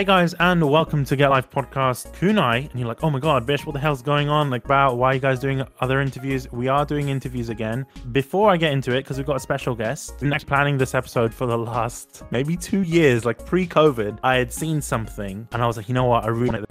Hey 0.00 0.06
guys, 0.06 0.32
and 0.40 0.66
welcome 0.66 1.04
to 1.04 1.14
Get 1.14 1.28
Life 1.28 1.50
Podcast 1.50 2.10
Kunai. 2.14 2.70
And 2.70 2.80
you're 2.80 2.88
like, 2.88 3.04
oh 3.04 3.10
my 3.10 3.18
god, 3.18 3.44
Bish, 3.44 3.66
what 3.66 3.74
the 3.74 3.78
hell's 3.80 4.00
going 4.00 4.30
on? 4.30 4.48
Like, 4.48 4.66
why 4.66 4.86
are 4.88 5.14
you 5.14 5.20
guys 5.20 5.38
doing 5.38 5.62
other 5.80 6.00
interviews? 6.00 6.50
We 6.52 6.68
are 6.68 6.86
doing 6.86 7.10
interviews 7.10 7.50
again. 7.50 7.84
Before 8.10 8.48
I 8.48 8.56
get 8.56 8.72
into 8.72 8.92
it, 8.92 9.02
because 9.02 9.18
we've 9.18 9.26
got 9.26 9.36
a 9.36 9.40
special 9.40 9.74
guest, 9.74 10.18
been 10.20 10.30
planning 10.46 10.78
this 10.78 10.94
episode 10.94 11.34
for 11.34 11.46
the 11.46 11.58
last 11.58 12.22
maybe 12.30 12.56
two 12.56 12.80
years, 12.80 13.26
like 13.26 13.44
pre-COVID. 13.44 14.20
I 14.22 14.36
had 14.36 14.54
seen 14.54 14.80
something, 14.80 15.46
and 15.52 15.62
I 15.62 15.66
was 15.66 15.76
like, 15.76 15.86
you 15.86 15.94
know 15.94 16.06
what, 16.06 16.24
I 16.24 16.28
really 16.28 16.48
want 16.48 16.66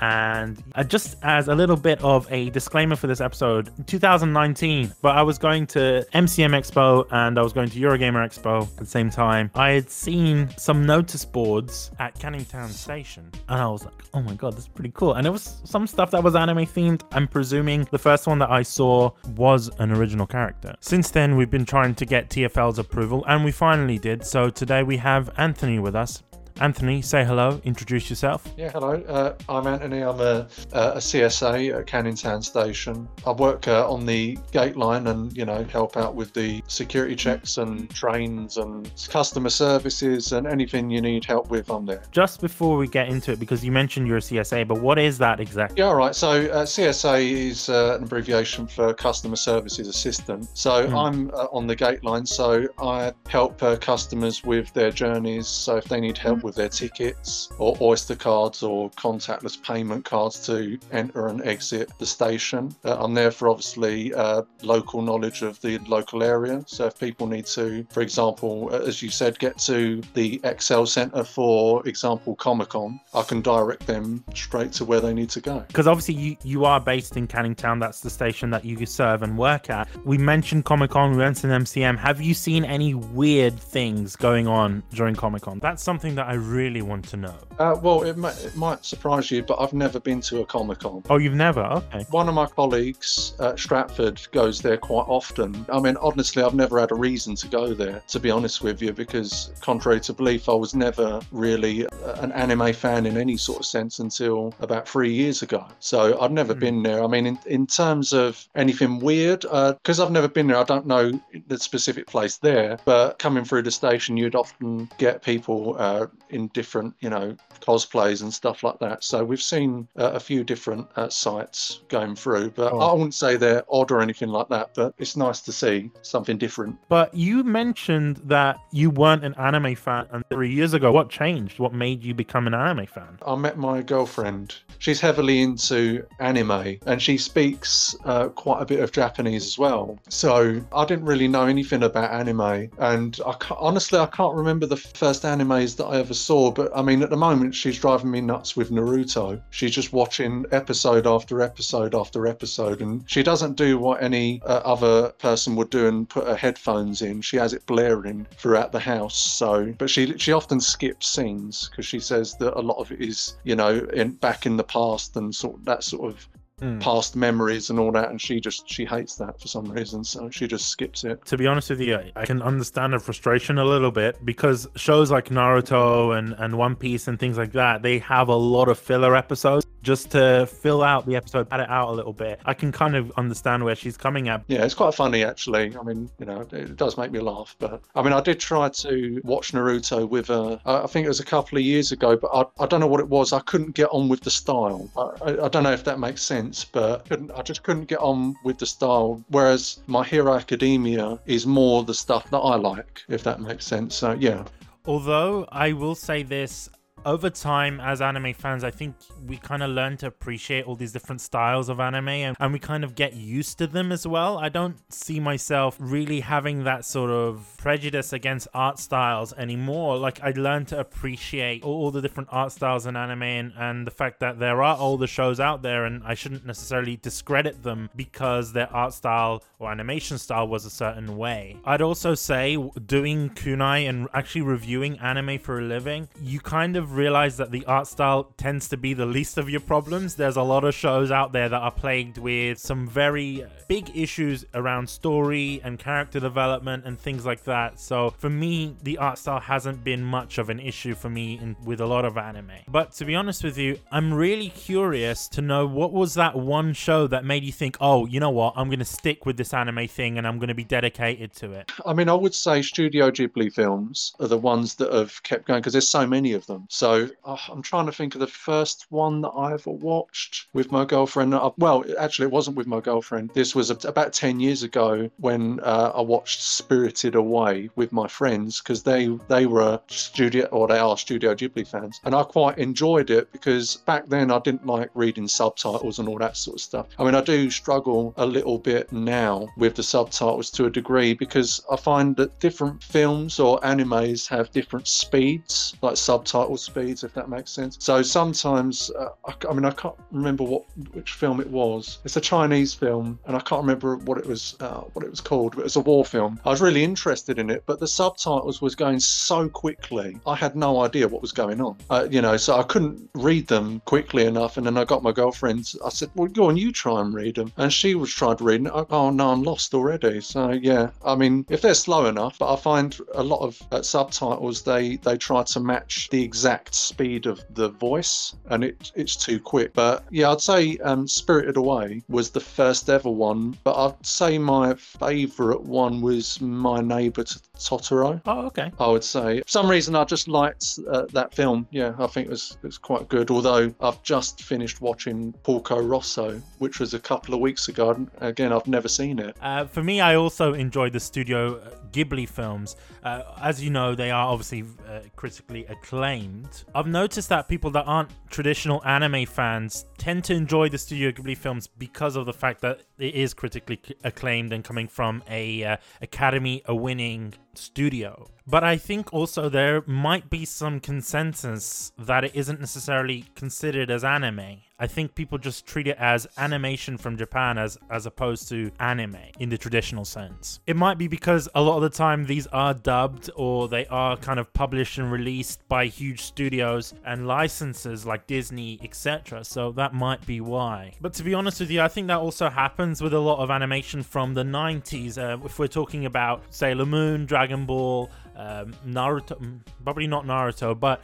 And 0.00 0.62
uh, 0.74 0.84
just 0.84 1.16
as 1.22 1.48
a 1.48 1.54
little 1.54 1.76
bit 1.76 2.02
of 2.02 2.30
a 2.30 2.50
disclaimer 2.50 2.96
for 2.96 3.06
this 3.06 3.20
episode, 3.20 3.70
2019, 3.86 4.92
but 5.02 5.16
I 5.16 5.22
was 5.22 5.38
going 5.38 5.66
to 5.68 6.06
MCM 6.14 6.50
Expo 6.50 7.06
and 7.10 7.38
I 7.38 7.42
was 7.42 7.52
going 7.52 7.68
to 7.70 7.78
Eurogamer 7.78 8.26
Expo 8.26 8.62
at 8.62 8.76
the 8.76 8.86
same 8.86 9.10
time. 9.10 9.50
I 9.54 9.70
had 9.70 9.90
seen 9.90 10.48
some 10.56 10.86
notice 10.86 11.24
boards 11.24 11.90
at 11.98 12.18
Canning 12.18 12.44
Town 12.44 12.68
Station, 12.68 13.30
and 13.48 13.60
I 13.60 13.68
was 13.68 13.84
like, 13.84 13.94
"Oh 14.14 14.22
my 14.22 14.34
god, 14.34 14.54
this 14.54 14.64
is 14.64 14.68
pretty 14.68 14.92
cool!" 14.94 15.14
And 15.14 15.26
it 15.26 15.30
was 15.30 15.60
some 15.64 15.86
stuff 15.86 16.10
that 16.12 16.22
was 16.22 16.34
anime 16.34 16.66
themed. 16.66 17.02
I'm 17.12 17.28
presuming 17.28 17.86
the 17.90 17.98
first 17.98 18.26
one 18.26 18.38
that 18.38 18.50
I 18.50 18.62
saw 18.62 19.10
was 19.36 19.70
an 19.78 19.92
original 19.92 20.26
character. 20.26 20.74
Since 20.80 21.10
then, 21.10 21.36
we've 21.36 21.50
been 21.50 21.66
trying 21.66 21.94
to 21.96 22.06
get 22.06 22.30
TFL's 22.30 22.78
approval, 22.78 23.24
and 23.28 23.44
we 23.44 23.52
finally 23.52 23.98
did. 23.98 24.24
So 24.24 24.50
today 24.50 24.82
we 24.82 24.96
have 24.98 25.30
Anthony 25.36 25.78
with 25.78 25.94
us. 25.94 26.22
Anthony, 26.60 27.00
say 27.00 27.24
hello, 27.24 27.58
introduce 27.64 28.10
yourself. 28.10 28.46
Yeah, 28.54 28.70
hello. 28.70 29.02
Uh, 29.08 29.34
I'm 29.48 29.66
Anthony. 29.66 30.02
I'm 30.02 30.20
a, 30.20 30.46
uh, 30.74 30.92
a 30.94 30.98
CSA 30.98 31.78
at 31.78 31.86
Canning 31.86 32.14
Town 32.14 32.42
Station. 32.42 33.08
I 33.26 33.32
work 33.32 33.66
uh, 33.66 33.90
on 33.90 34.04
the 34.04 34.38
gate 34.52 34.76
line 34.76 35.06
and, 35.06 35.34
you 35.34 35.46
know, 35.46 35.64
help 35.64 35.96
out 35.96 36.14
with 36.14 36.34
the 36.34 36.62
security 36.66 37.16
checks 37.16 37.56
and 37.56 37.88
trains 37.88 38.58
and 38.58 38.92
customer 39.08 39.48
services 39.48 40.32
and 40.32 40.46
anything 40.46 40.90
you 40.90 41.00
need 41.00 41.24
help 41.24 41.48
with, 41.48 41.70
I'm 41.70 41.86
there. 41.86 42.02
Just 42.10 42.42
before 42.42 42.76
we 42.76 42.86
get 42.88 43.08
into 43.08 43.32
it, 43.32 43.40
because 43.40 43.64
you 43.64 43.72
mentioned 43.72 44.06
you're 44.06 44.18
a 44.18 44.20
CSA, 44.20 44.68
but 44.68 44.80
what 44.82 44.98
is 44.98 45.16
that 45.16 45.40
exactly? 45.40 45.78
Yeah, 45.78 45.86
all 45.86 45.96
right. 45.96 46.14
So 46.14 46.30
uh, 46.50 46.66
CSA 46.66 47.22
is 47.30 47.70
uh, 47.70 47.96
an 47.96 48.04
abbreviation 48.04 48.66
for 48.66 48.92
Customer 48.92 49.36
Services 49.36 49.88
Assistant. 49.88 50.46
So 50.52 50.88
Hmm. 50.90 50.96
I'm 50.96 51.30
uh, 51.30 51.46
on 51.52 51.66
the 51.66 51.74
gate 51.76 52.04
line. 52.04 52.26
So 52.26 52.66
I 52.82 53.12
help 53.28 53.62
uh, 53.62 53.76
customers 53.76 54.44
with 54.44 54.70
their 54.74 54.90
journeys. 54.90 55.46
So 55.46 55.76
if 55.76 55.84
they 55.84 56.00
need 56.00 56.18
help 56.18 56.42
with 56.42 56.49
their 56.54 56.68
tickets 56.68 57.48
or 57.58 57.76
Oyster 57.80 58.16
cards 58.16 58.62
or 58.62 58.90
contactless 58.90 59.62
payment 59.62 60.04
cards 60.04 60.44
to 60.46 60.78
enter 60.92 61.28
and 61.28 61.42
exit 61.42 61.90
the 61.98 62.06
station, 62.06 62.74
uh, 62.84 63.02
I'm 63.02 63.14
there 63.14 63.30
for 63.30 63.48
obviously 63.48 64.12
uh, 64.14 64.42
local 64.62 65.02
knowledge 65.02 65.42
of 65.42 65.60
the 65.60 65.78
local 65.78 66.22
area. 66.22 66.62
So 66.66 66.86
if 66.86 66.98
people 66.98 67.26
need 67.26 67.46
to, 67.46 67.86
for 67.90 68.00
example, 68.00 68.70
uh, 68.72 68.78
as 68.78 69.02
you 69.02 69.10
said, 69.10 69.38
get 69.38 69.58
to 69.58 70.02
the 70.14 70.40
Excel 70.44 70.86
Centre 70.86 71.24
for 71.24 71.86
example 71.86 72.34
Comic 72.36 72.70
Con, 72.70 73.00
I 73.14 73.22
can 73.22 73.40
direct 73.40 73.86
them 73.86 74.24
straight 74.34 74.72
to 74.72 74.84
where 74.84 75.00
they 75.00 75.14
need 75.14 75.30
to 75.30 75.40
go. 75.40 75.64
Because 75.68 75.86
obviously 75.86 76.14
you, 76.14 76.36
you 76.42 76.64
are 76.64 76.80
based 76.80 77.16
in 77.16 77.26
Canning 77.26 77.54
Town, 77.54 77.78
that's 77.78 78.00
the 78.00 78.10
station 78.10 78.50
that 78.50 78.64
you 78.64 78.84
serve 78.86 79.22
and 79.22 79.36
work 79.36 79.70
at. 79.70 79.88
We 80.04 80.18
mentioned 80.18 80.64
Comic 80.64 80.90
Con, 80.90 81.12
we 81.12 81.18
mentioned 81.18 81.52
MCM. 81.52 81.98
Have 81.98 82.20
you 82.20 82.34
seen 82.34 82.64
any 82.64 82.94
weird 82.94 83.58
things 83.58 84.16
going 84.16 84.46
on 84.46 84.82
during 84.92 85.14
Comic 85.14 85.42
Con? 85.42 85.58
That's 85.60 85.82
something 85.82 86.14
that 86.16 86.26
I 86.26 86.34
really 86.40 86.82
want 86.82 87.06
to 87.08 87.16
know. 87.16 87.34
Uh, 87.58 87.76
well, 87.82 88.02
it, 88.02 88.16
might, 88.16 88.38
it 88.44 88.56
might 88.56 88.84
surprise 88.84 89.30
you, 89.30 89.42
but 89.42 89.60
I've 89.60 89.72
never 89.72 90.00
been 90.00 90.20
to 90.22 90.40
a 90.40 90.46
Comic 90.46 90.78
Con. 90.80 91.02
Oh, 91.10 91.18
you've 91.18 91.34
never? 91.34 91.62
Okay. 91.62 92.06
One 92.10 92.28
of 92.28 92.34
my 92.34 92.46
colleagues 92.46 93.34
at 93.40 93.58
Stratford 93.58 94.20
goes 94.32 94.60
there 94.62 94.76
quite 94.76 95.04
often. 95.08 95.66
I 95.70 95.78
mean, 95.80 95.96
honestly, 95.98 96.42
I've 96.42 96.54
never 96.54 96.80
had 96.80 96.90
a 96.90 96.94
reason 96.94 97.34
to 97.36 97.48
go 97.48 97.74
there, 97.74 98.02
to 98.08 98.20
be 98.20 98.30
honest 98.30 98.62
with 98.62 98.80
you, 98.80 98.92
because 98.92 99.52
contrary 99.60 100.00
to 100.00 100.12
belief, 100.12 100.48
I 100.48 100.54
was 100.54 100.74
never 100.74 101.20
really 101.32 101.86
uh, 101.86 102.12
an 102.20 102.32
anime 102.32 102.72
fan 102.72 103.06
in 103.06 103.16
any 103.16 103.36
sort 103.36 103.60
of 103.60 103.66
sense 103.66 103.98
until 103.98 104.54
about 104.60 104.88
three 104.88 105.12
years 105.12 105.42
ago. 105.42 105.66
So 105.80 106.18
I've 106.20 106.32
never 106.32 106.54
Hmm. 106.54 106.60
been 106.60 106.82
there. 106.82 107.04
I 107.04 107.06
mean, 107.06 107.26
in, 107.26 107.38
in 107.46 107.66
terms 107.66 108.12
of 108.12 108.46
anything 108.54 108.98
weird, 109.00 109.42
because 109.42 110.00
I've 110.00 110.10
never 110.10 110.28
been 110.28 110.46
there, 110.46 110.56
I 110.56 110.64
don't 110.64 110.86
know 110.86 111.12
the 111.48 111.58
specific 111.58 112.06
place 112.06 112.38
there, 112.38 112.78
but 112.84 113.18
coming 113.18 113.44
through 113.44 113.62
the 113.62 113.70
station, 113.70 114.16
you'd 114.16 114.34
often 114.34 114.88
get 114.98 115.22
people 115.22 115.76
uh, 115.78 116.06
in 116.30 116.48
different, 116.48 116.94
you 117.00 117.10
know, 117.10 117.36
cosplays 117.60 118.22
and 118.22 118.32
stuff 118.32 118.62
like 118.62 118.78
that. 118.80 119.04
So 119.04 119.24
we've 119.24 119.42
seen 119.42 119.86
uh, 119.98 120.12
a 120.14 120.20
few 120.20 120.44
different 120.44 120.88
uh, 120.96 121.08
sites 121.08 121.80
going 121.88 122.16
through, 122.16 122.50
but 122.50 122.72
Oh. 122.72 122.78
I 122.78 122.92
wouldn't 122.92 123.14
say 123.14 123.36
they're 123.36 123.64
odd 123.70 123.90
or 123.90 124.00
anything 124.00 124.28
like 124.28 124.48
that. 124.48 124.70
But 124.74 124.94
it's 124.98 125.16
nice 125.16 125.40
to 125.42 125.52
see 125.52 125.90
something 126.02 126.38
different. 126.38 126.76
But 126.88 127.12
you 127.14 127.42
mentioned 127.44 128.20
that 128.24 128.56
you 128.72 128.90
weren't 128.90 129.24
an 129.24 129.34
anime 129.34 129.74
fan 129.74 130.06
and 130.12 130.24
three 130.30 130.52
years 130.52 130.72
ago. 130.74 130.92
What 130.92 131.10
changed? 131.10 131.58
What 131.58 131.72
made 131.74 132.02
you 132.02 132.14
become 132.14 132.46
an 132.46 132.54
anime 132.54 132.86
fan? 132.86 133.18
I 133.26 133.34
met 133.34 133.58
my 133.58 133.82
girlfriend. 133.82 134.54
She's 134.78 135.00
heavily 135.00 135.42
into 135.42 136.06
anime 136.20 136.78
and 136.86 137.02
she 137.02 137.18
speaks 137.18 137.94
uh, 138.04 138.28
quite 138.28 138.62
a 138.62 138.64
bit 138.64 138.80
of 138.80 138.92
Japanese 138.92 139.44
as 139.44 139.58
well. 139.58 139.98
So 140.08 140.60
I 140.72 140.84
didn't 140.84 141.04
really 141.04 141.28
know 141.28 141.44
anything 141.46 141.82
about 141.82 142.10
anime. 142.12 142.70
And 142.78 143.18
I 143.26 143.34
honestly, 143.58 143.98
I 143.98 144.06
can't 144.06 144.34
remember 144.34 144.66
the 144.66 144.76
first 144.76 145.22
animes 145.24 145.76
that 145.76 145.84
I 145.86 145.98
ever 145.98 146.14
saw. 146.20 146.50
But 146.50 146.70
I 146.74 146.82
mean, 146.82 147.02
at 147.02 147.10
the 147.10 147.16
moment, 147.16 147.54
she's 147.54 147.78
driving 147.78 148.10
me 148.10 148.20
nuts 148.20 148.56
with 148.56 148.70
Naruto. 148.70 149.40
She's 149.50 149.72
just 149.72 149.92
watching 149.92 150.44
episode 150.52 151.06
after 151.06 151.42
episode 151.42 151.94
after 151.94 152.26
episode. 152.26 152.80
And 152.80 153.04
she 153.08 153.22
doesn't 153.22 153.56
do 153.56 153.78
what 153.78 154.02
any 154.02 154.40
uh, 154.44 154.60
other 154.64 155.10
person 155.10 155.56
would 155.56 155.70
do 155.70 155.86
and 155.86 156.08
put 156.08 156.26
her 156.26 156.36
headphones 156.36 157.02
in. 157.02 157.20
She 157.20 157.36
has 157.36 157.52
it 157.52 157.64
blaring 157.66 158.26
throughout 158.36 158.72
the 158.72 158.80
house. 158.80 159.16
So, 159.16 159.74
but 159.78 159.90
she 159.90 160.16
she 160.18 160.32
often 160.32 160.60
skips 160.60 161.08
scenes 161.08 161.68
because 161.68 161.86
she 161.86 162.00
says 162.00 162.36
that 162.36 162.58
a 162.58 162.60
lot 162.60 162.78
of 162.78 162.92
it 162.92 163.00
is, 163.00 163.36
you 163.44 163.56
know, 163.56 163.78
in 163.92 164.12
back 164.12 164.46
in 164.46 164.56
the 164.56 164.64
past 164.64 165.16
and 165.16 165.34
sort 165.34 165.64
that 165.64 165.84
sort 165.84 166.10
of 166.10 166.28
Hmm. 166.60 166.78
past 166.78 167.16
memories 167.16 167.70
and 167.70 167.78
all 167.78 167.92
that. 167.92 168.10
And 168.10 168.20
she 168.20 168.40
just 168.40 168.68
she 168.68 168.84
hates 168.84 169.14
that 169.16 169.40
for 169.40 169.48
some 169.48 169.70
reason, 169.70 170.04
so 170.04 170.28
she 170.30 170.46
just 170.46 170.68
skips 170.68 171.04
it. 171.04 171.24
To 171.26 171.38
be 171.38 171.46
honest 171.46 171.70
with 171.70 171.80
you, 171.80 171.98
I 172.14 172.26
can 172.26 172.42
understand 172.42 172.92
the 172.92 172.98
frustration 172.98 173.58
a 173.58 173.64
little 173.64 173.90
bit 173.90 174.24
because 174.24 174.68
shows 174.76 175.10
like 175.10 175.28
Naruto 175.28 176.18
and, 176.18 176.34
and 176.34 176.58
One 176.58 176.76
Piece 176.76 177.08
and 177.08 177.18
things 177.18 177.38
like 177.38 177.52
that, 177.52 177.82
they 177.82 177.98
have 178.00 178.28
a 178.28 178.34
lot 178.34 178.68
of 178.68 178.78
filler 178.78 179.16
episodes 179.16 179.66
just 179.82 180.10
to 180.10 180.46
fill 180.46 180.82
out 180.82 181.06
the 181.06 181.16
episode, 181.16 181.48
pad 181.48 181.60
it 181.60 181.70
out 181.70 181.88
a 181.88 181.92
little 181.92 182.12
bit. 182.12 182.40
I 182.44 182.52
can 182.52 182.70
kind 182.70 182.94
of 182.94 183.10
understand 183.16 183.64
where 183.64 183.74
she's 183.74 183.96
coming 183.96 184.28
at. 184.28 184.44
Yeah, 184.48 184.64
it's 184.64 184.74
quite 184.74 184.94
funny 184.94 185.24
actually. 185.24 185.74
I 185.76 185.82
mean, 185.82 186.10
you 186.18 186.26
know, 186.26 186.46
it 186.52 186.76
does 186.76 186.98
make 186.98 187.10
me 187.10 187.20
laugh. 187.20 187.56
But 187.58 187.82
I 187.94 188.02
mean, 188.02 188.12
I 188.12 188.20
did 188.20 188.40
try 188.40 188.68
to 188.68 189.20
watch 189.24 189.52
Naruto 189.52 190.08
with 190.08 190.30
a. 190.30 190.60
I 190.66 190.80
I 190.80 190.86
think 190.86 191.04
it 191.04 191.08
was 191.08 191.20
a 191.20 191.24
couple 191.24 191.56
of 191.56 191.64
years 191.64 191.92
ago, 191.92 192.16
but 192.16 192.30
I, 192.34 192.64
I 192.64 192.66
don't 192.66 192.80
know 192.80 192.86
what 192.88 193.00
it 193.00 193.08
was. 193.08 193.32
I 193.32 193.40
couldn't 193.40 193.74
get 193.74 193.88
on 193.90 194.08
with 194.08 194.20
the 194.22 194.30
style. 194.30 194.90
I, 194.96 195.30
I, 195.30 195.44
I 195.44 195.48
don't 195.48 195.62
know 195.62 195.72
if 195.72 195.84
that 195.84 196.00
makes 196.00 196.22
sense, 196.22 196.49
but 196.64 197.08
couldn't, 197.08 197.30
I 197.32 197.42
just 197.42 197.62
couldn't 197.62 197.86
get 197.86 198.00
on 198.00 198.34
with 198.44 198.58
the 198.58 198.66
style. 198.66 199.22
Whereas 199.28 199.80
My 199.86 200.04
Hero 200.04 200.34
Academia 200.34 201.18
is 201.26 201.46
more 201.46 201.84
the 201.84 201.94
stuff 201.94 202.30
that 202.30 202.38
I 202.38 202.56
like, 202.56 203.02
if 203.08 203.22
that 203.24 203.40
makes 203.40 203.66
sense. 203.66 203.94
So 203.94 204.12
yeah, 204.12 204.44
Although 204.86 205.46
I 205.52 205.72
will 205.72 205.94
say 205.94 206.22
this, 206.22 206.68
over 207.06 207.30
time 207.30 207.80
as 207.80 208.00
anime 208.02 208.34
fans, 208.34 208.64
I 208.64 208.70
think 208.70 208.94
we 209.26 209.36
kind 209.36 209.62
of 209.62 209.70
learn 209.70 209.96
to 209.98 210.06
appreciate 210.06 210.66
all 210.66 210.76
these 210.76 210.92
different 210.92 211.20
styles 211.20 211.68
of 211.68 211.80
anime 211.80 212.08
and, 212.08 212.36
and 212.38 212.52
we 212.52 212.58
kind 212.58 212.84
of 212.84 212.94
get 212.94 213.14
used 213.14 213.58
to 213.58 213.66
them 213.66 213.92
as 213.92 214.06
well. 214.06 214.38
I 214.38 214.48
don't 214.48 214.76
see 214.92 215.20
myself 215.20 215.76
really 215.78 216.20
having 216.20 216.64
that 216.64 216.84
sort 216.84 217.10
of 217.10 217.54
prejudice 217.58 218.12
against 218.12 218.48
art 218.54 218.78
styles 218.78 219.32
anymore. 219.34 219.96
Like 219.96 220.22
I 220.22 220.32
learned 220.32 220.68
to 220.68 220.78
appreciate 220.78 221.62
all, 221.62 221.84
all 221.84 221.90
the 221.90 222.02
different 222.02 222.28
art 222.32 222.52
styles 222.52 222.86
in 222.86 222.96
anime 222.96 223.22
and, 223.22 223.52
and 223.56 223.86
the 223.86 223.90
fact 223.90 224.20
that 224.20 224.38
there 224.38 224.62
are 224.62 224.76
older 224.78 225.06
shows 225.06 225.40
out 225.40 225.62
there 225.62 225.84
and 225.84 226.02
I 226.04 226.14
shouldn't 226.14 226.46
necessarily 226.46 226.96
discredit 226.96 227.62
them 227.62 227.90
because 227.96 228.52
their 228.52 228.72
art 228.72 228.92
style 228.92 229.42
or 229.58 229.70
animation 229.70 230.18
style 230.18 230.48
was 230.48 230.64
a 230.64 230.70
certain 230.70 231.16
way. 231.16 231.56
I'd 231.64 231.82
also 231.82 232.14
say 232.14 232.56
doing 232.86 233.30
kunai 233.30 233.88
and 233.88 234.08
actually 234.12 234.42
reviewing 234.42 234.98
anime 234.98 235.38
for 235.38 235.58
a 235.58 235.62
living, 235.62 236.08
you 236.20 236.40
kind 236.40 236.76
of 236.76 236.89
realize 236.90 237.36
that 237.36 237.50
the 237.50 237.64
art 237.66 237.86
style 237.86 238.32
tends 238.36 238.68
to 238.68 238.76
be 238.76 238.94
the 238.94 239.06
least 239.06 239.38
of 239.38 239.48
your 239.48 239.60
problems. 239.60 240.14
There's 240.14 240.36
a 240.36 240.42
lot 240.42 240.64
of 240.64 240.74
shows 240.74 241.10
out 241.10 241.32
there 241.32 241.48
that 241.48 241.60
are 241.60 241.70
plagued 241.70 242.18
with 242.18 242.58
some 242.58 242.86
very 242.88 243.44
big 243.68 243.90
issues 243.94 244.44
around 244.54 244.88
story 244.88 245.60
and 245.62 245.78
character 245.78 246.20
development 246.20 246.84
and 246.84 246.98
things 246.98 247.24
like 247.24 247.44
that. 247.44 247.78
So 247.78 248.10
for 248.18 248.30
me, 248.30 248.76
the 248.82 248.98
art 248.98 249.18
style 249.18 249.40
hasn't 249.40 249.84
been 249.84 250.02
much 250.02 250.38
of 250.38 250.50
an 250.50 250.60
issue 250.60 250.94
for 250.94 251.08
me 251.08 251.38
in, 251.40 251.56
with 251.64 251.80
a 251.80 251.86
lot 251.86 252.04
of 252.04 252.16
anime. 252.16 252.50
But 252.68 252.92
to 252.92 253.04
be 253.04 253.14
honest 253.14 253.44
with 253.44 253.56
you, 253.58 253.78
I'm 253.92 254.12
really 254.12 254.48
curious 254.48 255.28
to 255.28 255.42
know 255.42 255.66
what 255.66 255.92
was 255.92 256.14
that 256.14 256.36
one 256.36 256.72
show 256.72 257.06
that 257.06 257.24
made 257.24 257.44
you 257.44 257.52
think, 257.52 257.76
oh, 257.80 258.06
you 258.06 258.20
know 258.20 258.30
what, 258.30 258.54
I'm 258.56 258.68
going 258.68 258.80
to 258.80 258.84
stick 258.84 259.26
with 259.26 259.36
this 259.36 259.54
anime 259.54 259.86
thing 259.86 260.18
and 260.18 260.26
I'm 260.26 260.38
going 260.38 260.48
to 260.48 260.54
be 260.54 260.64
dedicated 260.64 261.32
to 261.36 261.52
it. 261.52 261.70
I 261.86 261.92
mean, 261.92 262.08
I 262.08 262.14
would 262.14 262.34
say 262.34 262.62
Studio 262.62 263.10
Ghibli 263.10 263.52
films 263.52 264.14
are 264.20 264.28
the 264.28 264.38
ones 264.38 264.74
that 264.76 264.92
have 264.92 265.22
kept 265.22 265.46
going 265.46 265.60
because 265.60 265.72
there's 265.72 265.88
so 265.88 266.06
many 266.06 266.32
of 266.32 266.46
them. 266.46 266.66
So 266.80 267.10
uh, 267.26 267.36
I'm 267.50 267.60
trying 267.60 267.84
to 267.84 267.92
think 267.92 268.14
of 268.14 268.20
the 268.20 268.26
first 268.26 268.86
one 268.88 269.20
that 269.20 269.28
I 269.28 269.52
ever 269.52 269.70
watched 269.70 270.46
with 270.54 270.72
my 270.72 270.86
girlfriend. 270.86 271.34
Uh, 271.34 271.50
well, 271.58 271.84
actually, 271.98 272.28
it 272.28 272.32
wasn't 272.32 272.56
with 272.56 272.66
my 272.66 272.80
girlfriend. 272.80 273.32
This 273.34 273.54
was 273.54 273.68
about 273.68 274.14
10 274.14 274.40
years 274.40 274.62
ago 274.62 275.10
when 275.18 275.60
uh, 275.60 275.92
I 275.94 276.00
watched 276.00 276.40
Spirited 276.40 277.14
Away 277.14 277.68
with 277.76 277.92
my 277.92 278.08
friends 278.08 278.62
because 278.62 278.82
they 278.82 279.08
they 279.28 279.44
were 279.44 279.78
studio 279.88 280.46
or 280.46 280.68
they 280.68 280.78
are 280.78 280.96
Studio 280.96 281.34
Ghibli 281.34 281.66
fans, 281.68 282.00
and 282.02 282.14
I 282.14 282.22
quite 282.22 282.56
enjoyed 282.56 283.10
it 283.10 283.30
because 283.30 283.76
back 283.84 284.06
then 284.06 284.30
I 284.30 284.38
didn't 284.38 284.64
like 284.64 284.88
reading 284.94 285.28
subtitles 285.28 285.98
and 285.98 286.08
all 286.08 286.16
that 286.20 286.38
sort 286.38 286.56
of 286.56 286.60
stuff. 286.62 286.86
I 286.98 287.04
mean, 287.04 287.14
I 287.14 287.20
do 287.20 287.50
struggle 287.50 288.14
a 288.16 288.24
little 288.24 288.56
bit 288.56 288.90
now 288.90 289.48
with 289.58 289.74
the 289.74 289.82
subtitles 289.82 290.50
to 290.52 290.64
a 290.64 290.70
degree 290.70 291.12
because 291.12 291.60
I 291.70 291.76
find 291.76 292.16
that 292.16 292.40
different 292.40 292.82
films 292.82 293.38
or 293.38 293.60
animes 293.60 294.26
have 294.28 294.50
different 294.52 294.88
speeds, 294.88 295.74
like 295.82 295.98
subtitle 295.98 296.56
speeds, 296.70 297.04
if 297.04 297.12
that 297.14 297.28
makes 297.28 297.50
sense. 297.50 297.76
So 297.80 298.02
sometimes, 298.02 298.90
uh, 298.98 299.08
I, 299.26 299.34
I, 299.48 299.52
mean, 299.52 299.64
I 299.64 299.72
can't 299.72 299.94
remember 300.12 300.44
what 300.44 300.64
which 300.92 301.12
film 301.12 301.40
it 301.40 301.48
was. 301.48 301.98
It's 302.04 302.16
a 302.16 302.20
Chinese 302.20 302.74
film, 302.74 303.18
and 303.26 303.36
I 303.36 303.40
can't 303.40 303.62
remember 303.62 303.96
what 303.96 304.18
it 304.18 304.26
was 304.26 304.56
uh, 304.60 304.82
what 304.92 305.04
it 305.04 305.10
was 305.10 305.20
called. 305.20 305.52
But 305.56 305.62
it 305.62 305.64
was 305.64 305.76
a 305.76 305.80
war 305.80 306.04
film. 306.04 306.40
I 306.44 306.50
was 306.50 306.60
really 306.60 306.84
interested 306.84 307.38
in 307.38 307.50
it, 307.50 307.64
but 307.66 307.80
the 307.80 307.88
subtitles 307.88 308.62
was 308.62 308.74
going 308.74 309.00
so 309.00 309.48
quickly, 309.48 310.18
I 310.26 310.34
had 310.34 310.54
no 310.56 310.82
idea 310.82 311.08
what 311.08 311.22
was 311.22 311.32
going 311.32 311.60
on. 311.60 311.76
Uh, 311.90 312.06
you 312.10 312.22
know, 312.22 312.36
so 312.36 312.58
I 312.58 312.62
couldn't 312.62 313.10
read 313.14 313.48
them 313.48 313.80
quickly 313.84 314.24
enough. 314.24 314.56
And 314.56 314.66
then 314.66 314.76
I 314.76 314.84
got 314.84 315.02
my 315.02 315.12
girlfriend. 315.12 315.72
I 315.84 315.88
said, 315.90 316.10
"Well, 316.14 316.28
go 316.28 316.48
on, 316.48 316.56
you 316.56 316.72
try 316.72 317.00
and 317.00 317.12
read 317.12 317.34
them." 317.34 317.52
And 317.56 317.72
she 317.72 317.94
was 317.94 318.12
trying 318.12 318.36
to 318.36 318.44
read 318.44 318.64
them. 318.64 318.86
Oh 318.90 319.10
no, 319.10 319.30
I'm 319.30 319.42
lost 319.42 319.74
already. 319.74 320.20
So 320.20 320.50
yeah, 320.50 320.90
I 321.04 321.14
mean, 321.14 321.46
if 321.48 321.62
they're 321.62 321.74
slow 321.74 322.06
enough, 322.06 322.38
but 322.38 322.52
I 322.52 322.56
find 322.56 322.96
a 323.14 323.22
lot 323.22 323.40
of 323.40 323.60
uh, 323.72 323.82
subtitles 323.82 324.62
they 324.62 324.96
they 324.96 325.16
try 325.16 325.42
to 325.42 325.60
match 325.60 326.08
the 326.10 326.22
exact 326.22 326.59
speed 326.70 327.26
of 327.26 327.44
the 327.50 327.68
voice, 327.68 328.34
and 328.50 328.64
it 328.64 328.92
it's 328.94 329.16
too 329.16 329.40
quick. 329.40 329.72
But 329.74 330.04
yeah, 330.10 330.30
I'd 330.30 330.40
say 330.40 330.76
um, 330.78 331.08
Spirited 331.08 331.56
Away 331.56 332.02
was 332.08 332.30
the 332.30 332.40
first 332.40 332.88
ever 332.90 333.10
one, 333.10 333.56
but 333.64 333.74
I'd 333.74 334.06
say 334.06 334.38
my 334.38 334.74
favourite 334.74 335.62
one 335.62 336.00
was 336.00 336.40
My 336.40 336.80
Neighbour 336.80 337.24
Totoro. 337.60 338.20
Oh, 338.26 338.46
okay. 338.46 338.72
I 338.78 338.88
would 338.88 339.04
say. 339.04 339.40
For 339.40 339.48
some 339.48 339.68
reason, 339.68 339.94
I 339.94 340.04
just 340.04 340.28
liked 340.28 340.78
uh, 340.90 341.06
that 341.12 341.34
film. 341.34 341.66
Yeah, 341.70 341.94
I 341.98 342.06
think 342.06 342.26
it 342.26 342.30
was 342.30 342.56
it 342.62 342.66
was 342.66 342.78
quite 342.78 343.08
good. 343.08 343.30
Although 343.30 343.74
I've 343.80 344.02
just 344.02 344.42
finished 344.42 344.80
watching 344.80 345.32
Porco 345.42 345.80
Rosso, 345.80 346.40
which 346.58 346.80
was 346.80 346.94
a 346.94 347.00
couple 347.00 347.34
of 347.34 347.40
weeks 347.40 347.68
ago. 347.68 348.06
Again, 348.20 348.52
I've 348.52 348.66
never 348.66 348.88
seen 348.88 349.18
it. 349.18 349.36
Uh, 349.40 349.64
for 349.64 349.82
me, 349.82 350.00
I 350.00 350.14
also 350.16 350.54
enjoyed 350.54 350.92
the 350.92 351.00
Studio 351.00 351.60
Ghibli 351.92 352.28
films. 352.28 352.76
Uh, 353.02 353.22
as 353.40 353.62
you 353.62 353.70
know, 353.70 353.94
they 353.94 354.10
are 354.10 354.26
obviously 354.26 354.64
uh, 354.88 355.00
critically 355.16 355.64
acclaimed. 355.66 356.64
I've 356.74 356.86
noticed 356.86 357.28
that 357.30 357.48
people 357.48 357.70
that 357.72 357.84
aren't 357.86 358.10
traditional 358.30 358.84
anime 358.84 359.26
fans 359.26 359.86
tend 359.98 360.24
to 360.24 360.34
enjoy 360.34 360.68
the 360.68 360.78
Studio 360.78 361.10
Ghibli 361.10 361.36
films 361.36 361.66
because 361.66 362.16
of 362.16 362.26
the 362.26 362.32
fact 362.32 362.60
that 362.62 362.82
it 363.02 363.14
is 363.14 363.34
critically 363.34 363.80
acclaimed 364.04 364.52
and 364.52 364.64
coming 364.64 364.88
from 364.88 365.22
a 365.28 365.64
uh, 365.64 365.76
Academy 366.00 366.62
a 366.66 366.74
winning 366.74 367.34
studio. 367.54 368.30
But 368.46 368.64
I 368.64 368.76
think 368.76 369.12
also 369.12 369.48
there 369.48 369.82
might 369.86 370.30
be 370.30 370.44
some 370.44 370.80
consensus 370.80 371.92
that 371.98 372.24
it 372.24 372.34
isn't 372.34 372.60
necessarily 372.60 373.26
considered 373.34 373.90
as 373.90 374.04
anime. 374.04 374.62
I 374.80 374.86
think 374.86 375.14
people 375.14 375.36
just 375.36 375.66
treat 375.66 375.86
it 375.86 375.98
as 375.98 376.26
animation 376.38 376.96
from 376.96 377.18
Japan 377.18 377.58
as 377.58 377.76
as 377.90 378.06
opposed 378.06 378.48
to 378.48 378.70
anime 378.80 379.18
in 379.38 379.50
the 379.50 379.58
traditional 379.58 380.06
sense. 380.06 380.60
It 380.66 380.74
might 380.74 380.96
be 380.96 381.06
because 381.06 381.50
a 381.54 381.60
lot 381.60 381.76
of 381.76 381.82
the 381.82 381.90
time 381.90 382.24
these 382.24 382.46
are 382.46 382.72
dubbed 382.72 383.28
or 383.36 383.68
they 383.68 383.84
are 383.86 384.16
kind 384.16 384.40
of 384.40 384.50
published 384.54 384.96
and 384.96 385.12
released 385.12 385.68
by 385.68 385.84
huge 385.84 386.22
studios 386.22 386.94
and 387.04 387.28
licenses 387.28 388.06
like 388.06 388.26
Disney, 388.26 388.80
etc. 388.82 389.44
So 389.44 389.70
that 389.72 389.92
might 389.92 390.24
be 390.24 390.40
why. 390.40 390.94
But 390.98 391.12
to 391.14 391.22
be 391.22 391.34
honest 391.34 391.60
with 391.60 391.70
you, 391.70 391.82
I 391.82 391.88
think 391.88 392.06
that 392.06 392.18
also 392.18 392.48
happens 392.48 393.02
with 393.02 393.12
a 393.12 393.20
lot 393.20 393.38
of 393.38 393.50
animation 393.50 394.02
from 394.02 394.32
the 394.32 394.44
90s. 394.44 395.18
Uh, 395.18 395.44
if 395.44 395.58
we're 395.58 395.66
talking 395.66 396.06
about 396.06 396.42
Sailor 396.48 396.86
Moon, 396.86 397.26
Dragon 397.26 397.66
Ball, 397.66 398.10
um, 398.34 398.74
Naruto, 398.86 399.38
mm, 399.38 399.60
probably 399.84 400.06
not 400.06 400.24
Naruto, 400.24 400.78
but 400.78 401.02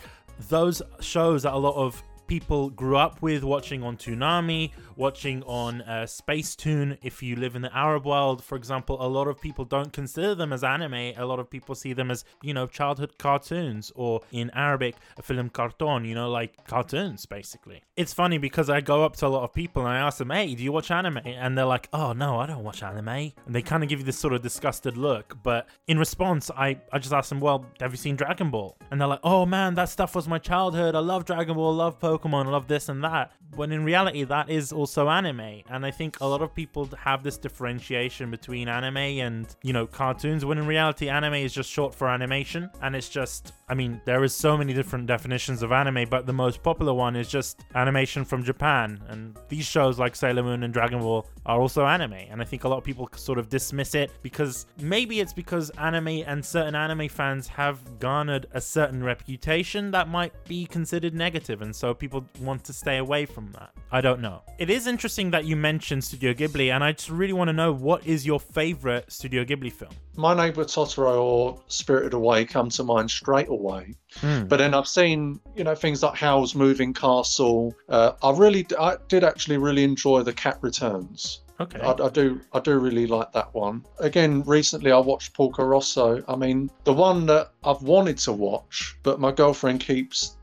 those 0.48 0.80
shows 1.00 1.42
that 1.42 1.52
a 1.52 1.58
lot 1.58 1.74
of 1.74 2.02
people 2.26 2.70
grew 2.70 2.96
up 2.96 3.22
with 3.22 3.44
watching 3.44 3.82
on 3.82 3.96
Toonami 3.96 4.72
watching 4.96 5.42
on 5.44 5.82
uh, 5.82 6.06
Spacetoon. 6.06 6.98
If 7.02 7.22
you 7.22 7.36
live 7.36 7.54
in 7.54 7.62
the 7.62 7.76
Arab 7.76 8.06
world, 8.06 8.42
for 8.42 8.56
example, 8.56 8.96
a 9.00 9.06
lot 9.06 9.28
of 9.28 9.40
people 9.40 9.64
don't 9.64 9.92
consider 9.92 10.34
them 10.34 10.52
as 10.52 10.64
anime. 10.64 10.94
A 11.16 11.24
lot 11.24 11.38
of 11.38 11.48
people 11.48 11.74
see 11.74 11.92
them 11.92 12.10
as, 12.10 12.24
you 12.42 12.54
know, 12.54 12.66
childhood 12.66 13.18
cartoons 13.18 13.92
or 13.94 14.22
in 14.32 14.50
Arabic, 14.50 14.96
a 15.18 15.22
film 15.22 15.50
cartoon, 15.50 16.04
you 16.04 16.14
know, 16.14 16.30
like 16.30 16.66
cartoons, 16.66 17.26
basically. 17.26 17.82
It's 17.96 18.12
funny 18.12 18.38
because 18.38 18.70
I 18.70 18.80
go 18.80 19.04
up 19.04 19.16
to 19.16 19.26
a 19.26 19.28
lot 19.28 19.44
of 19.44 19.52
people 19.52 19.82
and 19.82 19.90
I 19.90 19.98
ask 19.98 20.18
them, 20.18 20.30
hey, 20.30 20.54
do 20.54 20.62
you 20.62 20.72
watch 20.72 20.90
anime? 20.90 21.18
And 21.24 21.56
they're 21.56 21.66
like, 21.66 21.88
oh, 21.92 22.12
no, 22.12 22.38
I 22.40 22.46
don't 22.46 22.64
watch 22.64 22.82
anime. 22.82 23.08
And 23.08 23.32
they 23.54 23.62
kind 23.62 23.82
of 23.82 23.88
give 23.88 24.00
you 24.00 24.04
this 24.04 24.18
sort 24.18 24.32
of 24.32 24.42
disgusted 24.42 24.96
look. 24.96 25.36
But 25.42 25.68
in 25.86 25.98
response, 25.98 26.50
I, 26.50 26.80
I 26.92 26.98
just 26.98 27.12
ask 27.12 27.28
them, 27.28 27.40
well, 27.40 27.66
have 27.80 27.92
you 27.92 27.98
seen 27.98 28.16
Dragon 28.16 28.50
Ball? 28.50 28.76
And 28.90 29.00
they're 29.00 29.08
like, 29.08 29.20
oh, 29.22 29.44
man, 29.44 29.74
that 29.74 29.88
stuff 29.88 30.14
was 30.14 30.26
my 30.26 30.38
childhood. 30.38 30.94
I 30.94 31.00
love 31.00 31.24
Dragon 31.24 31.54
Ball, 31.54 31.72
I 31.72 31.84
love 31.84 32.00
Pokemon, 32.00 32.15
I 32.24 32.42
love 32.42 32.68
this 32.68 32.88
and 32.88 33.02
that. 33.04 33.32
When 33.54 33.72
in 33.72 33.84
reality, 33.84 34.24
that 34.24 34.50
is 34.50 34.72
also 34.72 35.08
anime. 35.08 35.62
And 35.68 35.84
I 35.84 35.90
think 35.90 36.20
a 36.20 36.26
lot 36.26 36.42
of 36.42 36.54
people 36.54 36.88
have 36.98 37.22
this 37.22 37.38
differentiation 37.38 38.30
between 38.30 38.68
anime 38.68 38.96
and, 38.96 39.46
you 39.62 39.72
know, 39.72 39.86
cartoons, 39.86 40.44
when 40.44 40.58
in 40.58 40.66
reality, 40.66 41.08
anime 41.08 41.34
is 41.34 41.52
just 41.52 41.70
short 41.70 41.94
for 41.94 42.08
animation. 42.08 42.70
And 42.82 42.94
it's 42.94 43.08
just, 43.08 43.52
I 43.68 43.74
mean, 43.74 44.00
there 44.04 44.24
is 44.24 44.34
so 44.34 44.56
many 44.56 44.72
different 44.72 45.06
definitions 45.06 45.62
of 45.62 45.72
anime, 45.72 46.08
but 46.08 46.26
the 46.26 46.32
most 46.32 46.62
popular 46.62 46.94
one 46.94 47.16
is 47.16 47.28
just 47.28 47.64
animation 47.74 48.24
from 48.24 48.44
Japan. 48.44 49.00
And 49.08 49.36
these 49.48 49.64
shows 49.64 49.98
like 49.98 50.16
Sailor 50.16 50.42
Moon 50.42 50.62
and 50.62 50.72
Dragon 50.72 51.00
Ball 51.00 51.26
are 51.44 51.60
also 51.60 51.86
anime. 51.86 52.14
And 52.30 52.40
I 52.40 52.44
think 52.44 52.64
a 52.64 52.68
lot 52.68 52.78
of 52.78 52.84
people 52.84 53.08
sort 53.16 53.38
of 53.38 53.48
dismiss 53.48 53.94
it 53.94 54.10
because 54.22 54.66
maybe 54.80 55.20
it's 55.20 55.32
because 55.32 55.70
anime 55.70 56.22
and 56.26 56.44
certain 56.44 56.74
anime 56.74 57.08
fans 57.08 57.48
have 57.48 57.98
garnered 57.98 58.46
a 58.52 58.60
certain 58.60 59.02
reputation 59.02 59.90
that 59.90 60.08
might 60.08 60.32
be 60.44 60.66
considered 60.66 61.14
negative, 61.14 61.62
and 61.62 61.74
so 61.74 61.92
people 61.94 62.05
want 62.40 62.64
to 62.64 62.72
stay 62.72 62.96
away 62.96 63.26
from 63.26 63.52
that. 63.52 63.72
I 63.92 64.00
don't 64.00 64.20
know. 64.20 64.42
It 64.58 64.70
is 64.70 64.86
is 64.86 64.86
interesting 64.86 65.32
that 65.32 65.44
you 65.44 65.56
mentioned 65.56 66.04
Studio 66.04 66.32
Ghibli, 66.32 66.72
and 66.72 66.84
I 66.84 66.92
just 66.92 67.10
really 67.10 67.32
want 67.32 67.48
to 67.48 67.52
know 67.52 67.72
what 67.72 68.06
is 68.06 68.24
your 68.24 68.38
favorite 68.38 69.10
Studio 69.10 69.44
Ghibli 69.44 69.72
film? 69.72 69.90
My 70.16 70.32
Neighbor 70.32 70.64
Totoro 70.64 71.20
or 71.20 71.60
Spirited 71.66 72.14
Away 72.14 72.44
come 72.44 72.68
to 72.70 72.84
mind 72.84 73.10
straight 73.10 73.48
away. 73.48 73.94
Mm. 74.20 74.48
But 74.48 74.58
then 74.58 74.74
I've 74.74 74.86
seen, 74.86 75.40
you 75.56 75.64
know, 75.64 75.74
things 75.74 76.02
like 76.02 76.14
Howl's 76.14 76.54
Moving 76.54 76.94
Castle. 76.94 77.74
Uh, 77.88 78.12
I 78.22 78.30
really, 78.30 78.64
I 78.78 78.96
did 79.08 79.24
actually 79.24 79.58
really 79.58 79.82
enjoy 79.82 80.22
The 80.22 80.32
Cat 80.32 80.58
Returns. 80.60 81.42
Okay. 81.58 81.80
I, 81.80 81.92
I, 81.92 82.08
do 82.10 82.40
I 82.52 82.60
do 82.60 82.78
really 82.78 83.06
like 83.06 83.32
that 83.32 83.52
one. 83.54 83.84
Again, 83.98 84.42
recently 84.42 84.92
I 84.92 84.98
watched 84.98 85.32
Porco 85.32 85.64
Rosso. 85.64 86.22
I 86.28 86.36
mean, 86.36 86.70
the 86.84 86.92
one 86.92 87.26
that 87.26 87.52
I've 87.64 87.82
wanted 87.82 88.18
to 88.18 88.32
watch, 88.32 88.96
but 89.02 89.18
my 89.20 89.32
girlfriend 89.32 89.80
keeps 89.80 90.35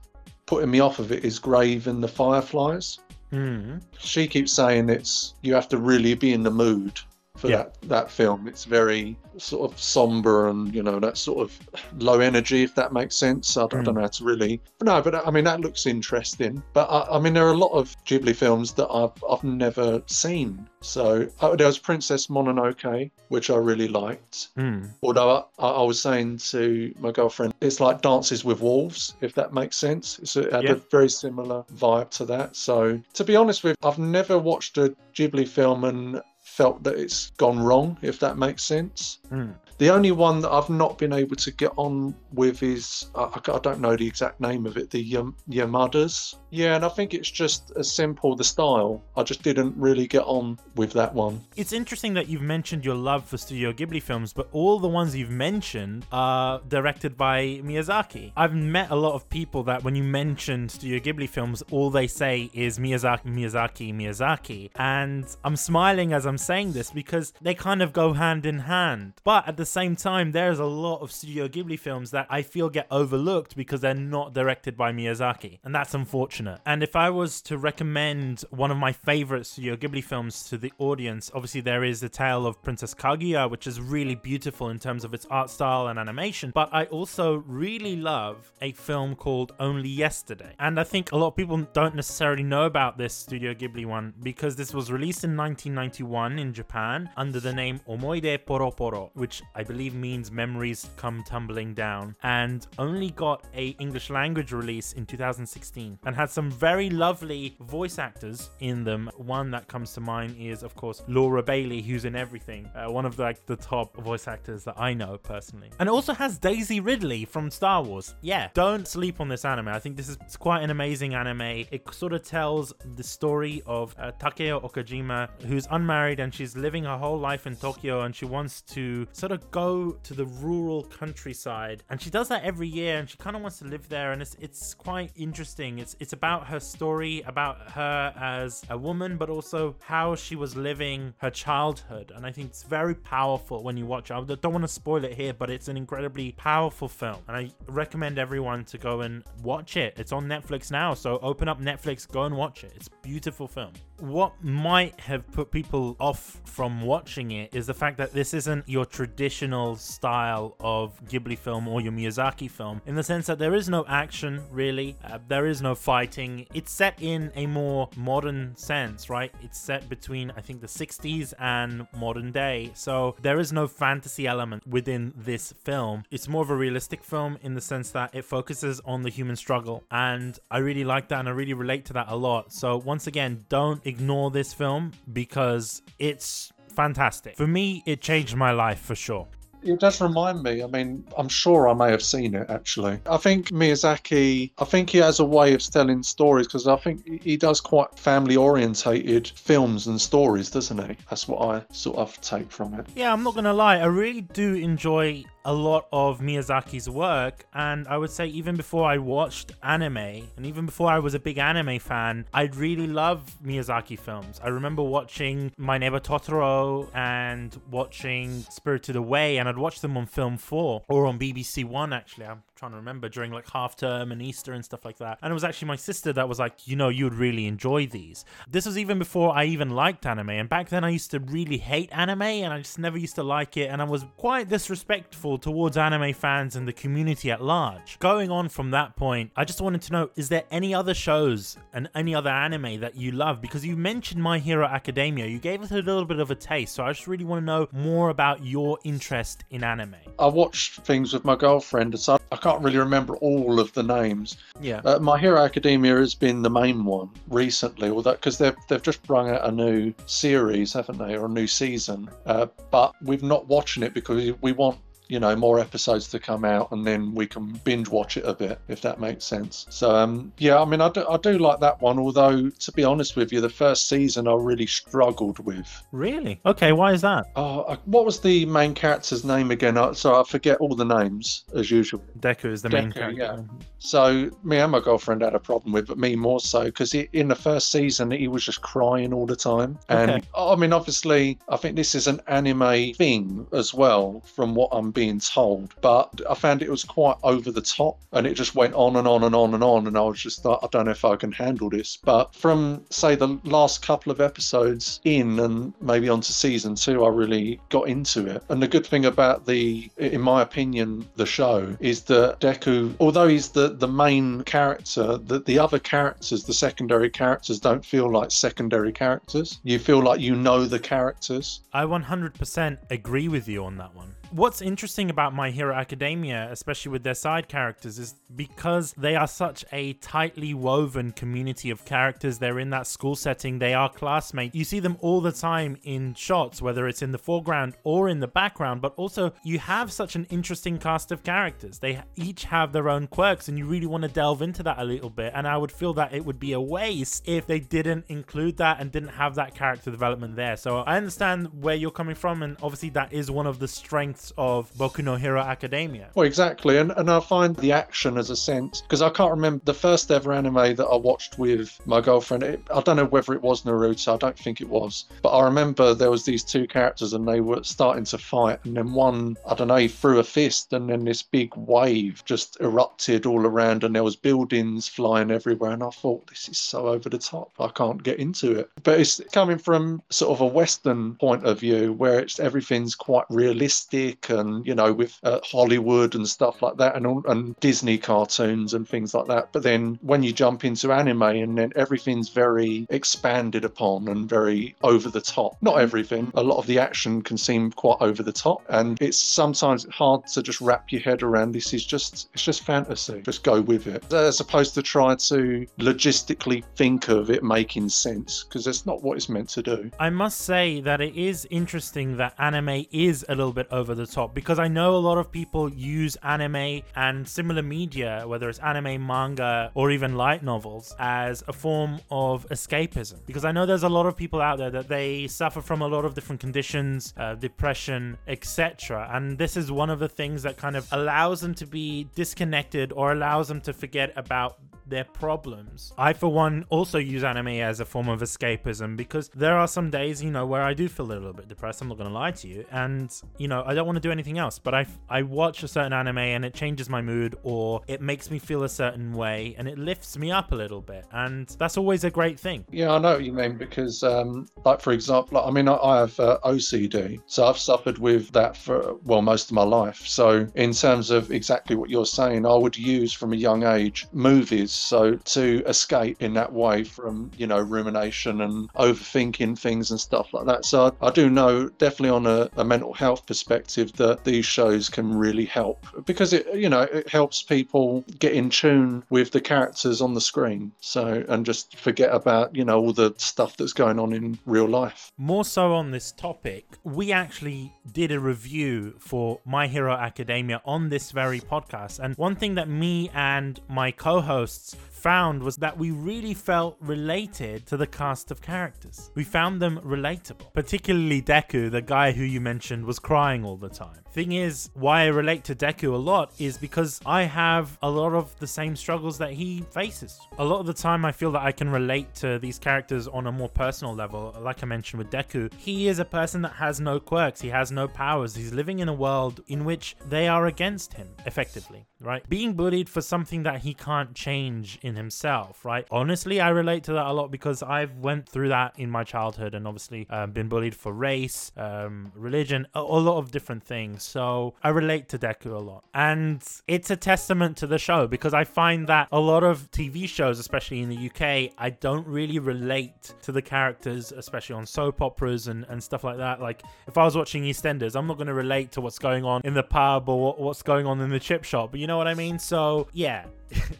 putting 0.46 0.72
me 0.72 0.80
off 0.80 1.00
of 1.00 1.12
it 1.12 1.24
is 1.24 1.40
Grave 1.40 1.88
and 1.88 2.04
the 2.04 2.08
Fireflies. 2.08 3.00
Mm. 3.32 3.82
She 3.98 4.28
keeps 4.28 4.52
saying 4.52 4.90
it's 4.90 5.34
you 5.42 5.54
have 5.54 5.70
to 5.70 5.78
really 5.78 6.14
be 6.14 6.34
in 6.34 6.44
the 6.44 6.52
mood 6.52 7.00
for 7.44 7.50
yeah. 7.50 7.58
that 7.58 7.82
that 7.90 8.10
film. 8.10 8.48
It's 8.48 8.64
very 8.64 9.18
sort 9.38 9.70
of 9.70 9.78
somber 9.78 10.48
and 10.48 10.74
you 10.74 10.82
know 10.82 10.98
that 11.02 11.18
sort 11.18 11.40
of 11.40 11.60
low 12.00 12.22
energy, 12.22 12.64
if 12.64 12.74
that 12.76 12.94
makes 12.94 13.18
sense. 13.18 13.58
I, 13.58 13.64
mm. 13.64 13.80
I 13.80 13.84
don't 13.84 13.96
know 13.96 14.02
how 14.02 14.08
to 14.08 14.24
really. 14.24 14.62
But 14.80 14.86
no, 14.86 15.02
but 15.02 15.28
I 15.28 15.30
mean 15.30 15.44
that 15.44 15.60
looks 15.60 15.86
interesting. 15.86 16.64
But 16.72 16.86
I, 16.86 17.18
I, 17.18 17.20
mean 17.20 17.34
there 17.34 17.46
are 17.46 17.52
a 17.52 17.58
lot 17.58 17.74
of 17.74 17.94
Ghibli 18.06 18.34
films 18.34 18.72
that 18.76 18.88
I've 18.88 19.22
I've 19.30 19.44
never 19.44 20.02
seen. 20.06 20.70
So 20.80 21.28
uh, 21.42 21.56
there 21.58 21.68
was 21.68 21.78
Princess 21.78 22.28
Mononoke, 22.28 23.12
which 23.28 23.50
I 23.50 23.58
really 23.58 23.90
liked. 23.90 24.56
Mm. 24.58 24.90
Although 25.02 25.46
I, 25.60 25.68
I, 25.68 25.84
was 25.84 26.02
saying 26.02 26.38
to 26.50 26.94
my 27.00 27.12
girlfriend, 27.12 27.54
it's 27.62 27.80
like 27.80 28.02
Dances 28.02 28.46
with 28.46 28.62
Wolves, 28.62 29.16
if 29.22 29.34
that 29.36 29.54
makes 29.54 29.78
sense. 29.78 30.20
It's 30.20 30.36
a, 30.38 30.42
it 30.42 30.54
had 30.54 30.64
yeah. 30.64 30.72
a 30.72 30.76
very 30.76 31.10
similar 31.10 31.64
vibe 31.76 32.10
to 32.12 32.26
that. 32.26 32.56
So 32.56 33.02
to 33.14 33.24
be 33.24 33.36
honest 33.36 33.64
with, 33.64 33.78
I've 33.84 34.00
never 34.00 34.38
watched 34.38 34.78
a 34.78 34.96
Ghibli 35.14 35.48
film 35.48 35.84
and 35.84 36.22
felt 36.54 36.84
that 36.84 37.00
it's 37.00 37.32
gone 37.38 37.60
wrong, 37.60 37.98
if 38.04 38.20
that 38.20 38.38
makes 38.38 38.64
sense. 38.64 39.18
Mm. 39.32 39.56
The 39.78 39.90
only 39.90 40.12
one 40.12 40.40
that 40.42 40.52
I've 40.52 40.70
not 40.70 40.98
been 40.98 41.14
able 41.14 41.36
to 41.36 41.52
get 41.52 41.72
on 41.78 42.16
with 42.34 42.64
is 42.64 43.08
uh, 43.16 43.30
I, 43.34 43.52
I 43.52 43.60
don't 43.60 43.80
know 43.80 43.96
the 43.96 44.08
exact 44.08 44.40
name 44.40 44.66
of 44.66 44.78
it, 44.78 44.90
the 44.90 45.02
Yam- 45.02 45.36
Yamadas. 45.50 46.36
Yeah, 46.52 46.76
and 46.76 46.86
I 46.86 46.90
think 46.90 47.14
it's 47.14 47.32
just 47.32 47.72
as 47.78 47.92
simple 47.92 48.36
the 48.36 48.44
style. 48.44 49.04
I 49.18 49.24
just 49.24 49.42
didn't 49.42 49.76
really 49.76 50.08
get 50.08 50.24
on 50.24 50.60
with 50.76 50.94
that 50.94 51.14
one. 51.14 51.42
It's 51.56 51.74
interesting 51.74 52.14
that 52.14 52.28
you've 52.28 52.42
mentioned 52.42 52.86
your 52.86 52.96
love 52.96 53.26
for 53.26 53.38
Studio 53.38 53.74
Ghibli 53.74 54.02
films, 54.02 54.34
but 54.34 54.48
all 54.52 54.80
the 54.80 54.88
ones 54.88 55.16
you've 55.16 55.30
mentioned 55.30 56.06
are 56.12 56.62
directed 56.68 57.18
by 57.18 57.62
Miyazaki. 57.64 58.34
I've 58.38 58.54
met 58.54 58.92
a 58.92 58.96
lot 58.96 59.14
of 59.14 59.28
people 59.30 59.64
that 59.64 59.84
when 59.84 59.96
you 59.96 60.04
mention 60.04 60.70
Studio 60.70 61.00
Ghibli 61.00 61.28
films, 61.28 61.64
all 61.72 61.90
they 61.90 62.08
say 62.08 62.52
is 62.54 62.78
Miyazaki, 62.78 63.26
Miyazaki, 63.26 63.94
Miyazaki. 63.94 64.70
And 64.76 65.26
I'm 65.44 65.56
smiling 65.56 66.14
as 66.14 66.26
I'm 66.26 66.38
saying 66.38 66.74
this 66.74 66.92
because 66.92 67.34
they 67.42 67.56
kind 67.56 67.82
of 67.82 67.94
go 67.94 68.14
hand 68.14 68.46
in 68.46 68.60
hand. 68.60 69.14
But 69.24 69.48
at 69.48 69.58
the 69.58 69.63
the 69.64 69.68
same 69.68 69.96
time, 69.96 70.34
there's 70.34 70.60
a 70.60 70.66
lot 70.66 71.00
of 71.00 71.10
Studio 71.10 71.48
Ghibli 71.48 71.80
films 71.80 72.12
that 72.12 72.28
I 72.30 72.42
feel 72.42 72.70
get 72.70 72.86
overlooked 72.92 73.56
because 73.56 73.80
they're 73.80 73.94
not 73.94 74.34
directed 74.34 74.76
by 74.76 74.92
Miyazaki. 74.92 75.60
And 75.64 75.74
that's 75.74 75.94
unfortunate. 75.94 76.60
And 76.66 76.84
if 76.84 76.98
I 76.98 77.10
was 77.10 77.42
to 77.44 77.58
recommend 77.58 78.44
one 78.50 78.72
of 78.72 78.78
my 78.78 78.92
favorite 78.92 79.46
Studio 79.46 79.78
Ghibli 79.78 80.04
films 80.04 80.44
to 80.50 80.58
the 80.58 80.74
audience, 80.80 81.32
obviously 81.34 81.62
there 81.62 81.86
is 81.86 82.02
The 82.02 82.10
Tale 82.10 82.46
of 82.46 82.62
Princess 82.62 82.94
Kaguya, 82.94 83.50
which 83.50 83.66
is 83.66 83.80
really 83.80 84.16
beautiful 84.16 84.68
in 84.68 84.80
terms 84.80 85.06
of 85.06 85.14
its 85.14 85.26
art 85.30 85.50
style 85.50 85.88
and 85.88 85.98
animation. 85.98 86.52
But 86.54 86.68
I 86.74 86.84
also 86.86 87.36
really 87.48 87.96
love 87.96 88.52
a 88.62 88.74
film 88.74 89.16
called 89.16 89.54
Only 89.62 89.88
Yesterday. 89.88 90.56
And 90.60 90.78
I 90.78 90.84
think 90.84 91.14
a 91.14 91.16
lot 91.16 91.28
of 91.28 91.36
people 91.38 91.58
don't 91.72 91.96
necessarily 91.96 92.44
know 92.44 92.66
about 92.66 92.98
this 92.98 93.14
Studio 93.14 93.54
Ghibli 93.54 93.86
one 93.86 94.14
because 94.22 94.58
this 94.58 94.74
was 94.74 94.92
released 94.92 95.24
in 95.24 95.38
1991 95.38 96.38
in 96.38 96.52
Japan 96.52 97.10
under 97.16 97.40
the 97.40 97.54
name 97.54 97.80
Omoide 97.88 98.40
Poro 98.46 98.76
Poro, 98.76 99.10
which 99.14 99.42
I 99.56 99.64
believe 99.64 99.94
means 99.94 100.32
memories 100.32 100.90
come 100.96 101.24
tumbling 101.24 101.74
down, 101.74 102.16
and 102.24 102.66
only 102.78 103.12
got 103.12 103.46
a 103.56 103.70
English 103.80 104.10
language 104.10 104.52
release 104.52 104.94
in 104.94 105.06
2016 105.06 106.00
and 106.06 106.16
had 106.16 106.30
some 106.30 106.50
very 106.52 106.90
lovely 106.90 107.56
voice 107.62 108.00
actors 108.00 108.50
in 108.60 108.84
them. 108.84 109.10
One 109.18 109.52
that 109.52 109.68
comes 109.68 109.94
to 109.94 110.02
mind 110.02 110.36
is, 110.40 110.64
of 110.64 110.76
course, 110.76 111.04
Laura 111.08 111.44
Bailey, 111.44 111.82
who's 111.82 112.06
in 112.06 112.16
everything, 112.16 112.70
uh, 112.76 112.92
one 112.92 113.06
of 113.06 113.16
the, 113.16 113.24
like 113.24 113.46
the 113.46 113.56
top 113.56 113.96
voice 113.98 114.28
actors 114.28 114.64
that 114.64 114.80
I 114.80 114.94
know 114.94 115.18
personally, 115.18 115.72
and 115.80 115.90
also 115.90 116.14
has 116.14 116.38
Daisy 116.38 116.80
Ridley 116.80 117.26
from 117.26 117.50
Star 117.52 117.84
Wars. 117.84 118.16
Yeah, 118.22 118.50
don't 118.54 118.88
sleep 118.88 119.22
on 119.22 119.28
this 119.28 119.46
anime. 119.46 119.68
I 119.68 119.80
think 119.80 119.98
this 119.98 120.10
is 120.10 120.18
quite 120.38 120.64
an 120.64 120.70
amazing 120.70 121.14
anime. 121.14 121.42
It 121.42 121.84
sort 121.94 122.14
of 122.14 122.24
tells 122.24 122.74
the 122.96 123.04
story 123.04 123.62
of 123.66 123.96
uh, 124.00 124.12
Taeko 124.20 124.60
Okajima, 124.62 125.30
who's 125.44 125.68
unmarried 125.72 126.20
and 126.20 126.34
she's 126.34 126.56
living 126.56 126.84
her 126.84 126.98
whole 126.98 127.20
life 127.20 127.48
in 127.48 127.56
Tokyo, 127.56 128.02
and 128.02 128.16
she 128.16 128.26
wants 128.26 128.62
to 128.62 129.08
sort 129.12 129.32
of 129.32 129.43
go 129.52 129.92
to 130.04 130.14
the 130.14 130.26
rural 130.26 130.84
countryside, 130.84 131.84
and 131.90 132.02
she 132.02 132.10
does 132.10 132.28
that 132.30 132.44
every 132.44 132.68
year, 132.68 132.98
and 132.98 133.10
she 133.10 133.18
kind 133.18 133.36
of 133.36 133.42
wants 133.42 133.60
to 133.60 133.66
live 133.66 133.90
there, 133.90 134.12
and 134.12 134.22
it's 134.22 134.36
it's 134.40 134.74
quite 134.74 135.12
interesting. 135.16 135.80
It's 135.80 135.96
it's 136.00 136.14
about 136.14 136.48
her 136.48 136.60
story, 136.60 137.24
about 137.26 137.72
her 137.72 138.14
as 138.18 138.64
a 138.70 138.78
woman, 138.78 139.18
but 139.18 139.30
also 139.30 139.76
how 139.82 140.16
she 140.16 140.36
was 140.36 140.56
living 140.56 141.14
her 141.18 141.30
childhood, 141.30 142.12
and 142.16 142.26
I 142.26 142.32
think 142.32 142.50
it's 142.50 142.64
very 142.64 142.96
powerful 142.96 143.64
when 143.64 143.78
you 143.78 143.86
watch 143.86 144.12
it. 144.12 144.14
I 144.14 144.22
don't 144.22 144.54
want 144.54 144.64
to 144.64 144.68
spoil 144.68 145.04
it 145.04 145.14
here, 145.14 145.34
but 145.34 145.50
it's 145.50 145.68
an 145.68 145.78
incredibly 145.78 146.32
powerful 146.34 146.88
film, 146.88 147.20
and 147.28 147.38
I 147.38 147.52
recommend 147.68 148.18
everyone 148.20 148.66
to 148.66 148.78
go 148.78 149.02
and 149.02 149.24
watch 149.42 149.78
it. 149.78 149.94
It's 149.98 150.12
on 150.12 150.26
Netflix 150.26 150.72
now, 150.72 150.94
so 150.94 151.20
open 151.22 151.48
up 151.48 151.62
Netflix, 151.62 152.10
go 152.10 152.24
and 152.24 152.36
watch 152.36 152.64
it. 152.64 152.74
It's 152.76 152.88
a 152.88 153.08
beautiful 153.08 153.48
film. 153.48 153.74
What 154.00 154.34
might 154.44 155.00
have 155.00 155.30
put 155.32 155.52
people 155.52 155.96
off 156.00 156.42
from 156.46 156.82
watching 156.82 157.32
it 157.32 157.56
is 157.56 157.68
the 157.68 157.74
fact 157.74 157.98
that 157.98 158.12
this 158.12 158.34
isn't 158.34 158.68
your 158.68 158.86
traditional 158.86 159.33
style 159.76 160.56
of 160.60 160.94
Ghibli 161.06 161.38
film 161.38 161.68
or 161.68 161.82
your 161.82 161.92
Miyazaki 161.92 162.50
film, 162.50 162.82
in 162.86 162.96
the 162.96 163.04
sense 163.04 163.28
that 163.28 163.40
there 163.40 163.56
is 163.56 163.70
no 163.70 163.86
action 163.88 164.42
really, 164.52 164.96
uh, 165.04 165.20
there 165.28 165.46
is 165.46 165.62
no 165.62 165.76
fighting. 165.76 166.46
It's 166.54 166.72
set 166.72 167.02
in 167.02 167.32
a 167.36 167.48
more 167.48 167.90
modern 167.96 168.56
sense, 168.56 169.10
right? 169.10 169.34
It's 169.42 169.60
set 169.60 169.90
between, 169.90 170.32
I 170.38 170.42
think, 170.42 170.62
the 170.62 170.68
60s 170.68 171.34
and 171.40 171.88
modern 171.98 172.32
day, 172.32 172.72
so 172.74 173.16
there 173.22 173.40
is 173.40 173.52
no 173.52 173.68
fantasy 173.68 174.28
element 174.28 174.66
within 174.68 175.14
this 175.16 175.54
film. 175.64 176.04
It's 176.12 176.28
more 176.28 176.44
of 176.44 176.50
a 176.50 176.56
realistic 176.56 177.04
film 177.04 177.38
in 177.42 177.54
the 177.54 177.62
sense 177.62 177.92
that 177.92 178.14
it 178.14 178.26
focuses 178.26 178.80
on 178.86 179.04
the 179.04 179.10
human 179.10 179.36
struggle, 179.36 179.84
and 179.92 180.38
I 180.52 180.60
really 180.60 180.84
like 180.84 181.08
that 181.10 181.20
and 181.20 181.30
I 181.30 181.32
really 181.32 181.54
relate 181.54 181.86
to 181.86 181.94
that 181.94 182.08
a 182.10 182.16
lot. 182.16 182.54
So, 182.54 182.78
once 182.78 183.08
again, 183.08 183.46
don't 183.50 183.86
ignore 183.86 184.32
this 184.32 184.54
film 184.54 184.92
because 185.12 185.82
it's 186.00 186.52
fantastic. 186.76 187.38
For 187.38 187.48
me, 187.48 187.84
it 187.86 188.02
changed 188.02 188.36
my 188.36 188.52
life 188.52 188.80
for 188.80 188.96
sure. 188.96 189.28
It 189.64 189.80
does 189.80 190.02
remind 190.02 190.44
me. 190.44 190.62
I 190.62 190.68
mean, 190.68 191.06
I'm 191.18 191.30
sure 191.30 191.70
I 191.70 191.74
may 191.74 191.90
have 191.90 192.04
seen 192.04 192.36
it 192.36 192.50
actually. 192.50 193.00
I 193.06 193.18
think 193.18 193.50
Miyazaki, 193.50 194.52
I 194.58 194.66
think 194.66 194.90
he 194.90 194.98
has 194.98 195.20
a 195.20 195.26
way 195.26 195.54
of 195.54 195.64
telling 195.64 196.04
stories 196.04 196.48
because 196.48 196.68
I 196.68 196.76
think 196.76 197.24
he 197.24 197.38
does 197.38 197.62
quite 197.62 197.98
family 197.98 198.36
orientated 198.36 199.30
films 199.30 199.88
and 199.88 200.02
stories, 200.02 200.50
doesn't 200.50 200.86
he? 200.86 200.98
That's 201.10 201.28
what 201.28 201.42
I 201.42 201.64
sort 201.74 201.98
of 201.98 202.20
take 202.20 202.52
from 202.52 202.74
it. 202.74 202.88
Yeah, 202.96 203.14
I'm 203.14 203.24
not 203.24 203.36
going 203.36 203.46
to 203.46 203.54
lie. 203.54 203.78
I 203.78 203.86
really 203.86 204.22
do 204.22 204.56
enjoy 204.56 205.24
a 205.46 205.54
lot 205.54 205.88
of 205.92 206.20
Miyazaki's 206.20 206.90
work, 206.90 207.46
and 207.54 207.88
I 207.88 207.98
would 207.98 208.12
say 208.12 208.28
even 208.28 208.56
before 208.56 208.86
I 208.86 208.98
watched 208.98 209.52
anime, 209.62 209.98
and 209.98 210.46
even 210.46 210.66
before 210.66 210.90
I 210.90 211.00
was 211.00 211.14
a 211.14 211.20
big 211.20 211.38
anime 211.38 211.80
fan, 211.80 212.26
I'd 212.34 212.56
really 212.56 212.88
love 212.88 213.36
Miyazaki 213.46 214.00
films. 214.00 214.40
I 214.44 214.48
remember 214.48 214.84
watching 214.84 215.52
My 215.58 215.78
Neighbor 215.78 216.00
Totoro 216.00 216.88
and 216.94 217.60
watching 217.70 218.42
Spirited 218.50 218.96
Away, 218.96 219.38
and 219.38 219.50
I'd 219.50 219.58
watch 219.58 219.82
them 219.82 219.98
on 219.98 220.06
Film 220.06 220.38
4 220.38 220.84
or 220.88 221.06
on 221.06 221.20
BBC 221.20 221.66
One 221.66 221.94
actually. 221.94 222.26
I'm 222.26 222.44
trying 222.64 222.72
to 222.72 222.78
remember 222.78 223.10
during 223.10 223.30
like 223.30 223.50
half 223.50 223.76
term 223.76 224.14
and 224.14 224.22
Easter 224.22 224.54
and 224.54 224.64
stuff 224.64 224.86
like 224.86 224.98
that. 224.98 225.20
And 225.22 225.30
it 225.30 225.34
was 225.34 225.44
actually 225.44 225.68
my 225.68 225.76
sister 225.76 226.14
that 226.14 226.30
was 226.30 226.40
like, 226.40 226.66
you 226.66 226.78
know, 226.78 226.88
you 226.88 227.04
would 227.04 227.14
really 227.14 227.46
enjoy 227.46 227.88
these. 227.88 228.24
This 228.50 228.66
was 228.66 228.78
even 228.78 228.98
before 228.98 229.36
I 229.36 229.44
even 229.46 229.72
liked 229.72 230.06
anime, 230.06 230.30
and 230.30 230.48
back 230.48 230.70
then 230.70 230.86
I 230.86 230.90
used 230.90 231.12
to 231.12 231.20
really 231.20 231.58
hate 231.58 231.90
anime, 231.92 232.22
and 232.22 232.54
I 232.54 232.60
just 232.60 232.80
never 232.80 232.98
used 232.98 233.16
to 233.16 233.24
like 233.24 233.58
it, 233.58 233.70
and 233.70 233.82
I 233.82 233.86
was 233.86 234.06
quite 234.16 234.48
disrespectful 234.48 235.38
towards 235.38 235.76
anime 235.76 236.14
fans 236.14 236.56
and 236.56 236.66
the 236.66 236.72
community 236.72 237.32
at 237.32 237.44
large. 237.44 238.00
Going 238.00 238.32
on 238.32 238.48
from 238.48 238.72
that 238.72 238.96
point, 238.96 239.32
I 239.36 239.44
just 239.44 239.60
wanted 239.60 239.82
to 239.82 239.92
know 239.92 240.10
is 240.16 240.30
there 240.30 240.44
any 240.50 240.74
other 240.74 240.94
shows 240.94 241.58
and 241.74 241.90
any 241.96 242.16
other 242.16 242.30
anime 242.30 242.80
that 242.80 242.96
you 242.96 243.12
love? 243.12 243.42
Because 243.42 243.66
you 243.66 243.76
mentioned 243.76 244.24
My 244.24 244.40
Hero 244.40 244.66
Academia, 244.66 245.28
you 245.28 245.40
gave 245.40 245.62
us 245.62 245.72
a 245.72 245.76
little 245.76 246.06
bit 246.06 246.20
of 246.20 246.32
a 246.32 246.36
taste, 246.36 246.76
so 246.76 246.86
I 246.86 246.94
just 246.94 247.08
really 247.08 247.26
want 247.26 247.42
to 247.42 247.46
know 247.46 247.68
more 247.74 248.10
about 248.10 248.46
your 248.46 248.80
interest 248.86 249.44
in 249.50 249.66
anime. 249.66 249.96
I 250.18 250.28
watched 250.28 250.80
things 250.82 251.12
with 251.12 251.26
my 251.26 251.36
girlfriend, 251.36 252.00
so 252.00 252.18
I 252.32 252.38
can't 252.38 252.53
really 252.62 252.78
remember 252.78 253.16
all 253.18 253.60
of 253.60 253.74
the 253.74 253.84
names. 253.84 254.38
Yeah. 254.62 254.82
Uh, 254.86 255.00
My 255.00 255.20
Hero 255.20 255.42
Academia 255.42 255.96
has 255.96 256.14
been 256.14 256.42
the 256.42 256.50
main 256.50 256.86
one 256.86 257.10
recently, 257.28 257.90
although 257.90 258.14
because 258.14 258.38
they've 258.38 258.56
they've 258.68 258.82
just 258.82 259.04
brought 259.04 259.28
out 259.30 259.48
a 259.48 259.52
new 259.52 259.94
series, 260.06 260.74
haven't 260.74 260.98
they, 260.98 261.16
or 261.16 261.26
a 261.26 261.30
new 261.30 261.48
season? 261.48 262.10
Uh, 262.26 262.48
but 262.72 262.94
we've 263.02 263.24
not 263.24 263.48
watching 263.48 263.84
it 263.84 263.94
because 263.94 264.32
we 264.42 264.52
want 264.52 264.78
you 265.10 265.20
know 265.20 265.36
more 265.36 265.60
episodes 265.60 266.08
to 266.08 266.20
come 266.20 266.46
out 266.46 266.72
and 266.72 266.86
then 266.88 267.14
we 267.14 267.28
can 267.28 267.48
binge 267.66 267.90
watch 267.90 268.18
it 268.18 268.26
a 268.26 268.34
bit 268.34 268.60
if 268.68 268.82
that 268.82 269.00
makes 269.00 269.26
sense 269.26 269.66
so 269.70 269.96
um 269.96 270.32
yeah 270.38 270.60
i 270.62 270.66
mean 270.66 270.82
i 270.82 270.90
do, 270.90 271.06
I 271.08 271.18
do 271.18 271.38
like 271.38 271.60
that 271.60 271.82
one 271.82 272.00
although 272.00 272.50
to 272.50 272.72
be 272.72 272.84
honest 272.84 273.16
with 273.16 273.32
you 273.34 273.42
the 273.42 273.50
first 273.50 273.90
season 273.90 274.28
i 274.28 274.34
really 274.34 274.66
struggled 274.68 275.40
with 275.40 275.68
Really? 275.92 276.40
Okay, 276.46 276.72
why 276.72 276.94
is 276.94 277.02
that? 277.02 277.26
oh 277.36 277.66
I- 277.70 277.78
what 277.86 278.06
was 278.06 278.20
the 278.22 278.46
main 278.46 278.74
character's 278.74 279.24
name 279.26 279.52
again 279.52 279.78
I- 279.78 279.92
so 279.94 280.20
i 280.20 280.24
forget 280.24 280.58
all 280.60 280.76
the 280.76 280.86
names 280.86 281.44
as 281.56 281.70
usual 281.70 282.02
Deku 282.20 282.46
is 282.52 282.62
the 282.62 282.70
main 282.70 282.92
Deku, 282.92 282.94
character. 282.94 283.46
so 283.80 284.30
me 284.44 284.58
and 284.60 284.72
my 284.72 284.80
girlfriend 284.80 285.22
had 285.22 285.36
a 285.36 285.40
problem 285.40 285.74
with 285.74 285.88
but 285.88 285.98
me 285.98 286.16
more 286.16 286.40
so 286.40 286.66
because 286.66 286.94
in 286.94 287.28
the 287.28 287.36
first 287.36 287.72
season 287.72 288.12
he 288.12 288.28
was 288.28 288.44
just 288.46 288.62
crying 288.62 289.14
all 289.14 289.26
the 289.26 289.36
time. 289.36 289.78
And 289.90 290.12
Okay. 290.12 290.22
I 290.38 290.56
mean, 290.56 290.72
obviously, 290.74 291.38
I 291.50 291.58
think 291.58 291.76
this 291.76 291.96
is 291.96 292.08
an 292.08 292.22
anime 292.28 292.94
thing 292.94 293.46
as 293.52 293.74
well, 293.74 294.22
from 294.36 294.54
what 294.56 294.70
I'm 294.72 294.92
being 294.92 295.03
told. 295.12 295.74
But 295.82 296.22
I 296.30 296.36
found 296.36 296.62
it 296.62 296.70
was 296.70 296.84
quite 296.84 297.18
over 297.24 297.52
the 297.52 297.62
top, 297.62 298.00
and 298.12 298.26
it 298.28 298.36
just 298.36 298.56
went 298.56 298.74
on 298.74 298.96
and 298.96 299.08
on 299.08 299.24
and 299.24 299.36
on 299.36 299.54
and 299.54 299.64
on. 299.64 299.88
And 299.88 299.98
I 299.98 300.02
was 300.02 300.22
just 300.22 300.46
like, 300.46 300.60
I 300.64 300.68
don't 300.72 300.86
know 300.86 300.92
if 300.92 301.06
I 301.06 301.16
can 301.16 301.32
handle 301.32 301.70
this. 301.70 301.98
But 302.04 302.34
from 302.36 302.84
say 302.90 303.16
the 303.16 303.40
last 303.44 303.82
couple 303.82 304.12
of 304.12 304.22
episodes 304.22 305.00
in, 305.04 305.40
and 305.40 305.74
maybe 305.82 306.10
onto 306.10 306.32
season 306.34 306.76
two, 306.76 307.04
I 307.04 307.10
really 307.10 307.60
got 307.70 307.88
into 307.88 308.28
it. 308.28 308.44
And 308.50 308.62
the 308.62 308.68
good 308.68 308.86
thing 308.86 309.06
about 309.06 309.46
the, 309.46 309.90
in 309.98 310.22
my 310.22 310.42
opinion, 310.42 311.08
the 311.16 311.26
show 311.26 311.76
is 311.80 312.04
that 312.04 312.40
Deku, 312.40 312.96
although 313.00 313.28
he's 313.28 313.50
the 313.50 313.70
the 313.70 313.88
main 313.88 314.44
character, 314.44 315.18
the 315.18 315.40
the 315.40 315.60
other 315.60 315.80
characters, 315.80 316.44
the 316.44 316.54
secondary 316.54 317.10
characters, 317.10 317.60
don't 317.60 317.86
feel 317.86 318.12
like 318.12 318.32
secondary 318.32 318.92
characters. 318.92 319.60
You 319.64 319.80
feel 319.80 320.02
like 320.02 320.20
you 320.20 320.36
know 320.36 320.66
the 320.66 320.80
characters. 320.80 321.62
I 321.74 321.84
100% 321.84 322.78
agree 322.90 323.28
with 323.28 323.48
you 323.48 323.66
on 323.66 323.78
that 323.78 323.96
one. 323.96 324.16
What's 324.34 324.64
interesting 324.64 325.12
about 325.12 325.36
My 325.36 325.52
Hero 325.52 325.76
Academia, 325.76 326.48
especially 326.50 326.92
with 326.92 327.04
their 327.04 327.14
side 327.14 327.48
characters, 327.48 328.00
is 328.00 328.16
because 328.36 328.92
they 328.98 329.16
are 329.16 329.28
such 329.28 329.64
a 329.72 329.94
tightly 329.94 330.56
woven 330.56 331.12
community 331.12 331.70
of 331.70 331.86
characters. 331.86 332.40
They're 332.40 332.58
in 332.58 332.72
that 332.72 332.88
school 332.88 333.16
setting, 333.16 333.60
they 333.60 333.76
are 333.76 333.90
classmates. 333.90 334.56
You 334.56 334.64
see 334.64 334.80
them 334.80 334.98
all 335.02 335.22
the 335.22 335.32
time 335.32 335.78
in 335.84 336.16
shots, 336.16 336.64
whether 336.64 336.88
it's 336.88 337.04
in 337.04 337.12
the 337.12 337.20
foreground 337.20 337.76
or 337.84 338.10
in 338.10 338.22
the 338.22 338.28
background, 338.28 338.82
but 338.82 338.96
also 338.96 339.34
you 339.44 339.60
have 339.60 339.92
such 339.92 340.16
an 340.16 340.26
interesting 340.32 340.80
cast 340.80 341.12
of 341.12 341.22
characters. 341.22 341.78
They 341.78 342.02
each 342.16 342.46
have 342.46 342.74
their 342.74 342.90
own 342.90 343.06
quirks, 343.06 343.50
and 343.50 343.60
you 343.60 343.68
really 343.68 343.86
want 343.86 344.02
to 344.02 344.10
delve 344.10 344.42
into 344.42 344.64
that 344.64 344.80
a 344.80 344.84
little 344.84 345.12
bit. 345.12 345.32
And 345.36 345.48
I 345.48 345.58
would 345.58 345.72
feel 345.72 345.94
that 345.94 346.12
it 346.12 346.26
would 346.26 346.40
be 346.40 346.54
a 346.54 346.60
waste 346.60 347.30
if 347.30 347.46
they 347.46 347.60
didn't 347.60 348.06
include 348.08 348.58
that 348.58 348.80
and 348.80 348.92
didn't 348.92 349.10
have 349.10 349.36
that 349.36 349.54
character 349.54 349.92
development 349.92 350.36
there. 350.36 350.58
So 350.58 350.80
I 350.80 350.98
understand 350.98 351.50
where 351.62 351.76
you're 351.76 351.92
coming 351.92 352.16
from, 352.16 352.42
and 352.42 352.58
obviously 352.64 352.90
that 352.90 353.14
is 353.14 353.30
one 353.30 353.46
of 353.46 353.60
the 353.60 353.68
strengths 353.68 354.23
depths 354.24 354.34
of 354.38 354.74
Boku 354.76 355.04
no 355.04 355.16
Hero 355.16 355.42
Academia. 355.42 356.10
Well, 356.16 356.26
exactly, 356.26 356.78
and 356.78 356.92
and 356.92 357.10
I 357.10 357.20
find 357.20 357.56
the 357.56 357.72
action 357.72 358.18
as 358.18 358.30
a 358.30 358.36
sense 358.36 358.82
because 358.82 359.02
I 359.02 359.10
can't 359.10 359.32
remember 359.32 359.62
the 359.66 359.74
first 359.74 360.12
ever 360.12 360.34
anime 360.34 360.76
that 360.76 360.88
I 360.90 360.96
watched 360.96 361.38
with 361.38 361.80
my 361.86 362.02
girlfriend. 362.02 362.44
It, 362.44 362.62
I 362.74 362.82
don't 362.82 362.98
know 362.98 363.06
whether 363.06 363.34
it 363.34 363.42
was 363.42 363.64
Naruto. 363.64 364.14
I 364.14 364.18
don't 364.18 364.38
think 364.38 364.62
it 364.62 364.70
was, 364.70 365.06
but 365.22 365.30
I 365.30 365.44
remember 365.44 365.94
there 365.94 366.12
was 366.12 366.26
these 366.26 366.44
two 366.44 366.68
characters 366.68 367.14
and 367.14 367.28
they 367.28 367.42
were 367.42 367.64
starting 367.64 368.06
to 368.06 368.18
fight, 368.18 368.60
and 368.64 368.78
then 368.78 368.94
one 368.94 369.38
I 369.48 369.56
don't 369.56 369.68
know 369.68 369.76
he 369.76 369.88
threw 369.88 370.20
a 370.20 370.24
fist, 370.24 370.74
and 370.74 370.90
then 370.90 371.06
this 371.06 371.22
big 371.22 371.56
wave 371.56 372.24
just 372.26 372.58
erupted 372.62 373.26
all 373.26 373.46
around, 373.46 373.84
and 373.84 373.96
there 373.96 374.04
was 374.04 374.16
buildings 374.16 374.88
flying 374.88 375.32
everywhere, 375.32 375.72
and 375.72 375.84
I 375.84 375.90
thought 375.90 376.28
this 376.28 376.48
is 376.48 376.58
so 376.58 376.88
over 376.88 377.10
the 377.10 377.18
top. 377.18 377.52
I 377.60 377.68
can't 377.70 378.04
get 378.04 378.20
into 378.20 378.58
it, 378.60 378.70
but 378.84 379.00
it's 379.00 379.22
coming 379.32 379.58
from 379.58 380.02
sort 380.10 380.32
of 380.32 380.42
a 380.42 380.48
Western 380.48 381.16
point 381.16 381.46
of 381.46 381.60
view 381.60 381.94
where 381.94 382.20
it's 382.20 382.40
everything's 382.40 382.96
quite 382.96 383.26
realistic 383.30 384.13
and 384.30 384.66
you 384.66 384.76
know 384.76 384.94
with 384.94 385.20
uh, 385.24 385.40
Hollywood 385.44 386.16
and 386.16 386.28
stuff 386.28 386.62
like 386.62 386.78
that 386.78 386.96
and 386.96 387.26
and 387.26 387.60
Disney 387.60 387.98
cartoons 387.98 388.74
and 388.74 388.88
things 388.88 389.14
like 389.14 389.28
that. 389.28 389.50
But 389.52 389.64
then 389.64 390.00
when 390.02 390.24
you 390.24 390.34
jump 390.34 390.66
into 390.66 390.92
anime 390.92 391.22
and 391.22 391.58
then 391.58 391.74
everything's 391.76 392.30
very 392.30 392.86
expanded 392.90 393.66
upon 393.66 394.08
and 394.08 394.28
very 394.28 394.76
over 394.84 395.10
the 395.10 395.22
top. 395.22 395.58
Not 395.62 395.80
everything. 395.80 396.32
A 396.36 396.44
lot 396.44 396.58
of 396.58 396.68
the 396.68 396.80
action 396.80 397.22
can 397.22 397.38
seem 397.38 397.72
quite 397.72 397.98
over 398.02 398.24
the 398.24 398.32
top 398.32 398.64
and 398.70 399.02
it's 399.02 399.18
sometimes 399.18 399.86
hard 399.92 400.28
to 400.28 400.42
just 400.42 400.62
wrap 400.62 400.92
your 400.92 401.02
head 401.02 401.24
around 401.24 401.54
this 401.54 401.74
is 401.74 401.86
just 401.86 402.30
it's 402.34 402.44
just 402.44 402.64
fantasy. 402.64 403.22
Just 403.22 403.44
go 403.44 403.62
with 403.62 403.88
it. 403.88 404.12
As 404.14 404.40
opposed 404.40 404.74
to 404.76 404.82
try 404.82 405.16
to 405.16 405.68
logistically 405.80 406.64
think 406.76 407.10
of 407.10 407.30
it 407.30 407.44
making 407.44 407.90
sense 407.90 408.44
because 408.44 408.66
that's 408.66 408.86
not 408.86 409.04
what 409.04 409.18
it's 409.18 409.30
meant 409.30 409.50
to 409.50 409.62
do. 409.62 409.92
I 410.00 410.10
must 410.10 410.42
say 410.42 410.82
that 410.82 411.02
it 411.02 411.16
is 411.16 411.48
interesting 411.50 412.18
that 412.18 412.34
anime 412.38 412.86
is 412.92 413.26
a 413.30 413.36
little 413.36 413.54
bit 413.54 413.68
over 413.72 413.96
the 413.96 414.03
top 414.06 414.34
because 414.34 414.60
I 414.60 414.68
know 414.68 414.96
a 414.96 414.98
lot 414.98 415.18
of 415.18 415.32
people 415.32 415.72
use 415.72 416.16
anime 416.24 416.82
and 416.96 417.28
similar 417.28 417.62
media, 417.62 418.24
whether 418.26 418.50
it's 418.50 418.60
anime, 418.60 419.06
manga, 419.06 419.72
or 419.74 419.92
even 419.92 420.16
light 420.16 420.44
novels, 420.44 420.96
as 421.00 421.44
a 421.48 421.54
form 421.54 422.00
of 422.12 422.48
escapism. 422.50 423.20
Because 423.26 423.46
I 423.46 423.52
know 423.52 423.66
there's 423.66 423.84
a 423.84 423.90
lot 423.90 424.06
of 424.06 424.16
people 424.16 424.42
out 424.42 424.58
there 424.58 424.72
that 424.72 424.88
they 424.88 425.28
suffer 425.28 425.62
from 425.62 425.82
a 425.82 425.88
lot 425.88 426.06
of 426.06 426.14
different 426.14 426.40
conditions, 426.40 427.14
uh, 427.18 427.36
depression, 427.36 428.18
etc. 428.28 429.10
And 429.12 429.38
this 429.38 429.58
is 429.58 429.72
one 429.72 429.90
of 429.90 430.00
the 430.00 430.10
things 430.10 430.44
that 430.44 430.58
kind 430.58 430.76
of 430.76 430.88
allows 430.92 431.42
them 431.42 431.54
to 431.56 431.66
be 431.66 432.08
disconnected 432.16 432.92
or 432.92 433.12
allows 433.12 433.48
them 433.48 433.62
to 433.62 433.74
forget 433.74 434.14
about 434.16 434.58
their 434.88 435.04
problems. 435.04 435.94
I, 435.98 436.14
for 436.14 436.32
one, 436.32 436.66
also 436.70 436.98
use 436.98 437.24
anime 437.24 437.48
as 437.48 437.80
a 437.80 437.86
form 437.86 438.10
of 438.10 438.22
escapism 438.22 438.98
because 438.98 439.30
there 439.30 439.58
are 439.58 439.68
some 439.68 439.90
days, 439.90 440.24
you 440.24 440.32
know, 440.32 440.46
where 440.46 440.62
I 440.62 440.74
do 440.74 440.88
feel 440.88 441.06
a 441.06 441.14
little 441.14 441.34
bit 441.34 441.48
depressed. 441.48 441.82
I'm 441.82 441.88
not 441.88 441.98
going 441.98 442.10
to 442.10 442.14
lie 442.14 442.32
to 442.32 442.48
you. 442.48 442.66
And, 442.72 443.14
you 443.38 443.48
know, 443.48 443.64
I 443.66 443.74
don't 443.74 443.86
want 443.86 443.98
to 443.98 444.02
do 444.02 444.12
anything 444.12 444.38
else, 444.38 444.60
but 444.60 444.74
I, 444.74 444.86
I 445.10 445.22
watch 445.22 445.64
a 445.64 445.68
certain 445.68 445.94
anime 445.94 446.18
and 446.18 446.46
it 446.46 446.54
changes 446.54 446.90
my 446.90 447.02
mood 447.02 447.36
or 447.44 447.82
it 447.88 448.02
makes 448.02 448.30
me 448.30 448.40
feel 448.40 448.64
a 448.64 448.70
certain 448.70 449.14
way 449.14 449.56
and 449.58 449.68
it 449.68 449.78
lifts 449.78 450.18
me 450.18 450.32
up 450.32 450.52
a 450.52 450.56
little 450.56 450.82
bit. 450.82 451.06
And 451.12 451.48
that's 451.60 451.78
always 451.78 452.04
a 452.04 452.10
great 452.10 452.40
thing. 452.40 452.66
Yeah, 452.72 452.92
I 452.92 453.00
know 453.00 453.14
what 453.14 453.24
you 453.24 453.34
mean 453.34 453.58
because, 453.58 454.04
um, 454.04 454.48
like, 454.66 454.82
for 454.82 454.94
example, 454.94 455.38
I 455.38 455.52
mean, 455.52 455.68
I, 455.68 455.76
I 455.76 456.00
have 456.00 456.20
uh, 456.20 456.40
OCD, 456.44 457.22
so 457.26 457.46
I've 457.46 457.58
suffered 457.58 457.98
with 457.98 458.32
that 458.32 458.58
for, 458.58 458.96
well, 459.04 459.22
most 459.22 459.50
of 459.50 459.56
my 459.56 459.64
life. 459.64 460.06
So, 460.06 460.48
in 460.56 460.74
terms 460.74 461.10
of 461.10 461.32
exactly 461.32 461.76
what 461.76 461.90
you're 461.90 462.06
saying, 462.06 462.46
I 462.46 462.56
would 462.56 462.78
use 462.78 463.14
from 463.14 463.34
a 463.34 463.36
young 463.36 463.64
age 463.64 464.08
movies 464.12 464.73
so 464.74 465.16
to 465.16 465.64
escape 465.66 466.22
in 466.22 466.34
that 466.34 466.52
way 466.52 466.84
from, 466.84 467.32
you 467.38 467.48
know, 467.48 467.60
rumination 467.60 468.42
and 468.42 468.72
overthinking 468.74 469.58
things 469.58 469.92
and 469.92 470.00
stuff 470.00 470.34
like 470.34 470.46
that. 470.46 470.66
So 470.66 470.94
I, 471.02 471.08
I 471.08 471.12
do 471.12 471.30
know 471.30 471.70
definitely 471.70 472.10
on 472.10 472.28
a, 472.28 472.50
a, 472.58 472.64
mental 472.64 472.94
health 472.94 473.26
perspective 473.26 473.94
that 473.94 474.24
these 474.24 474.46
shows 474.46 474.90
can 474.90 475.16
really 475.16 475.46
help 475.46 475.86
because 476.06 476.34
it, 476.34 476.48
you 476.56 476.70
know, 476.70 476.82
it 476.82 477.08
helps 477.10 477.44
people 477.44 478.04
get 478.20 478.34
in 478.34 478.50
tune 478.50 479.04
with 479.10 479.32
the 479.32 479.42
characters 479.42 480.02
on 480.02 480.14
the 480.14 480.22
screen. 480.22 480.72
So, 480.80 481.24
and 481.28 481.46
just 481.46 481.78
forget 481.78 482.14
about, 482.14 482.56
you 482.56 482.66
know, 482.66 482.80
all 482.80 482.94
the 482.94 483.14
stuff 483.18 483.58
that's 483.58 483.74
going 483.74 484.00
on 484.00 484.14
in 484.14 484.40
real 484.46 484.68
life. 484.68 485.12
More 485.18 485.46
so 485.46 485.74
on 485.74 485.92
this 485.92 486.12
topic, 486.12 486.66
we 486.84 487.12
actually 487.12 487.74
did 487.92 488.12
a 488.12 488.20
review 488.20 488.96
for 489.00 489.40
My 489.46 489.68
Hero 489.68 489.94
Academia 489.94 490.62
on 490.66 490.90
this 490.90 491.12
very 491.12 491.40
podcast. 491.40 492.00
And 492.00 492.16
one 492.16 492.36
thing 492.36 492.56
that 492.56 492.68
me 492.68 493.10
and 493.14 493.60
my 493.68 493.92
co 493.92 494.22
hosts 494.64 494.93
found 495.04 495.44
was 495.44 495.58
that 495.58 495.78
we 495.78 495.92
really 495.92 496.34
felt 496.34 496.78
related 496.80 497.66
to 497.68 497.76
the 497.76 497.86
cast 497.86 498.32
of 498.32 498.42
characters. 498.42 499.12
We 499.16 499.26
found 499.26 499.62
them 499.62 499.82
relatable. 499.84 500.54
Particularly 500.54 501.22
Deku, 501.22 501.70
the 501.70 501.82
guy 501.82 502.14
who 502.14 502.24
you 502.24 502.40
mentioned 502.40 502.86
was 502.86 503.00
crying 503.00 503.44
all 503.44 503.58
the 503.58 503.68
time. 503.68 504.00
Thing 504.14 504.32
is, 504.32 504.70
why 504.76 505.02
I 505.02 505.08
relate 505.08 505.44
to 505.46 505.56
Deku 505.56 505.92
a 505.94 505.98
lot 505.98 506.32
is 506.38 506.58
because 506.58 507.02
I 507.06 507.24
have 507.24 507.78
a 507.82 507.90
lot 507.90 508.14
of 508.14 508.34
the 508.40 508.48
same 508.48 508.76
struggles 508.76 509.18
that 509.18 509.32
he 509.32 509.66
faces. 509.72 510.20
A 510.38 510.46
lot 510.46 510.60
of 510.60 510.68
the 510.68 510.74
time, 510.74 511.04
I 511.04 511.12
feel 511.12 511.32
that 511.32 511.42
I 511.42 511.52
can 511.52 511.70
relate 511.70 512.14
to 512.16 512.40
these 512.40 512.60
characters 512.60 513.08
on 513.08 513.28
a 513.28 513.32
more 513.32 513.50
personal 513.50 513.94
level. 513.96 514.34
Like 514.40 514.64
I 514.64 514.68
mentioned 514.68 515.00
with 515.00 515.10
Deku, 515.10 515.52
he 515.56 515.88
is 515.88 516.00
a 516.00 516.06
person 516.06 516.44
that 516.44 516.54
has 516.54 516.80
no 516.80 517.00
quirks, 517.00 517.42
he 517.42 517.50
has 517.50 517.72
no 517.72 517.88
powers, 517.88 518.36
he's 518.36 518.54
living 518.54 518.80
in 518.80 518.88
a 518.88 518.94
world 518.94 519.42
in 519.48 519.66
which 519.66 519.96
they 520.08 520.28
are 520.28 520.46
against 520.46 520.94
him, 520.94 521.10
effectively, 521.26 521.88
right? 522.00 522.24
Being 522.30 522.54
bullied 522.54 522.90
for 522.90 523.02
something 523.02 523.44
that 523.44 523.62
he 523.62 523.74
can't 523.74 524.14
change 524.14 524.78
in 524.84 524.93
himself, 524.96 525.66
right? 525.66 525.86
Honestly, 525.92 526.40
I 526.40 526.50
relate 526.50 526.84
to 526.86 526.94
that 526.94 527.06
a 527.06 527.14
lot 527.14 527.32
because 527.32 527.64
I've 527.64 527.98
went 527.98 528.28
through 528.28 528.50
that 528.50 528.74
in 528.78 528.90
my 528.90 529.04
childhood 529.04 529.54
and 529.54 529.68
obviously 529.68 530.08
um, 530.10 530.32
been 530.32 530.50
bullied 530.50 530.76
for 530.76 530.92
race, 530.92 531.52
um, 531.58 532.12
religion, 532.16 532.68
a, 532.74 532.80
a 532.80 532.82
lot 532.82 533.18
of 533.18 533.32
different 533.32 533.64
things. 533.64 534.04
So 534.04 534.54
I 534.64 534.70
relate 534.70 535.10
to 535.10 535.18
Deku 535.18 535.54
a 535.54 535.60
lot. 535.60 535.86
And 535.94 536.44
it's 536.68 536.90
a 536.90 536.96
testament 536.96 537.58
to 537.58 537.68
the 537.68 537.78
show 537.78 538.08
because 538.08 538.34
I 538.34 538.44
find 538.44 538.88
that 538.88 539.08
a 539.12 539.20
lot 539.20 539.44
of 539.44 539.70
TV 539.72 540.08
shows, 540.08 540.40
especially 540.40 540.82
in 540.82 540.90
the 540.90 541.10
UK, 541.10 541.54
I 541.58 541.70
don't 541.70 542.08
really 542.08 542.40
relate 542.40 543.14
to 543.24 543.32
the 543.32 543.42
characters, 543.42 544.12
especially 544.12 544.56
on 544.56 544.66
soap 544.66 545.02
operas 545.02 545.48
and, 545.48 545.66
and 545.70 545.84
stuff 545.84 546.04
like 546.04 546.18
that. 546.18 546.42
Like 546.42 546.64
if 546.88 546.98
I 546.98 547.04
was 547.04 547.16
watching 547.16 547.44
EastEnders, 547.44 547.96
I'm 547.96 548.08
not 548.08 548.18
going 548.18 548.28
to 548.28 548.34
relate 548.34 548.72
to 548.74 548.82
what's 548.82 549.00
going 549.00 549.26
on 549.26 549.42
in 549.44 549.54
the 549.54 549.64
pub 549.64 550.10
or 550.10 550.34
what's 550.38 550.62
going 550.62 550.86
on 550.86 551.00
in 551.02 551.10
the 551.10 551.20
chip 551.20 551.44
shop. 551.44 551.72
But 551.72 551.80
you 551.80 551.88
know 551.88 551.98
what 551.98 552.08
I 552.08 552.14
mean? 552.14 552.40
So 552.40 552.88
yeah, 552.94 553.26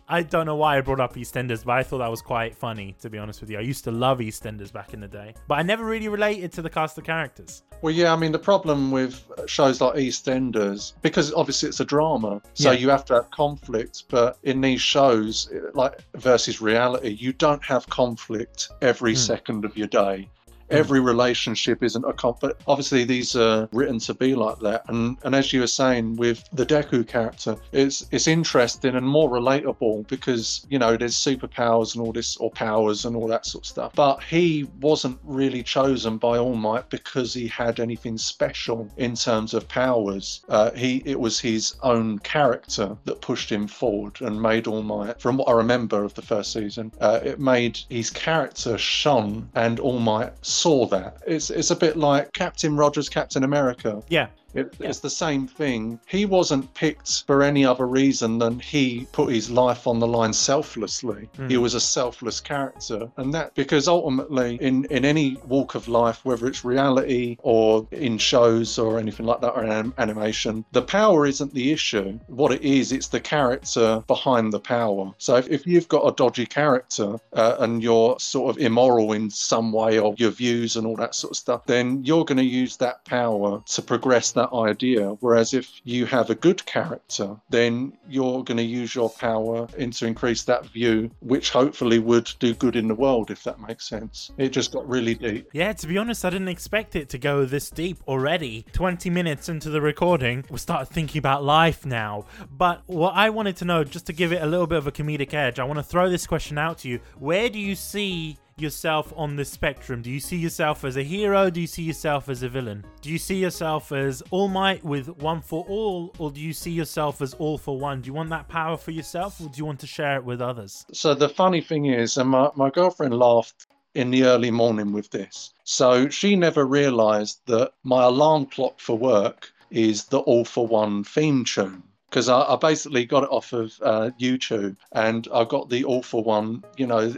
I 0.08 0.24
don't 0.24 0.46
know 0.46 0.56
why 0.56 0.78
I 0.78 0.82
brought 0.82 1.00
up 1.00 1.16
EastEnders, 1.16 1.64
but 1.66 1.74
I 1.74 1.84
thought 1.84 2.00
that 2.00 2.10
was 2.10 2.22
quite 2.22 2.56
funny, 2.56 2.96
to 3.02 3.10
be 3.10 3.18
honest 3.18 3.42
with 3.42 3.50
you. 3.50 3.58
I 3.58 3.62
used 3.62 3.84
to 3.86 3.92
love 3.92 4.20
EastEnders 4.20 4.72
back 4.72 4.94
in 4.94 5.00
the 5.00 5.08
day, 5.08 5.34
but 5.48 5.56
I 5.56 5.64
never 5.64 5.86
really 5.86 6.08
related 6.08 6.52
to 6.54 6.62
the 6.62 6.70
cast 6.70 6.98
of 6.98 7.04
characters. 7.04 7.64
Well, 7.82 7.94
yeah, 7.94 8.14
I 8.14 8.16
mean, 8.16 8.32
the 8.32 8.40
problem 8.40 8.92
with 8.92 9.24
shows 9.46 9.82
like 9.82 9.96
EastEnders, 9.96 10.94
because 11.02 11.34
obviously 11.34 11.70
it's 11.70 11.80
a 11.80 11.86
drama, 11.86 12.42
so 12.54 12.72
yeah. 12.72 12.78
you 12.78 12.90
have 12.90 13.06
to 13.06 13.16
have 13.16 13.32
conflict, 13.32 14.04
but 14.10 14.38
in 14.44 14.62
these 14.62 14.82
shows, 14.82 15.52
like 15.74 16.00
versus 16.16 16.62
reality, 16.62 17.10
you 17.10 17.34
don't 17.34 17.64
have 17.64 17.88
conflict 17.90 18.70
every 18.82 19.14
mm. 19.14 19.18
second 19.18 19.66
of 19.66 19.76
your 19.78 19.88
day. 19.88 20.30
Hmm. 20.74 20.80
every 20.80 21.00
relationship 21.00 21.84
isn't 21.84 22.04
a 22.06 22.14
comp 22.14 22.40
but 22.40 22.60
obviously 22.68 23.04
these 23.04 23.36
are 23.36 23.70
written 23.72 24.00
to 24.00 24.14
be 24.14 24.36
like 24.36 24.60
that. 24.60 24.84
And 24.90 25.18
and 25.24 25.36
as 25.36 25.54
you 25.54 25.62
were 25.62 25.68
saying 25.68 26.16
with 26.16 26.44
the 26.52 26.66
deku 26.66 27.08
character 27.08 27.56
it's 27.72 28.06
it's 28.12 28.28
interesting 28.28 28.96
and 28.96 29.06
more 29.06 29.30
relatable 29.30 30.08
because 30.08 30.66
you 30.70 30.80
know 30.80 30.98
there's 30.98 31.16
superpowers 31.16 31.96
and 31.96 32.04
all 32.04 32.12
this 32.12 32.38
or 32.38 32.50
powers 32.52 33.06
and 33.06 33.16
all 33.16 33.28
that 33.28 33.46
sort 33.46 33.64
of 33.64 33.70
stuff. 33.70 33.92
But 33.96 34.24
he 34.24 34.68
wasn't 34.82 35.20
really 35.24 35.64
chosen 35.64 36.18
by 36.18 36.38
all 36.38 36.56
might 36.56 36.90
because 36.90 37.34
he 37.34 37.48
had 37.48 37.80
anything 37.80 38.18
special 38.18 38.90
in 38.98 39.16
terms 39.16 39.54
of 39.54 39.68
powers. 39.68 40.42
Uh, 40.50 40.72
he 40.72 41.04
it 41.06 41.20
was 41.20 41.40
his 41.40 41.76
own 41.84 42.20
character 42.20 42.98
that 43.06 43.22
pushed 43.22 43.52
him 43.52 43.68
forward 43.68 44.20
and 44.22 44.42
made 44.42 44.68
all 44.68 44.82
might 44.82 45.20
from 45.20 45.38
what 45.38 45.48
i 45.48 45.52
remember 45.52 46.04
of 46.04 46.14
the 46.14 46.22
first 46.22 46.52
season 46.52 46.92
uh, 47.02 47.20
it 47.24 47.40
made 47.40 47.80
his 47.90 48.10
character 48.10 48.78
shone 48.78 49.50
and 49.56 49.80
all 49.80 50.00
might 50.00 50.34
saw 50.64 50.86
that. 50.88 51.18
It's 51.28 51.50
it's 51.50 51.72
a 51.72 51.76
bit 51.76 51.98
like 51.98 52.32
Captain 52.34 52.76
Rogers, 52.78 53.10
Captain 53.10 53.44
America. 53.44 54.02
Yeah. 54.10 54.28
It, 54.54 54.74
yeah. 54.80 54.90
It's 54.90 55.00
the 55.00 55.10
same 55.10 55.48
thing. 55.48 56.00
He 56.08 56.26
wasn't 56.26 56.74
picked 56.74 57.24
for 57.26 57.44
any 57.44 57.66
other 57.66 57.88
reason 57.88 58.38
than 58.38 58.60
he 58.60 59.08
put 59.12 59.34
his 59.34 59.50
life 59.50 59.88
on 59.88 60.00
the 60.00 60.08
line 60.08 60.34
selflessly. 60.34 61.30
Mm. 61.38 61.50
He 61.50 61.58
was 61.58 61.74
a 61.74 61.80
selfless 61.80 62.40
character, 62.40 63.10
and 63.18 63.34
that 63.34 63.54
because 63.56 63.88
ultimately, 63.88 64.58
in 64.62 64.86
in 64.86 65.06
any 65.06 65.38
walk 65.48 65.76
of 65.76 65.88
life, 65.88 66.24
whether 66.24 66.48
it's 66.48 66.64
reality 66.66 67.38
or 67.42 67.88
in 67.92 68.18
shows 68.18 68.78
or 68.78 69.00
anything 69.00 69.26
like 69.26 69.42
that 69.42 69.54
or 69.54 69.64
anim- 69.64 69.94
animation, 69.98 70.66
the 70.72 70.82
power 70.82 71.26
isn't 71.26 71.54
the 71.54 71.72
issue. 71.72 72.20
What 72.28 72.52
it 72.52 72.62
is, 72.62 72.92
it's 72.92 73.08
the 73.08 73.20
character 73.20 74.04
behind 74.08 74.54
the 74.54 74.60
power. 74.60 75.14
So 75.18 75.36
if, 75.36 75.50
if 75.50 75.68
you've 75.68 75.88
got 75.88 76.08
a 76.08 76.16
dodgy 76.16 76.46
character 76.46 77.18
uh, 77.34 77.56
and 77.60 77.82
you're 77.82 78.20
sort 78.20 78.56
of 78.56 78.62
immoral 78.62 79.14
in 79.14 79.30
some 79.30 79.72
way 79.72 80.00
or 80.00 80.16
your 80.18 80.32
views 80.32 80.76
and 80.76 80.86
all 80.86 80.96
that 80.98 81.16
sort 81.16 81.32
of 81.32 81.38
stuff, 81.38 81.66
then 81.66 82.04
you're 82.04 82.26
going 82.26 82.38
to 82.38 82.44
use 82.44 82.78
that 82.78 83.04
power 83.06 83.62
to 83.66 83.82
progress 83.82 84.32
that 84.32 84.43
that 84.44 84.56
idea. 84.56 85.10
Whereas 85.20 85.54
if 85.54 85.82
you 85.84 86.06
have 86.06 86.30
a 86.30 86.36
good 86.36 86.66
character, 86.66 87.36
then 87.50 87.98
you're 88.10 88.44
going 88.44 88.58
to 88.58 88.64
use 88.64 88.94
your 88.96 89.10
power 89.10 89.68
and 89.78 89.94
to 89.94 90.06
increase 90.06 90.44
that 90.44 90.66
view, 90.66 91.10
which 91.22 91.52
hopefully 91.52 92.00
would 92.00 92.32
do 92.40 92.54
good 92.54 92.76
in 92.76 92.88
the 92.88 92.96
world, 92.96 93.32
if 93.32 93.44
that 93.44 93.60
makes 93.60 93.88
sense. 93.88 94.32
It 94.38 94.50
just 94.50 94.72
got 94.72 94.88
really 94.88 95.16
deep. 95.16 95.50
Yeah, 95.54 95.74
to 95.74 95.88
be 95.88 95.98
honest, 95.98 96.26
I 96.26 96.30
didn't 96.30 96.48
expect 96.50 96.96
it 96.96 97.10
to 97.10 97.18
go 97.18 97.46
this 97.46 97.70
deep 97.70 97.98
already. 98.08 98.66
20 98.74 99.10
minutes 99.10 99.50
into 99.50 99.70
the 99.70 99.82
recording, 99.82 100.46
we 100.50 100.58
started 100.58 100.88
thinking 100.88 101.20
about 101.20 101.44
life 101.44 101.86
now. 101.86 102.26
But 102.52 102.82
what 102.88 103.16
I 103.16 103.30
wanted 103.30 103.58
to 103.58 103.66
know, 103.66 103.84
just 103.84 104.08
to 104.08 104.14
give 104.14 104.32
it 104.34 104.42
a 104.42 104.46
little 104.46 104.68
bit 104.68 104.78
of 104.78 104.88
a 104.88 104.92
comedic 104.92 105.34
edge, 105.34 105.60
I 105.60 105.64
want 105.64 105.80
to 105.80 105.84
throw 105.84 106.10
this 106.10 106.28
question 106.28 106.58
out 106.58 106.80
to 106.80 106.90
you. 106.90 107.00
Where 107.18 107.50
do 107.50 107.60
you 107.60 107.76
see 107.76 108.38
yourself 108.58 109.14
on 109.16 109.36
the 109.36 109.46
spectrum? 109.46 110.02
Do 110.02 110.12
you 110.12 110.20
see 110.20 110.38
yourself 110.38 110.84
as 110.84 110.98
a 110.98 111.04
hero? 111.04 111.50
Do 111.50 111.62
you 111.62 111.68
see 111.68 111.84
yourself 111.84 112.30
as 112.30 112.44
a 112.44 112.50
villain? 112.50 112.86
Do 113.02 113.12
you 113.12 113.18
see 113.18 113.36
yourself 113.36 113.92
as 113.92 114.22
All 114.32 114.48
Might 114.48 114.84
with 114.84 115.10
one 115.22 115.42
for 115.42 115.66
all? 115.68 116.14
Or 116.20 116.32
do 116.32 116.40
you 116.40 116.54
see 116.54 116.72
yourself 116.72 117.22
as 117.22 117.34
all 117.36 117.58
for 117.58 117.80
one? 117.80 118.02
Do 118.02 118.08
you 118.08 118.14
want 118.14 118.30
that 118.30 118.48
power 118.48 118.78
for 118.78 118.92
yourself 118.92 119.40
or 119.42 119.46
do 119.46 119.58
you 119.58 119.66
want 119.66 119.80
to 119.82 119.88
share 119.88 120.16
it 120.18 120.24
with 120.24 120.42
others? 120.42 120.86
So 120.92 121.14
the 121.14 121.30
funny 121.30 121.62
thing 121.62 121.86
is, 121.86 122.18
and 122.18 122.30
my, 122.30 122.50
my 122.56 122.70
girlfriend 122.70 123.18
laughed 123.18 123.68
in 123.96 124.12
the 124.12 124.24
early 124.24 124.52
morning 124.52 124.92
with 124.92 125.10
this. 125.12 125.54
So 125.64 126.10
she 126.10 126.36
never 126.36 126.66
realized 126.66 127.42
that 127.46 127.74
my 127.84 128.04
alarm 128.06 128.48
clock 128.48 128.80
for 128.80 128.98
work 128.98 129.52
is 129.70 130.06
the 130.06 130.20
All 130.20 130.46
for 130.46 130.68
One 130.68 131.04
theme 131.04 131.46
tune 131.46 131.84
because 132.14 132.30
I, 132.30 132.44
I, 132.44 132.56
basically 132.58 133.06
got 133.06 133.24
it 133.24 133.30
off 133.32 133.54
of 133.54 133.74
uh, 133.82 134.12
YouTube 134.20 134.76
and 134.92 135.28
I 135.34 135.46
got 135.46 135.70
the 135.70 135.84
All 135.84 136.04
for 136.04 136.24
One, 136.24 136.64
you 136.78 136.86
know, 136.86 137.12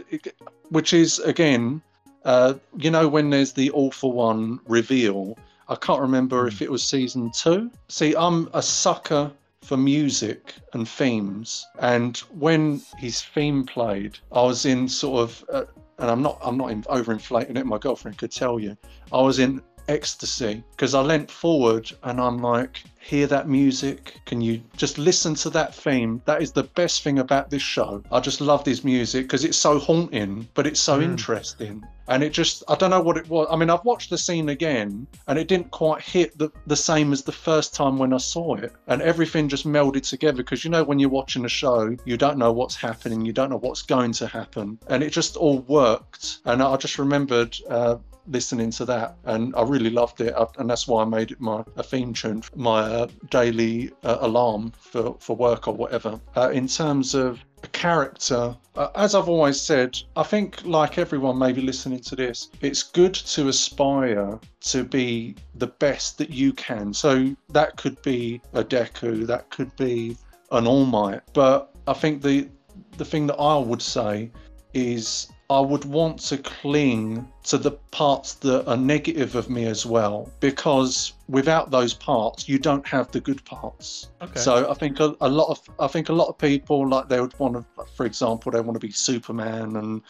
which 0.70 0.94
is 0.94 1.18
again, 1.18 1.82
uh, 2.24 2.54
you 2.78 2.90
know, 2.90 3.06
when 3.06 3.28
there's 3.28 3.52
the 3.52 3.68
All 3.72 3.90
for 3.90 4.10
One 4.10 4.58
reveal. 4.66 5.36
I 5.68 5.74
can't 5.74 6.00
remember 6.00 6.46
if 6.46 6.62
it 6.62 6.70
was 6.70 6.82
season 6.82 7.30
two. 7.30 7.70
See, 7.88 8.16
I'm 8.16 8.48
a 8.54 8.62
sucker 8.62 9.30
for 9.60 9.76
music 9.76 10.54
and 10.72 10.88
themes, 10.88 11.66
and 11.80 12.16
when 12.38 12.80
his 12.96 13.20
theme 13.20 13.66
played, 13.66 14.18
I 14.32 14.44
was 14.44 14.64
in 14.64 14.88
sort 14.88 15.24
of, 15.24 15.44
uh, 15.52 15.64
and 15.98 16.10
I'm 16.10 16.22
not, 16.22 16.38
I'm 16.42 16.56
not 16.56 16.68
overinflating 16.68 17.58
it. 17.58 17.66
My 17.66 17.76
girlfriend 17.76 18.16
could 18.16 18.32
tell 18.32 18.58
you, 18.58 18.78
I 19.12 19.20
was 19.20 19.40
in 19.40 19.60
ecstasy 19.88 20.64
because 20.70 20.94
I 20.94 21.02
leant 21.02 21.30
forward 21.30 21.90
and 22.02 22.18
I'm 22.18 22.38
like, 22.38 22.82
hear 23.06 23.26
that 23.28 23.48
music? 23.48 24.20
Can 24.26 24.40
you 24.40 24.60
just 24.76 24.98
listen 24.98 25.34
to 25.36 25.50
that 25.50 25.74
theme? 25.74 26.20
That 26.24 26.42
is 26.42 26.52
the 26.52 26.64
best 26.64 27.02
thing 27.02 27.20
about 27.20 27.50
this 27.50 27.62
show. 27.62 28.02
I 28.10 28.18
just 28.18 28.40
love 28.40 28.64
this 28.64 28.82
music 28.82 29.26
because 29.26 29.44
it's 29.44 29.56
so 29.56 29.78
haunting, 29.78 30.48
but 30.54 30.66
it's 30.66 30.80
so 30.80 30.98
mm. 30.98 31.04
interesting. 31.04 31.84
And 32.08 32.22
it 32.22 32.32
just, 32.32 32.64
I 32.68 32.74
don't 32.74 32.90
know 32.90 33.00
what 33.00 33.16
it 33.16 33.28
was. 33.28 33.48
I 33.50 33.56
mean, 33.56 33.70
I've 33.70 33.84
watched 33.84 34.10
the 34.10 34.18
scene 34.18 34.48
again 34.48 35.06
and 35.26 35.38
it 35.38 35.48
didn't 35.48 35.70
quite 35.70 36.02
hit 36.02 36.36
the, 36.38 36.50
the 36.66 36.76
same 36.76 37.12
as 37.12 37.22
the 37.22 37.32
first 37.32 37.74
time 37.74 37.98
when 37.98 38.12
I 38.12 38.18
saw 38.18 38.56
it. 38.56 38.72
And 38.86 39.02
everything 39.02 39.48
just 39.48 39.66
melded 39.66 40.08
together 40.08 40.38
because, 40.38 40.64
you 40.64 40.70
know, 40.70 40.84
when 40.84 40.98
you're 40.98 41.08
watching 41.08 41.44
a 41.44 41.48
show, 41.48 41.96
you 42.04 42.16
don't 42.16 42.38
know 42.38 42.52
what's 42.52 42.76
happening, 42.76 43.24
you 43.24 43.32
don't 43.32 43.50
know 43.50 43.56
what's 43.56 43.82
going 43.82 44.12
to 44.12 44.26
happen. 44.26 44.78
And 44.88 45.02
it 45.02 45.10
just 45.10 45.36
all 45.36 45.60
worked. 45.60 46.38
And 46.44 46.62
I 46.62 46.76
just 46.76 46.98
remembered 46.98 47.56
uh, 47.68 47.96
listening 48.28 48.70
to 48.72 48.84
that, 48.86 49.16
and 49.24 49.54
I 49.56 49.62
really 49.62 49.90
loved 49.90 50.20
it, 50.20 50.34
and 50.58 50.68
that's 50.68 50.86
why 50.86 51.02
I 51.02 51.04
made 51.04 51.30
it 51.30 51.40
my 51.40 51.64
a 51.76 51.82
theme 51.82 52.12
tune, 52.12 52.42
my 52.54 52.80
uh, 52.80 53.08
daily 53.30 53.90
uh, 54.04 54.18
alarm 54.20 54.72
for 54.78 55.16
for 55.20 55.36
work 55.36 55.68
or 55.68 55.74
whatever. 55.74 56.20
Uh, 56.36 56.50
in 56.50 56.66
terms 56.66 57.14
of 57.14 57.40
a 57.62 57.68
character, 57.68 58.56
uh, 58.76 58.88
as 58.94 59.14
I've 59.14 59.28
always 59.28 59.60
said, 59.60 59.98
I 60.16 60.22
think 60.22 60.64
like 60.64 60.98
everyone 60.98 61.38
maybe 61.38 61.60
listening 61.60 62.00
to 62.00 62.16
this, 62.16 62.50
it's 62.60 62.82
good 62.82 63.14
to 63.14 63.48
aspire 63.48 64.38
to 64.60 64.84
be 64.84 65.34
the 65.54 65.68
best 65.68 66.18
that 66.18 66.30
you 66.30 66.52
can. 66.52 66.92
So 66.92 67.34
that 67.50 67.76
could 67.76 68.00
be 68.02 68.40
a 68.52 68.62
Deku, 68.62 69.26
that 69.26 69.50
could 69.50 69.74
be 69.76 70.16
an 70.52 70.66
All 70.66 70.86
Might, 70.86 71.20
but 71.32 71.74
I 71.86 71.92
think 71.92 72.22
the 72.22 72.48
the 72.98 73.04
thing 73.04 73.26
that 73.26 73.36
I 73.36 73.56
would 73.58 73.82
say 73.82 74.30
is 74.74 75.28
I 75.48 75.60
would 75.60 75.84
want 75.84 76.18
to 76.20 76.38
cling 76.38 77.28
to 77.44 77.56
the 77.56 77.70
parts 77.92 78.34
that 78.34 78.68
are 78.68 78.76
negative 78.76 79.36
of 79.36 79.48
me 79.48 79.66
as 79.66 79.86
well, 79.86 80.32
because 80.40 81.12
without 81.28 81.70
those 81.70 81.94
parts, 81.94 82.48
you 82.48 82.58
don't 82.58 82.86
have 82.86 83.12
the 83.12 83.20
good 83.20 83.44
parts. 83.44 84.10
Okay. 84.20 84.40
So 84.40 84.68
I 84.68 84.74
think 84.74 84.98
a, 84.98 85.14
a 85.20 85.28
lot 85.28 85.48
of 85.50 85.60
I 85.78 85.86
think 85.86 86.08
a 86.08 86.12
lot 86.12 86.26
of 86.26 86.36
people 86.36 86.88
like 86.88 87.08
they 87.08 87.20
would 87.20 87.38
want 87.38 87.54
to, 87.54 87.84
for 87.96 88.06
example, 88.06 88.50
they 88.50 88.60
want 88.60 88.74
to 88.74 88.84
be 88.84 88.92
Superman 88.92 89.76
and 89.76 90.02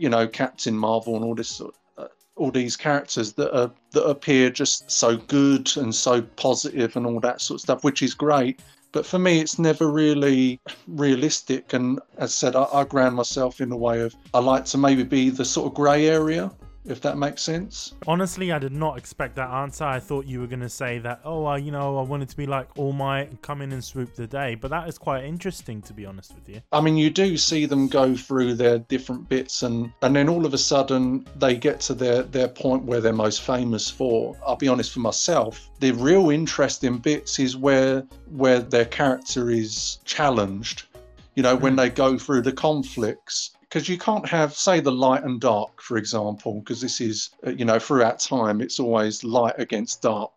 you 0.00 0.08
know 0.08 0.26
Captain 0.26 0.76
Marvel 0.76 1.14
and 1.14 1.24
all 1.24 1.36
this 1.36 1.60
uh, 1.96 2.08
all 2.34 2.50
these 2.50 2.76
characters 2.76 3.34
that 3.34 3.56
are 3.56 3.70
that 3.92 4.04
appear 4.04 4.50
just 4.50 4.90
so 4.90 5.16
good 5.16 5.76
and 5.76 5.94
so 5.94 6.22
positive 6.22 6.96
and 6.96 7.06
all 7.06 7.20
that 7.20 7.40
sort 7.40 7.58
of 7.58 7.60
stuff, 7.62 7.84
which 7.84 8.02
is 8.02 8.14
great. 8.14 8.60
But 8.92 9.06
for 9.06 9.18
me, 9.18 9.40
it's 9.40 9.58
never 9.58 9.88
really 9.90 10.60
realistic. 10.86 11.72
And 11.72 12.00
as 12.18 12.30
I 12.30 12.32
said, 12.32 12.56
I, 12.56 12.64
I 12.72 12.84
ground 12.84 13.16
myself 13.16 13.60
in 13.60 13.70
a 13.72 13.76
way 13.76 14.00
of 14.00 14.14
I 14.32 14.38
like 14.38 14.64
to 14.66 14.78
maybe 14.78 15.02
be 15.02 15.30
the 15.30 15.44
sort 15.44 15.66
of 15.66 15.74
grey 15.74 16.06
area 16.08 16.50
if 16.86 17.00
that 17.02 17.18
makes 17.18 17.42
sense. 17.42 17.94
Honestly, 18.06 18.52
I 18.52 18.58
did 18.58 18.72
not 18.72 18.98
expect 18.98 19.36
that 19.36 19.50
answer. 19.50 19.84
I 19.84 19.98
thought 19.98 20.26
you 20.26 20.40
were 20.40 20.46
going 20.46 20.60
to 20.60 20.68
say 20.68 20.98
that, 21.00 21.20
oh, 21.24 21.46
uh, 21.46 21.56
you 21.56 21.72
know, 21.72 21.98
I 21.98 22.02
wanted 22.02 22.28
to 22.28 22.36
be 22.36 22.46
like 22.46 22.68
All 22.76 22.92
Might 22.92 23.28
and 23.28 23.42
come 23.42 23.62
in 23.62 23.72
and 23.72 23.82
swoop 23.82 24.14
the 24.14 24.26
day. 24.26 24.54
But 24.54 24.70
that 24.70 24.88
is 24.88 24.98
quite 24.98 25.24
interesting, 25.24 25.82
to 25.82 25.92
be 25.92 26.06
honest 26.06 26.34
with 26.34 26.48
you. 26.48 26.62
I 26.72 26.80
mean, 26.80 26.96
you 26.96 27.10
do 27.10 27.36
see 27.36 27.66
them 27.66 27.88
go 27.88 28.14
through 28.14 28.54
their 28.54 28.78
different 28.78 29.28
bits, 29.28 29.62
and, 29.62 29.92
and 30.02 30.14
then 30.14 30.28
all 30.28 30.46
of 30.46 30.54
a 30.54 30.58
sudden 30.58 31.26
they 31.36 31.56
get 31.56 31.80
to 31.80 31.94
their, 31.94 32.22
their 32.22 32.48
point 32.48 32.84
where 32.84 33.00
they're 33.00 33.12
most 33.12 33.42
famous 33.42 33.90
for. 33.90 34.36
I'll 34.46 34.56
be 34.56 34.68
honest 34.68 34.92
for 34.92 35.00
myself, 35.00 35.68
the 35.80 35.92
real 35.92 36.30
interesting 36.30 36.98
bits 36.98 37.38
is 37.38 37.56
where 37.56 38.06
where 38.30 38.60
their 38.60 38.84
character 38.84 39.50
is 39.50 39.98
challenged 40.04 40.84
you 41.36 41.42
know, 41.42 41.54
when 41.54 41.74
hmm. 41.74 41.76
they 41.76 41.90
go 41.90 42.18
through 42.18 42.42
the 42.42 42.52
conflicts 42.52 43.55
because 43.68 43.88
you 43.88 43.98
can't 43.98 44.28
have 44.28 44.54
say 44.54 44.80
the 44.80 44.92
light 44.92 45.24
and 45.24 45.40
dark 45.40 45.82
for 45.82 45.96
example 45.96 46.60
because 46.60 46.80
this 46.80 47.00
is 47.00 47.30
uh, 47.46 47.50
you 47.50 47.64
know 47.64 47.78
throughout 47.78 48.18
time 48.18 48.60
it's 48.60 48.80
always 48.80 49.24
light 49.24 49.54
against 49.58 50.02
dark 50.02 50.32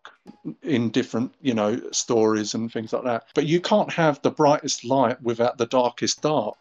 in 0.62 0.90
different 0.90 1.32
you 1.40 1.54
know 1.54 1.80
stories 1.92 2.54
and 2.54 2.72
things 2.72 2.92
like 2.92 3.04
that 3.04 3.24
but 3.34 3.46
you 3.46 3.60
can't 3.60 3.92
have 3.92 4.20
the 4.22 4.30
brightest 4.30 4.84
light 4.84 5.20
without 5.22 5.58
the 5.58 5.66
darkest 5.66 6.22
dark 6.22 6.58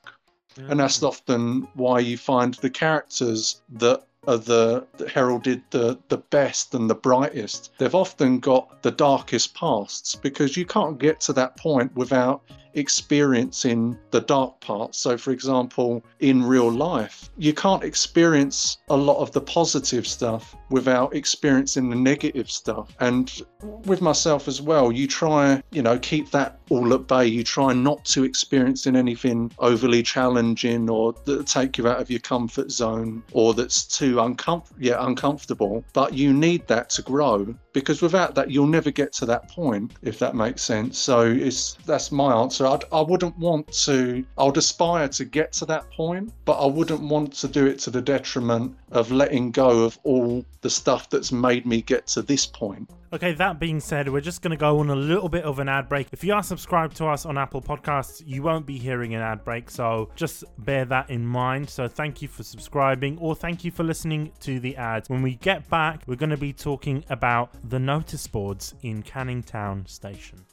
mm. 0.56 0.70
and 0.70 0.80
that's 0.80 1.00
mm. 1.00 1.08
often 1.08 1.68
why 1.74 2.00
you 2.00 2.18
find 2.18 2.56
the 2.56 2.70
characters 2.70 3.62
that 3.70 4.04
are 4.28 4.38
the 4.38 4.86
that 4.98 5.10
heralded 5.10 5.62
the 5.70 5.98
the 6.10 6.18
best 6.18 6.76
and 6.76 6.90
the 6.90 6.96
brightest 6.96 7.72
they've 7.78 7.96
often 7.96 8.40
got 8.40 8.82
the 8.84 8.92
darkest 8.92 9.56
pasts 9.56 10.16
because 10.16 10.58
you 10.58 10.66
can't 10.66 11.00
get 11.00 11.20
to 11.22 11.34
that 11.34 11.56
point 11.58 11.94
without 11.96 12.42
experiencing 12.80 13.98
the 14.12 14.22
dark 14.22 14.60
parts. 14.62 14.98
So, 15.00 15.18
for 15.18 15.32
example, 15.32 16.04
in 16.20 16.44
real 16.44 16.72
life, 16.72 17.30
you 17.38 17.54
can't 17.54 17.84
experience 17.84 18.78
a 18.90 18.98
lot 18.98 19.18
of 19.18 19.32
the 19.32 19.42
positive 19.42 20.08
stuff 20.08 20.56
without 20.70 21.16
experiencing 21.16 21.90
the 21.90 21.96
negative 21.96 22.50
stuff. 22.50 22.96
And 23.00 23.42
with 23.86 24.02
myself 24.02 24.48
as 24.48 24.62
well, 24.62 24.92
you 24.92 25.08
try, 25.08 25.62
you 25.72 25.82
know, 25.82 25.98
keep 26.00 26.32
that 26.32 26.60
all 26.70 26.94
at 26.94 27.08
bay. 27.08 27.26
You 27.26 27.44
try 27.44 27.74
not 27.74 28.06
to 28.06 28.24
experience 28.24 28.86
in 28.86 28.96
anything 28.96 29.52
overly 29.60 30.04
challenging 30.04 30.90
or 30.90 31.14
that 31.26 31.48
take 31.48 31.78
you 31.78 31.88
out 31.88 32.00
of 32.00 32.10
your 32.10 32.20
comfort 32.20 32.72
zone 32.72 33.24
or 33.32 33.54
that's 33.54 33.86
too 33.86 34.16
uncom- 34.16 34.66
yeah, 34.80 35.06
uncomfortable. 35.06 35.84
But 35.94 36.14
you 36.14 36.34
need 36.34 36.68
that 36.68 36.90
to 36.92 37.02
grow 37.02 37.56
because 37.74 38.02
without 38.02 38.36
that, 38.36 38.52
you'll 38.52 38.68
never 38.68 38.92
get 38.92 39.14
to 39.14 39.26
that 39.26 39.50
point, 39.50 39.94
if 40.02 40.20
that 40.20 40.36
makes 40.36 40.62
sense. 40.62 40.98
So 40.98 41.22
it's 41.22 41.74
that's 41.86 42.12
my 42.12 42.34
answer. 42.34 42.66
I'd, 42.70 42.84
I 42.92 43.02
wouldn't 43.02 43.38
want 43.38 43.72
to. 43.86 44.26
I 44.38 44.44
would 44.46 44.58
aspire 44.58 45.08
to 45.10 45.26
get 45.26 45.52
to 45.54 45.66
that 45.66 45.90
point, 45.92 46.34
but 46.46 46.60
I 46.60 46.66
wouldn't 46.66 47.02
want 47.02 47.34
to 47.34 47.48
do 47.48 47.66
it 47.66 47.80
to 47.80 47.90
the 47.90 48.02
detriment 48.02 48.76
of 48.92 49.12
letting 49.12 49.52
go 49.52 49.84
of 49.84 49.98
all 50.04 50.46
the 50.62 50.70
stuff 50.70 51.10
that's 51.10 51.32
made 51.32 51.66
me 51.66 51.82
get 51.82 52.08
to 52.08 52.22
this 52.22 52.46
point. 52.46 52.90
Okay, 53.12 53.34
that 53.34 53.60
being 53.60 53.80
said, 53.80 54.08
we're 54.08 54.22
just 54.22 54.44
going 54.44 54.52
to 54.52 54.58
go 54.58 54.80
on 54.80 54.92
a 54.92 54.96
little 54.96 55.30
bit 55.30 55.44
of 55.44 55.58
an 55.58 55.68
ad 55.68 55.90
break. 55.90 56.08
If 56.12 56.24
you 56.24 56.34
are 56.34 56.44
subscribed 56.44 56.96
to 56.98 57.08
us 57.08 57.26
on 57.26 57.40
Apple 57.40 57.62
Podcasts, 57.62 58.22
you 58.24 58.44
won't 58.44 58.68
be 58.68 58.78
hearing 58.78 59.16
an 59.16 59.22
ad 59.22 59.44
break, 59.44 59.72
so 59.72 60.12
just 60.16 60.44
bear 60.60 60.86
that 60.86 61.10
in 61.10 61.26
mind. 61.26 61.70
So, 61.70 61.88
thank 61.88 62.22
you 62.22 62.28
for 62.28 62.44
subscribing 62.44 63.18
or 63.18 63.36
thank 63.36 63.64
you 63.64 63.72
for 63.72 63.84
listening 63.84 64.32
to 64.42 64.60
the 64.60 64.78
ads. 64.78 65.10
When 65.10 65.24
we 65.24 65.36
get 65.36 65.68
back, 65.70 66.04
we're 66.06 66.16
going 66.16 66.30
to 66.30 66.38
be 66.38 66.54
talking 66.54 67.04
about 67.10 67.56
the 67.68 67.80
notice 67.80 68.28
boards 68.28 68.76
in 68.84 69.02
Canning 69.02 69.42
Town 69.42 69.88
Station. 69.88 70.46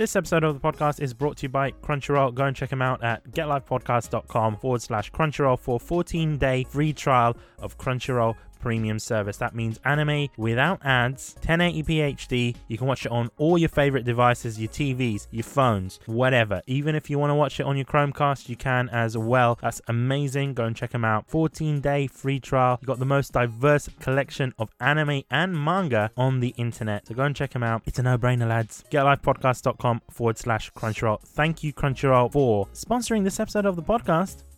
This 0.00 0.16
episode 0.16 0.44
of 0.44 0.58
the 0.58 0.66
podcast 0.66 1.02
is 1.02 1.12
brought 1.12 1.36
to 1.36 1.42
you 1.42 1.50
by 1.50 1.72
Crunchyroll. 1.72 2.32
Go 2.32 2.46
and 2.46 2.56
check 2.56 2.70
them 2.70 2.80
out 2.80 3.04
at 3.04 3.22
getlifepodcast.com 3.32 4.56
forward 4.56 4.80
slash 4.80 5.12
Crunchyroll 5.12 5.58
for 5.58 5.76
a 5.76 5.78
14 5.78 6.38
day 6.38 6.64
free 6.64 6.94
trial 6.94 7.36
of 7.58 7.76
Crunchyroll 7.76 8.34
premium 8.60 8.98
service. 8.98 9.36
That 9.38 9.54
means 9.54 9.80
anime 9.84 10.28
without 10.36 10.84
ads, 10.84 11.36
1080p 11.42 12.16
HD. 12.16 12.56
You 12.68 12.78
can 12.78 12.86
watch 12.86 13.06
it 13.06 13.12
on 13.12 13.30
all 13.38 13.58
your 13.58 13.68
favorite 13.68 14.04
devices, 14.04 14.60
your 14.60 14.68
TVs, 14.68 15.26
your 15.30 15.44
phones, 15.44 15.98
whatever. 16.06 16.62
Even 16.66 16.94
if 16.94 17.10
you 17.10 17.18
want 17.18 17.30
to 17.30 17.34
watch 17.34 17.58
it 17.60 17.66
on 17.66 17.76
your 17.76 17.86
Chromecast, 17.86 18.48
you 18.48 18.56
can 18.56 18.88
as 18.90 19.16
well. 19.16 19.58
That's 19.60 19.80
amazing. 19.88 20.54
Go 20.54 20.64
and 20.64 20.76
check 20.76 20.90
them 20.90 21.04
out. 21.04 21.28
14 21.28 21.80
day 21.80 22.06
free 22.06 22.40
trial. 22.40 22.78
You've 22.80 22.88
got 22.88 22.98
the 22.98 23.06
most 23.06 23.32
diverse 23.32 23.88
collection 24.00 24.54
of 24.58 24.70
anime 24.80 25.22
and 25.30 25.52
manga 25.62 26.10
on 26.16 26.40
the 26.40 26.54
internet. 26.56 27.06
So 27.06 27.14
go 27.14 27.24
and 27.24 27.34
check 27.34 27.52
them 27.52 27.62
out. 27.62 27.82
It's 27.86 27.98
a 27.98 28.02
no 28.02 28.18
brainer, 28.18 28.48
lads. 28.48 28.84
GetLifePodcast.com 28.90 30.02
forward 30.10 30.38
slash 30.38 30.70
Crunchyroll. 30.72 31.20
Thank 31.22 31.62
you, 31.62 31.72
Crunchyroll, 31.72 32.32
for 32.32 32.66
sponsoring 32.74 33.24
this 33.24 33.40
episode 33.40 33.66
of 33.66 33.76
the 33.76 33.82
podcast. 33.82 34.49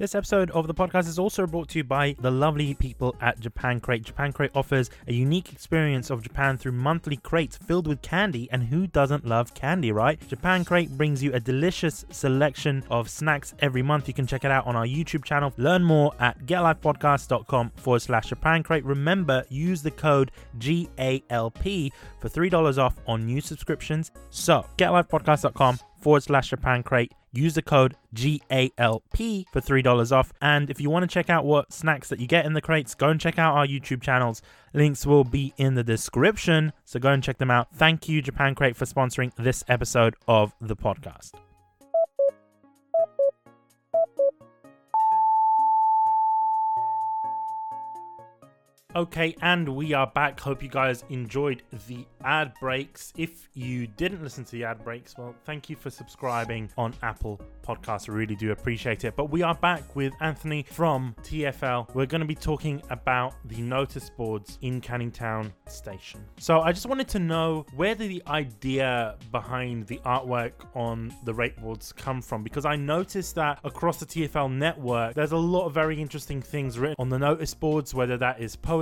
This 0.00 0.14
episode 0.14 0.50
of 0.52 0.66
the 0.66 0.72
podcast 0.72 1.08
is 1.08 1.18
also 1.18 1.46
brought 1.46 1.68
to 1.68 1.78
you 1.78 1.84
by 1.84 2.16
the 2.18 2.30
lovely 2.30 2.72
people 2.72 3.14
at 3.20 3.38
Japan 3.38 3.80
Crate. 3.80 4.02
Japan 4.02 4.32
Crate 4.32 4.50
offers 4.54 4.88
a 5.06 5.12
unique 5.12 5.52
experience 5.52 6.08
of 6.08 6.22
Japan 6.22 6.56
through 6.56 6.72
monthly 6.72 7.18
crates 7.18 7.58
filled 7.58 7.86
with 7.86 8.00
candy, 8.00 8.48
and 8.50 8.62
who 8.62 8.86
doesn't 8.86 9.26
love 9.26 9.52
candy, 9.52 9.92
right? 9.92 10.18
Japan 10.26 10.64
Crate 10.64 10.88
brings 10.96 11.22
you 11.22 11.34
a 11.34 11.38
delicious 11.38 12.06
selection 12.08 12.82
of 12.90 13.10
snacks 13.10 13.52
every 13.58 13.82
month. 13.82 14.08
You 14.08 14.14
can 14.14 14.26
check 14.26 14.42
it 14.42 14.50
out 14.50 14.66
on 14.66 14.74
our 14.74 14.86
YouTube 14.86 15.22
channel. 15.22 15.52
Learn 15.58 15.84
more 15.84 16.14
at 16.18 16.46
getlifepodcast.com 16.46 17.72
forward 17.76 18.00
slash 18.00 18.28
Japan 18.28 18.62
Crate. 18.62 18.86
Remember, 18.86 19.44
use 19.50 19.82
the 19.82 19.90
code 19.90 20.30
GALP 20.58 21.92
for 22.20 22.30
$3 22.30 22.78
off 22.78 22.96
on 23.06 23.26
new 23.26 23.42
subscriptions. 23.42 24.12
So, 24.30 24.64
getlifepodcast.com 24.78 25.78
forward 26.00 26.22
slash 26.22 26.50
Japan 26.50 26.82
Crate. 26.82 27.12
Use 27.32 27.54
the 27.54 27.62
code 27.62 27.94
GALP 28.14 29.46
for 29.52 29.60
$3 29.60 30.12
off. 30.12 30.32
And 30.42 30.68
if 30.68 30.80
you 30.80 30.90
want 30.90 31.04
to 31.04 31.06
check 31.06 31.30
out 31.30 31.44
what 31.44 31.72
snacks 31.72 32.08
that 32.08 32.18
you 32.18 32.26
get 32.26 32.44
in 32.44 32.54
the 32.54 32.60
crates, 32.60 32.94
go 32.94 33.08
and 33.08 33.20
check 33.20 33.38
out 33.38 33.54
our 33.54 33.66
YouTube 33.66 34.02
channels. 34.02 34.42
Links 34.74 35.06
will 35.06 35.24
be 35.24 35.54
in 35.56 35.74
the 35.74 35.84
description. 35.84 36.72
So 36.84 36.98
go 36.98 37.10
and 37.10 37.22
check 37.22 37.38
them 37.38 37.50
out. 37.50 37.68
Thank 37.74 38.08
you, 38.08 38.20
Japan 38.20 38.54
Crate, 38.54 38.76
for 38.76 38.84
sponsoring 38.84 39.32
this 39.36 39.62
episode 39.68 40.16
of 40.26 40.54
the 40.60 40.76
podcast. 40.76 41.32
Okay, 48.96 49.36
and 49.40 49.68
we 49.68 49.92
are 49.92 50.08
back. 50.08 50.40
Hope 50.40 50.64
you 50.64 50.68
guys 50.68 51.04
enjoyed 51.10 51.62
the 51.86 52.04
ad 52.24 52.52
breaks. 52.58 53.12
If 53.16 53.48
you 53.54 53.86
didn't 53.86 54.20
listen 54.20 54.44
to 54.44 54.50
the 54.50 54.64
ad 54.64 54.82
breaks, 54.82 55.16
well, 55.16 55.32
thank 55.44 55.70
you 55.70 55.76
for 55.76 55.90
subscribing 55.90 56.68
on 56.76 56.92
Apple 57.00 57.40
Podcasts. 57.62 58.10
I 58.10 58.12
really 58.12 58.34
do 58.34 58.50
appreciate 58.50 59.04
it. 59.04 59.14
But 59.14 59.30
we 59.30 59.42
are 59.42 59.54
back 59.54 59.94
with 59.94 60.12
Anthony 60.20 60.64
from 60.64 61.14
TFL. 61.22 61.94
We're 61.94 62.06
going 62.06 62.20
to 62.20 62.26
be 62.26 62.34
talking 62.34 62.82
about 62.90 63.34
the 63.44 63.62
notice 63.62 64.10
boards 64.10 64.58
in 64.62 64.80
Canning 64.80 65.12
Town 65.12 65.52
Station. 65.68 66.24
So 66.38 66.60
I 66.60 66.72
just 66.72 66.86
wanted 66.86 67.06
to 67.10 67.20
know 67.20 67.66
where 67.76 67.94
did 67.94 68.10
the 68.10 68.24
idea 68.26 69.16
behind 69.30 69.86
the 69.86 69.98
artwork 69.98 70.52
on 70.74 71.14
the 71.22 71.32
rate 71.32 71.56
boards 71.62 71.92
come 71.92 72.20
from? 72.20 72.42
Because 72.42 72.64
I 72.64 72.74
noticed 72.74 73.36
that 73.36 73.60
across 73.62 73.98
the 73.98 74.06
TFL 74.06 74.52
network, 74.52 75.14
there's 75.14 75.30
a 75.30 75.36
lot 75.36 75.66
of 75.66 75.74
very 75.74 76.00
interesting 76.00 76.42
things 76.42 76.76
written 76.76 76.96
on 76.98 77.08
the 77.08 77.20
notice 77.20 77.54
boards, 77.54 77.94
whether 77.94 78.16
that 78.16 78.40
is 78.40 78.56
poetry 78.56 78.79